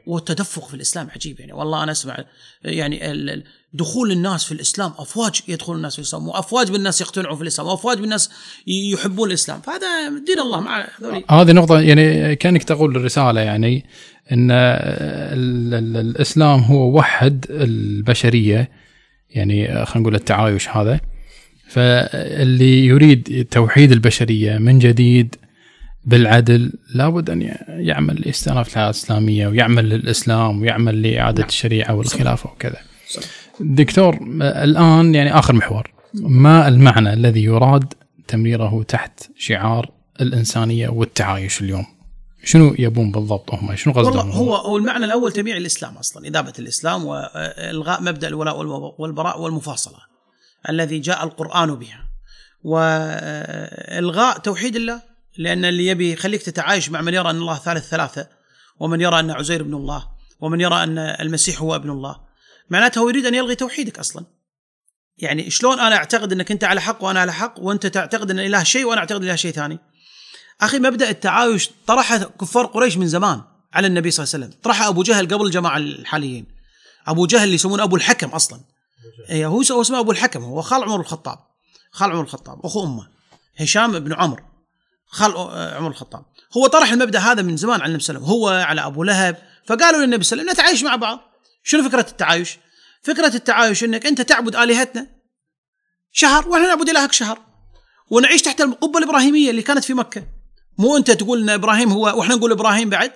والتدفق 0.08 0.68
في 0.68 0.74
الإسلام 0.74 1.10
عجيب 1.16 1.40
يعني 1.40 1.54
والله 1.54 1.84
أنا 1.84 1.92
أسمع 1.92 2.18
يعني 2.64 3.00
دخول 3.78 4.12
الناس 4.12 4.46
في 4.46 4.52
الإسلام 4.52 4.92
أفواج 4.98 5.42
يدخل 5.48 5.74
الناس 5.76 5.94
في 5.94 6.00
الإسلام 6.00 6.28
وأفواج 6.28 6.72
بالناس 6.72 7.02
يقتنعوا 7.02 7.36
في 7.36 7.42
الإسلام 7.42 7.68
وأفواج 7.68 7.98
بالناس 8.00 8.30
يحبون 8.68 9.30
الإسلام. 9.30 9.62
فهذا 9.62 9.88
دين 10.26 10.40
الله 10.40 10.60
مع 10.60 10.88
هذولي. 11.00 11.24
هذه 11.30 11.52
نقطة 11.52 11.80
يعني 11.80 12.36
كأنك 12.36 12.64
تقول 12.64 12.96
الرسالة 12.96 13.42
يعني 13.42 13.86
أن 14.32 14.52
ال- 14.52 15.74
ال- 15.74 15.98
الإسلام 15.98 16.60
هو 16.60 16.98
وحد 16.98 17.46
البشرية 17.50 18.70
يعني 19.30 19.68
خلينا 19.86 20.02
نقول 20.02 20.16
التعايش 20.16 20.70
هذا. 20.70 21.00
فاللي 21.70 22.86
يريد 22.86 23.48
توحيد 23.52 23.92
البشرية 23.92 24.58
من 24.58 24.80
جديد 24.80 25.36
بالعدل 26.06 26.74
لابد 26.96 27.30
أن 27.30 27.42
يعمل 27.70 28.16
لاستئناف 28.16 28.68
الحياة 28.68 28.86
الإسلامية 28.86 29.48
ويعمل 29.48 29.90
للإسلام 29.90 30.62
ويعمل 30.62 31.02
لإعادة 31.02 31.46
الشريعة 31.46 31.94
والخلافة 31.96 32.50
وكذا. 32.52 32.78
دكتور 33.60 34.18
الآن 34.42 35.16
يعني 35.16 35.40
آخر 35.40 35.54
محور. 35.54 35.94
ما 36.14 36.68
المعنى 36.68 37.14
الذي 37.14 37.44
يراد 37.44 37.94
تمريره 38.28 38.84
تحت 38.84 39.30
شعار 39.38 39.92
الإنسانية 40.22 40.90
والتعايش 40.90 41.62
اليوم؟ 41.62 41.86
شنو 42.44 42.76
يبون 42.80 43.12
بالضبط 43.12 43.54
هم؟ 43.54 43.76
شنو 43.76 43.94
قصدهم 43.94 44.32
هو 44.32 44.56
هو 44.56 44.78
المعنى 44.78 45.06
الأول 45.06 45.32
تبيع 45.32 45.58
الإسلام 45.58 45.98
أصلا 45.98 46.28
إذابة 46.28 46.54
الإسلام 46.60 47.06
وإلغاء 47.06 48.02
مبدأ 48.02 48.28
الولاء 48.28 48.58
والبراء 49.02 49.42
والمفاصلة 49.42 50.00
الذي 50.70 51.00
جاء 51.00 51.24
القرآن 51.24 51.76
بها. 51.76 52.10
وإلغاء 52.64 54.38
توحيد 54.38 54.76
الله 54.76 55.02
لأن 55.38 55.66
اللي 55.66 55.88
يبي 55.88 56.14
يخليك 56.14 56.42
تتعايش 56.42 56.90
مع 56.90 57.02
من 57.02 57.14
يرى 57.14 57.30
أن 57.30 57.36
الله 57.36 57.56
ثالث 57.56 57.90
ثلاثة 57.90 58.28
ومن 58.80 59.02
يرى 59.02 59.20
أن 59.20 59.32
عزير 59.32 59.62
ابن 59.62 59.74
الله 59.74 60.08
ومن 60.42 60.62
يرى 60.62 60.84
أن 60.84 60.98
المسيح 60.98 61.62
هو 61.62 61.76
ابن 61.76 61.90
الله. 61.90 62.27
معناته 62.70 63.00
هو 63.00 63.10
يريد 63.10 63.26
أن 63.26 63.36
يلغي 63.36 63.56
توحيدك 63.56 64.00
أصلا. 64.00 64.26
يعني 65.18 65.50
شلون 65.50 65.80
أنا 65.80 65.96
أعتقد 65.96 66.32
إنك 66.32 66.52
أنت 66.52 66.64
على 66.64 66.82
حق 66.82 67.04
وأنا 67.04 67.20
على 67.20 67.34
حق 67.34 67.54
وأنت 67.60 67.88
تعتقد 67.88 68.32
إن 68.32 68.40
الإله 68.40 68.64
شيء 68.64 68.86
وأنا 68.86 69.00
أعتقد 69.00 69.22
الإله 69.22 69.36
شيء 69.36 69.52
ثاني. 69.52 69.80
أخي 70.62 70.80
مبدأ 70.80 71.10
التعايش 71.10 71.70
طرحه 71.88 72.18
كفار 72.18 72.66
قريش 72.66 72.98
من 72.98 73.08
زمان 73.08 73.42
على 73.74 73.88
النبي 73.88 74.12
صلى 74.12 74.24
الله 74.24 74.34
عليه 74.36 74.46
وسلم. 74.46 74.60
طرحه 74.64 74.88
أبو 74.88 75.04
جهل 75.04 75.28
قبل 75.28 75.46
الجماعه 75.46 75.78
الحاليين. 75.78 76.46
أبو 77.08 77.26
جهل 77.26 77.44
اللي 77.44 77.56
يسمونه 77.56 77.84
أبو 77.84 77.96
الحكم 77.96 78.30
أصلا. 78.30 78.60
إيه 79.30 79.48
هو 79.48 79.62
اسمه 79.62 80.00
أبو 80.00 80.12
الحكم 80.12 80.44
هو 80.44 80.62
خال 80.62 80.84
عمر 80.84 81.02
الخطاب. 81.02 81.40
خال 81.92 82.12
عمر 82.12 82.22
الخطاب 82.22 82.66
أخو 82.66 82.84
أمه. 82.84 83.08
هشام 83.58 84.00
بن 84.00 84.14
عمر. 84.14 84.44
خال 85.08 85.36
آه، 85.36 85.76
عمر 85.76 85.90
الخطاب. 85.90 86.26
هو 86.58 86.68
طرح 86.68 86.92
المبدأ 86.92 87.20
هذا 87.20 87.42
من 87.42 87.58
زمان 87.58 87.82
على 87.82 87.90
النبي 87.90 88.04
صلى 88.04 88.18
الله 88.18 88.28
عليه 88.28 88.36
وسلم. 88.36 88.42
هو 88.42 88.50
على 88.50 88.86
أبو 88.86 89.04
لهب. 89.04 89.38
فقالوا 89.66 90.02
للنبي 90.02 90.24
صلى 90.24 90.42
الله 90.42 90.52
عليه 90.52 90.52
وسلم 90.52 90.64
نتعايش 90.64 90.84
مع 90.84 90.96
بعض. 90.96 91.20
شنو 91.68 91.84
فكرة 91.84 92.06
التعايش؟ 92.10 92.58
فكرة 93.02 93.36
التعايش 93.36 93.84
إنك 93.84 94.06
أنت 94.06 94.22
تعبد 94.22 94.56
آلهتنا 94.56 95.08
شهر 96.12 96.50
وإحنا 96.50 96.68
نعبد 96.68 96.90
إلهك 96.90 97.14
شهر. 97.14 97.40
ونعيش 98.10 98.42
تحت 98.42 98.62
القبة 98.62 99.00
الإبراهيمية 99.00 99.50
اللي 99.50 99.62
كانت 99.62 99.84
في 99.84 99.94
مكة. 99.94 100.24
مو 100.78 100.98
أنت 100.98 101.12
تقول 101.12 101.42
إن 101.42 101.50
إبراهيم 101.50 101.92
هو 101.92 102.20
وإحنا 102.20 102.36
نقول 102.36 102.52
إبراهيم 102.52 102.90
بعد؟ 102.90 103.12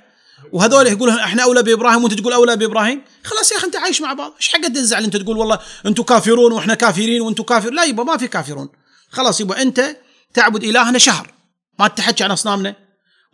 وهذول 0.52 0.88
يقولون 0.88 1.20
إحنا 1.20 1.44
أولى 1.44 1.64
بإبراهيم 1.64 2.04
وأنت 2.04 2.14
تقول 2.14 2.34
أولى 2.34 2.56
بإبراهيم؟ 2.56 3.02
خلاص 3.24 3.52
يا 3.52 3.58
أخي 3.58 3.68
أنت 3.68 3.76
عايش 3.76 4.02
مع 4.02 4.14
بعض. 4.14 4.34
إيش 4.38 4.50
حق 4.50 4.62
تنزعل 4.62 5.04
أنت 5.04 5.18
تقول 5.18 5.38
والله 5.38 5.60
أنتم 5.86 6.04
كافرون 6.04 6.52
وإحنا 6.52 6.76
كافرين 6.76 7.22
وأنتم 7.22 7.44
كافر؟ 7.44 7.70
لا 7.70 7.84
يبا 7.84 8.04
ما 8.04 8.18
في 8.18 8.28
كافرون. 8.28 8.70
خلاص 9.10 9.42
يبا 9.42 9.62
أنت 9.62 9.98
تعبد 10.34 10.64
إلهنا 10.64 10.98
شهر. 10.98 11.34
ما 11.80 11.88
تحكي 11.88 12.24
عن 12.24 12.32
أصنامنا 12.32 12.76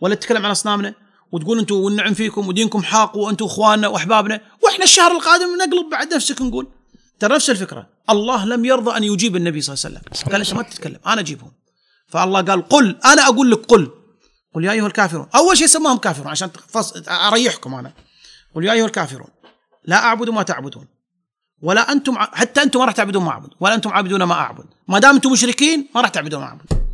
ولا 0.02 0.16
تتكلم 0.16 0.46
عن 0.46 0.52
أصنامنا. 0.52 0.94
وتقول 1.32 1.60
أنتم 1.60 1.76
والنعم 1.76 2.14
فيكم 2.14 2.48
ودينكم 2.48 2.84
حاق 2.84 3.18
وأنتم 3.18 3.46
اخواننا 3.46 3.88
واحبابنا 3.88 4.42
وإحنا 4.64 4.84
الشهر 4.84 5.12
القادم 5.12 5.56
نقلب 5.58 5.90
بعد 5.90 6.14
نفسك 6.14 6.42
نقول. 6.42 6.68
ترى 7.20 7.36
نفس 7.36 7.50
الفكرة. 7.50 7.88
الله 8.10 8.46
لم 8.46 8.66
يرضى 8.66 8.98
أن 8.98 9.04
يجيب 9.04 9.36
النبي 9.36 9.62
صلى 9.62 9.74
الله 9.74 9.86
عليه 9.86 10.10
وسلم. 10.12 10.32
قال 10.32 10.42
انت 10.42 10.54
ما 10.54 10.64
تتكلم؟ 10.64 11.00
أنا 11.08 11.22
أجيبهم. 11.22 11.52
فالله 12.08 12.42
قال 12.42 12.70
قل 12.70 13.00
أنا 13.06 13.28
أقول 13.28 13.52
لك 13.52 13.66
قل. 13.66 13.92
قل 14.56 14.66
يا 14.66 14.72
أيها 14.72 14.88
الكافرون. 14.88 15.28
أول 15.36 15.58
شيء 15.58 15.68
سماهم 15.68 15.98
كافرون 15.98 16.28
عشان 16.28 16.52
تفص... 16.52 16.94
أريحكم 17.08 17.74
أنا. 17.74 17.94
قل 18.56 18.66
يا 18.66 18.74
أيها 18.74 18.86
الكافرون 18.86 19.28
لا 19.86 19.96
أعبد 19.96 20.30
ما 20.30 20.44
تعبدون. 20.44 20.88
ولا 21.62 21.92
أنتم 21.92 22.18
حتى 22.18 22.64
أنتم 22.64 22.80
ما 22.80 22.86
راح 22.86 22.94
تعبدون 22.94 23.24
ما 23.24 23.32
أعبد. 23.32 23.50
ولا 23.60 23.76
أنتم 23.76 23.90
عابدون 23.90 24.24
ما 24.24 24.34
أعبد. 24.34 24.66
ما 24.88 25.00
دام 25.00 25.16
أنتم 25.16 25.32
مشركين 25.32 25.88
ما 25.96 26.02
راح 26.02 26.10
تعبدون 26.10 26.42
ما 26.42 26.48
أعبد. 26.48 26.88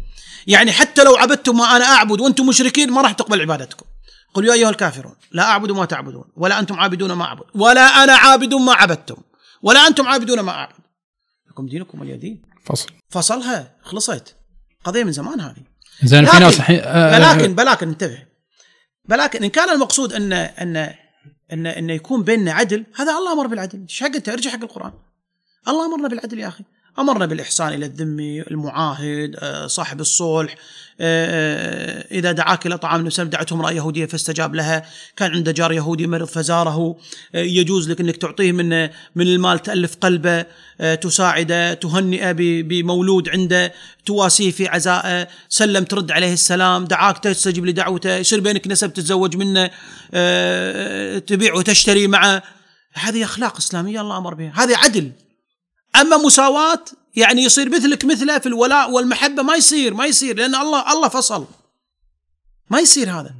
يعني 0.47 0.71
حتى 0.71 1.03
لو 1.03 1.15
عبدتم 1.15 1.57
ما 1.57 1.75
أنا 1.75 1.85
أعبد 1.85 2.21
وأنتم 2.21 2.45
مشركين 2.45 2.91
ما 2.91 3.01
راح 3.01 3.11
تقبل 3.11 3.41
عبادتكم. 3.41 3.85
قل 4.33 4.45
يا 4.45 4.53
أيها 4.53 4.69
الكافرون 4.69 5.15
لا 5.31 5.43
أعبد 5.43 5.71
ما 5.71 5.85
تعبدون 5.85 6.23
ولا 6.35 6.59
أنتم 6.59 6.75
عابدون 6.79 7.11
ما 7.13 7.25
أعبد 7.25 7.43
ولا 7.55 7.81
أنا 7.81 8.13
عابد 8.13 8.53
ما 8.53 8.73
عبدتم 8.73 9.15
ولا 9.61 9.87
أنتم 9.87 10.07
عابدون 10.07 10.39
ما 10.39 10.51
أعبد. 10.51 10.75
لكم 11.49 11.67
دينكم 11.67 12.01
ولي 12.01 12.17
دين 12.17 12.41
فصل. 12.65 12.89
فصلها 13.09 13.75
خلصت. 13.83 14.35
قضية 14.83 15.03
من 15.03 15.11
زمان 15.11 15.39
هذه. 15.41 15.63
زين 16.03 16.25
في 16.25 16.31
لكن- 16.31 16.39
ناس 16.45 16.57
الحين 16.57 16.79
آه، 16.83 17.17
بلاكن 17.19 17.55
بلاكن 17.55 17.87
انتبه. 17.89 18.25
بلاكن 19.05 19.43
إن 19.43 19.49
كان 19.49 19.69
المقصود 19.69 20.13
ان 20.13 20.33
ان 20.33 20.93
ان 21.53 21.67
أن 21.67 21.89
يكون 21.89 22.23
بيننا 22.23 22.51
عدل 22.53 22.85
هذا 22.95 23.11
الله 23.11 23.33
أمر 23.33 23.47
بالعدل. 23.47 23.81
إيش 23.81 24.03
حق 24.03 24.15
أنت؟ 24.15 24.29
ارجع 24.29 24.51
حق 24.51 24.61
القرآن. 24.63 24.93
الله 25.67 25.85
أمرنا 25.85 26.07
بالعدل 26.07 26.39
يا 26.39 26.47
أخي. 26.47 26.63
أمرنا 26.99 27.25
بالإحسان 27.25 27.73
إلى 27.73 27.85
الذمي 27.85 28.41
المعاهد 28.41 29.35
آه، 29.39 29.67
صاحب 29.67 30.01
الصلح 30.01 30.55
آه، 31.01 32.05
إذا 32.11 32.31
دعاك 32.31 32.65
إلى 32.67 32.77
طعام 32.77 32.99
النبي 32.99 33.23
دعته 33.23 33.53
امرأة 33.53 33.71
يهودية 33.71 34.05
فاستجاب 34.05 34.55
لها. 34.55 34.85
كان 35.17 35.31
عنده 35.31 35.51
جار 35.51 35.71
يهودي 35.71 36.07
مرض 36.07 36.27
فزاره. 36.27 36.95
آه، 37.35 37.39
يجوز 37.39 37.91
لك 37.91 38.01
إنك 38.01 38.17
تعطيه 38.17 38.51
من 38.51 38.69
من 39.15 39.27
المال 39.27 39.59
تألف 39.59 39.95
قلبه 39.95 40.45
آه، 40.81 40.95
تساعده 40.95 41.73
تهنئه 41.73 42.31
بمولود 42.61 43.29
عنده 43.29 43.73
تواسيه 44.05 44.51
في 44.51 44.67
عزائه 44.67 45.27
سلم 45.49 45.83
ترد 45.83 46.11
عليه 46.11 46.33
السلام 46.33 46.85
دعاك 46.85 47.17
تستجيب 47.17 47.65
لدعوته 47.65 48.17
يصير 48.17 48.39
بينك 48.39 48.67
نسب 48.67 48.93
تتزوج 48.93 49.35
منه 49.35 49.69
آه، 50.13 51.19
تبيع 51.19 51.53
وتشتري 51.53 52.07
معه. 52.07 52.43
هذه 52.93 53.23
أخلاق 53.23 53.57
إسلامية 53.57 54.01
الله 54.01 54.17
أمر 54.17 54.33
بها. 54.33 54.53
هذه 54.55 54.77
عدل. 54.77 55.11
أما 55.95 56.17
مساواة 56.17 56.85
يعني 57.15 57.43
يصير 57.43 57.69
مثلك 57.69 58.05
مثله 58.05 58.39
في 58.39 58.45
الولاء 58.45 58.91
والمحبة 58.91 59.43
ما 59.43 59.55
يصير 59.55 59.93
ما 59.93 60.05
يصير 60.05 60.37
لأن 60.37 60.55
الله 60.55 60.93
الله 60.93 61.07
فصل. 61.07 61.47
ما 62.69 62.79
يصير 62.79 63.11
هذا. 63.11 63.35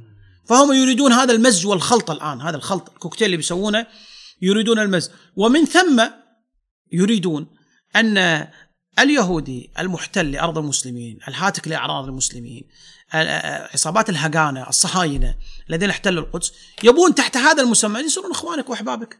فهم 0.48 0.72
يريدون 0.72 1.12
هذا 1.12 1.32
المزج 1.32 1.66
والخلط 1.66 2.10
الآن 2.10 2.40
هذا 2.40 2.56
الخلط 2.56 2.90
الكوكتيل 2.90 3.24
اللي 3.26 3.36
بيسوونه 3.36 3.86
يريدون 4.42 4.78
المزج. 4.78 5.10
ومن 5.36 5.64
ثم 5.64 6.04
يريدون 6.92 7.46
أن 7.96 8.48
اليهودي 8.98 9.70
المحتل 9.78 10.30
لأرض 10.30 10.58
المسلمين 10.58 11.18
الهاتك 11.28 11.68
لأعراض 11.68 12.04
المسلمين 12.04 12.68
عصابات 13.74 14.10
الهجانه 14.10 14.68
الصهاينة 14.68 15.34
الذين 15.70 15.90
احتلوا 15.90 16.24
القدس 16.24 16.52
يبون 16.82 17.14
تحت 17.14 17.36
هذا 17.36 17.62
المسمى 17.62 18.00
يصيرون 18.00 18.30
إخوانك 18.30 18.70
وأحبابك. 18.70 19.18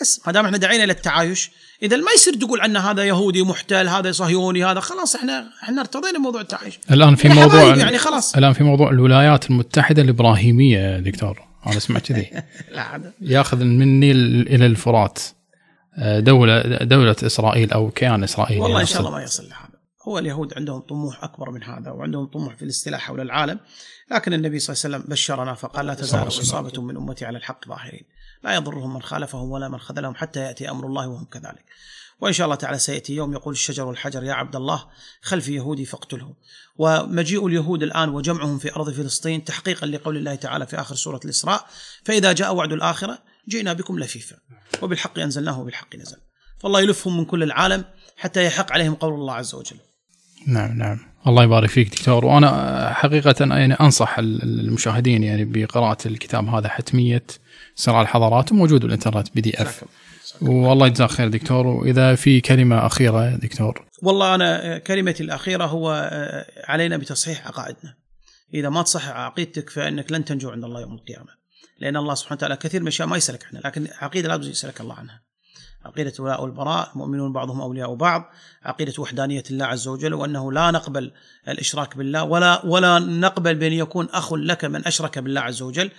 بس 0.00 0.20
ما 0.26 0.32
دام 0.32 0.44
إحنا 0.44 0.58
دعينا 0.58 0.84
إلى 0.84 0.92
التعايش 0.92 1.50
إذا 1.82 1.96
ما 1.96 2.12
يصير 2.14 2.34
تقول 2.34 2.60
عنا 2.60 2.90
هذا 2.90 3.04
يهودي 3.04 3.42
محتل 3.42 3.88
هذا 3.88 4.12
صهيوني 4.12 4.64
هذا 4.64 4.80
خلاص 4.80 5.16
إحنا 5.16 5.50
إحنا 5.62 5.80
ارتضينا 5.80 6.18
موضوع 6.18 6.40
التعايش. 6.40 6.80
الآن 6.90 7.14
في 7.14 7.28
موضوع 7.28 7.76
يعني 7.76 7.98
خلاص. 7.98 8.36
الآن 8.36 8.52
في 8.52 8.64
موضوع 8.64 8.90
الولايات 8.90 9.50
المتحدة 9.50 10.02
الإبراهيمية 10.02 10.98
دكتور. 10.98 11.42
أنا 11.66 11.78
سمعت 11.78 12.12
كذي. 12.12 12.30
لا 12.74 13.12
ياخذ 13.20 13.64
من 13.64 13.82
النيل 13.82 14.16
إلى 14.48 14.66
الفرات. 14.66 15.18
آه، 15.98 16.20
دولة 16.20 16.62
دولة 16.82 17.16
إسرائيل 17.22 17.72
أو 17.72 17.90
كيان 17.90 18.24
اسرائيل 18.24 18.60
والله 18.60 18.80
إن 18.80 18.86
شاء 18.86 19.00
الله 19.00 19.10
ما 19.10 19.22
يصل 19.22 19.42
لهذا. 19.42 19.76
هو 20.08 20.18
اليهود 20.18 20.54
عندهم 20.56 20.80
طموح 20.80 21.24
أكبر 21.24 21.50
من 21.50 21.62
هذا 21.62 21.90
وعندهم 21.90 22.26
طموح 22.26 22.56
في 22.56 22.62
الاستيلاء 22.62 23.00
حول 23.00 23.20
العالم. 23.20 23.60
لكن 24.10 24.32
النبي 24.32 24.58
صلى 24.58 24.74
الله 24.74 24.84
عليه 24.84 24.96
وسلم 24.96 25.12
بشرنا 25.12 25.54
فقال 25.54 25.86
لا 25.86 25.94
تزال 25.94 26.28
إصابة 26.28 26.82
من 26.82 26.96
أمتي 26.96 27.24
على 27.24 27.38
الحق 27.38 27.68
ظاهرين. 27.68 28.04
لا 28.44 28.54
يضرهم 28.54 28.94
من 28.94 29.02
خالفهم 29.02 29.50
ولا 29.50 29.68
من 29.68 29.78
خذلهم 29.78 30.14
حتى 30.14 30.40
يأتي 30.40 30.70
أمر 30.70 30.86
الله 30.86 31.08
وهم 31.08 31.24
كذلك. 31.24 31.64
وإن 32.20 32.32
شاء 32.32 32.44
الله 32.44 32.56
تعالى 32.56 32.78
سيأتي 32.78 33.14
يوم 33.14 33.32
يقول 33.32 33.54
الشجر 33.54 33.86
والحجر 33.86 34.24
يا 34.24 34.32
عبد 34.32 34.56
الله 34.56 34.84
خلفي 35.22 35.54
يهودي 35.54 35.84
فاقتله 35.84 36.34
ومجيء 36.76 37.46
اليهود 37.46 37.82
الآن 37.82 38.08
وجمعهم 38.08 38.58
في 38.58 38.74
أرض 38.76 38.90
فلسطين 38.90 39.44
تحقيقا 39.44 39.86
لقول 39.86 40.16
الله 40.16 40.34
تعالى 40.34 40.66
في 40.66 40.80
آخر 40.80 40.94
سورة 40.94 41.20
الإسراء 41.24 41.66
فإذا 42.04 42.32
جاء 42.32 42.54
وعد 42.54 42.72
الآخرة 42.72 43.18
جئنا 43.48 43.72
بكم 43.72 43.98
لفيفا. 43.98 44.36
وبالحق 44.82 45.18
أنزلناه 45.18 45.60
وبالحق 45.60 45.96
نزل. 45.96 46.16
فالله 46.58 46.80
يلفهم 46.80 47.16
من 47.16 47.24
كل 47.24 47.42
العالم 47.42 47.84
حتى 48.16 48.44
يحق 48.44 48.72
عليهم 48.72 48.94
قول 48.94 49.14
الله 49.14 49.34
عز 49.34 49.54
وجل. 49.54 49.76
نعم 50.46 50.78
نعم. 50.78 50.98
الله 51.26 51.44
يبارك 51.44 51.68
فيك 51.68 51.90
دكتور. 51.90 52.24
وأنا 52.24 52.92
حقيقة 52.92 53.34
يعني 53.40 53.74
أنصح 53.74 54.18
المشاهدين 54.18 55.22
يعني 55.22 55.44
بقراءة 55.44 56.08
الكتاب 56.08 56.48
هذا 56.48 56.68
حتمية 56.68 57.26
صراع 57.76 58.02
الحضارات 58.02 58.52
وموجود 58.52 58.80
بالإنترنت 58.80 59.34
بي 59.34 59.40
دي 59.40 59.62
إف. 59.62 59.84
والله 60.42 60.86
يجزاك 60.86 61.10
خير 61.10 61.28
دكتور. 61.28 61.66
وإذا 61.66 62.14
في 62.14 62.40
كلمة 62.40 62.86
أخيرة 62.86 63.36
دكتور؟ 63.36 63.86
والله 64.02 64.34
أنا 64.34 64.78
كلمتي 64.78 65.22
الأخيرة 65.22 65.64
هو 65.64 66.10
علينا 66.64 66.96
بتصحيح 66.96 67.46
عقائدنا. 67.46 67.96
إذا 68.54 68.68
ما 68.68 68.82
تصحح 68.82 69.08
عقيدتك 69.08 69.70
فإنك 69.70 70.12
لن 70.12 70.24
تنجو 70.24 70.50
عند 70.50 70.64
الله 70.64 70.80
يوم 70.80 70.94
القيامة. 70.94 71.30
لأن 71.80 71.96
الله 71.96 72.14
سبحانه 72.14 72.36
وتعالى 72.36 72.56
كثير 72.56 72.80
من 72.80 72.86
الأشياء 72.86 73.08
ما 73.08 73.16
يسألك 73.16 73.44
عنها 73.44 73.62
لكن 73.64 73.88
عقيدة 74.00 74.28
لابد 74.28 74.44
يسألك 74.44 74.80
الله 74.80 74.94
عنها. 74.94 75.22
عقيدة 75.86 76.12
الولاء 76.18 76.42
والبراء 76.42 76.90
المؤمنون 76.92 77.32
بعضهم 77.32 77.60
أولياء 77.60 77.94
بعض 77.94 78.30
عقيدة 78.62 78.92
وحدانية 78.98 79.42
الله 79.50 79.66
عز 79.66 79.88
وجل 79.88 80.14
وأنه 80.14 80.52
لا 80.52 80.70
نقبل 80.70 81.12
الإشراك 81.48 81.96
بالله 81.96 82.24
ولا 82.24 82.66
ولا 82.66 82.98
نقبل 82.98 83.54
بأن 83.54 83.72
يكون 83.72 84.08
أخ 84.10 84.32
لك 84.32 84.64
من 84.64 84.86
أشرك 84.86 85.18
بالله 85.18 85.40
عز 85.40 85.62
وجل 85.62 85.90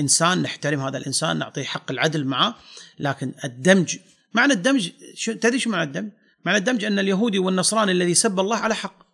إنسان 0.00 0.42
نحترم 0.42 0.80
هذا 0.80 0.98
الإنسان 0.98 1.38
نعطيه 1.38 1.64
حق 1.64 1.90
العدل 1.90 2.24
معه 2.24 2.54
لكن 2.98 3.34
الدمج 3.44 3.96
معنى 4.34 4.52
الدمج 4.52 4.90
تدري 5.26 5.58
شو 5.58 5.70
معنى 5.70 5.82
الدمج؟ 5.82 6.10
معنى 6.44 6.58
الدمج 6.58 6.84
أن 6.84 6.98
اليهودي 6.98 7.38
والنصراني 7.38 7.92
الذي 7.92 8.14
سب 8.14 8.40
الله 8.40 8.56
على 8.56 8.74
حق 8.74 9.06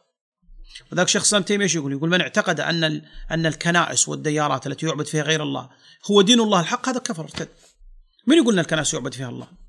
وذاك 0.92 1.08
شيخ 1.08 1.22
سلام 1.24 1.42
تيمية 1.42 1.64
إيش 1.64 1.74
يقول؟ 1.74 1.92
يقول 1.92 2.10
من 2.10 2.20
اعتقد 2.20 2.60
أن 2.60 3.02
أن 3.30 3.46
الكنائس 3.46 4.08
والديارات 4.08 4.66
التي 4.66 4.86
يعبد 4.86 5.06
فيها 5.06 5.22
غير 5.22 5.42
الله 5.42 5.70
هو 6.10 6.22
دين 6.22 6.40
الله 6.40 6.60
الحق 6.60 6.88
هذا 6.88 6.98
كفر 6.98 7.22
ارتد. 7.22 7.48
من 8.26 8.36
يقول 8.36 8.54
إن 8.54 8.60
الكنائس 8.60 8.94
يعبد 8.94 9.14
فيها 9.14 9.28
الله؟ 9.28 9.61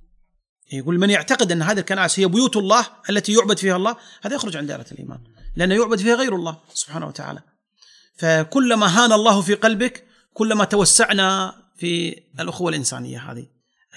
يقول 0.77 0.99
من 0.99 1.09
يعتقد 1.09 1.51
أن 1.51 1.61
هذه 1.61 1.79
الكنائس 1.79 2.19
هي 2.19 2.25
بيوت 2.25 2.57
الله 2.57 2.85
التي 3.09 3.33
يعبد 3.33 3.57
فيها 3.57 3.75
الله 3.75 3.95
هذا 4.23 4.35
يخرج 4.35 4.57
عن 4.57 4.65
دائرة 4.65 4.85
الإيمان 4.91 5.19
لأنه 5.55 5.75
يعبد 5.75 5.99
فيها 5.99 6.15
غير 6.15 6.35
الله 6.35 6.57
سبحانه 6.73 7.07
وتعالى. 7.07 7.39
فكلما 8.17 8.87
هان 8.87 9.11
الله 9.11 9.41
في 9.41 9.53
قلبك 9.53 10.03
كلما 10.33 10.65
توسعنا 10.65 11.55
في 11.77 12.21
الأخوة 12.39 12.69
الإنسانية 12.69 13.31
هذه 13.31 13.45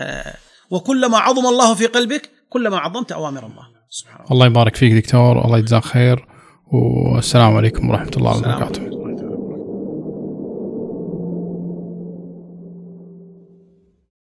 آه، 0.01 0.35
وكلما 0.71 1.19
عظم 1.19 1.47
الله 1.47 1.75
في 1.75 1.87
قلبك 1.87 2.31
كلما 2.49 2.79
عظمت 2.79 3.13
أوامر 3.13 3.47
الله 3.47 3.67
سبحانه 3.91 4.25
الله 4.31 4.47
يبارك 4.47 4.77
فيك 4.77 4.93
دكتور 4.93 5.45
الله 5.45 5.59
يجزاك 5.59 5.85
خير 5.85 6.27
والسلام 6.73 7.57
عليكم 7.57 7.91
ورحمة 7.91 8.11
الله 8.17 8.37
وبركاته. 8.37 8.96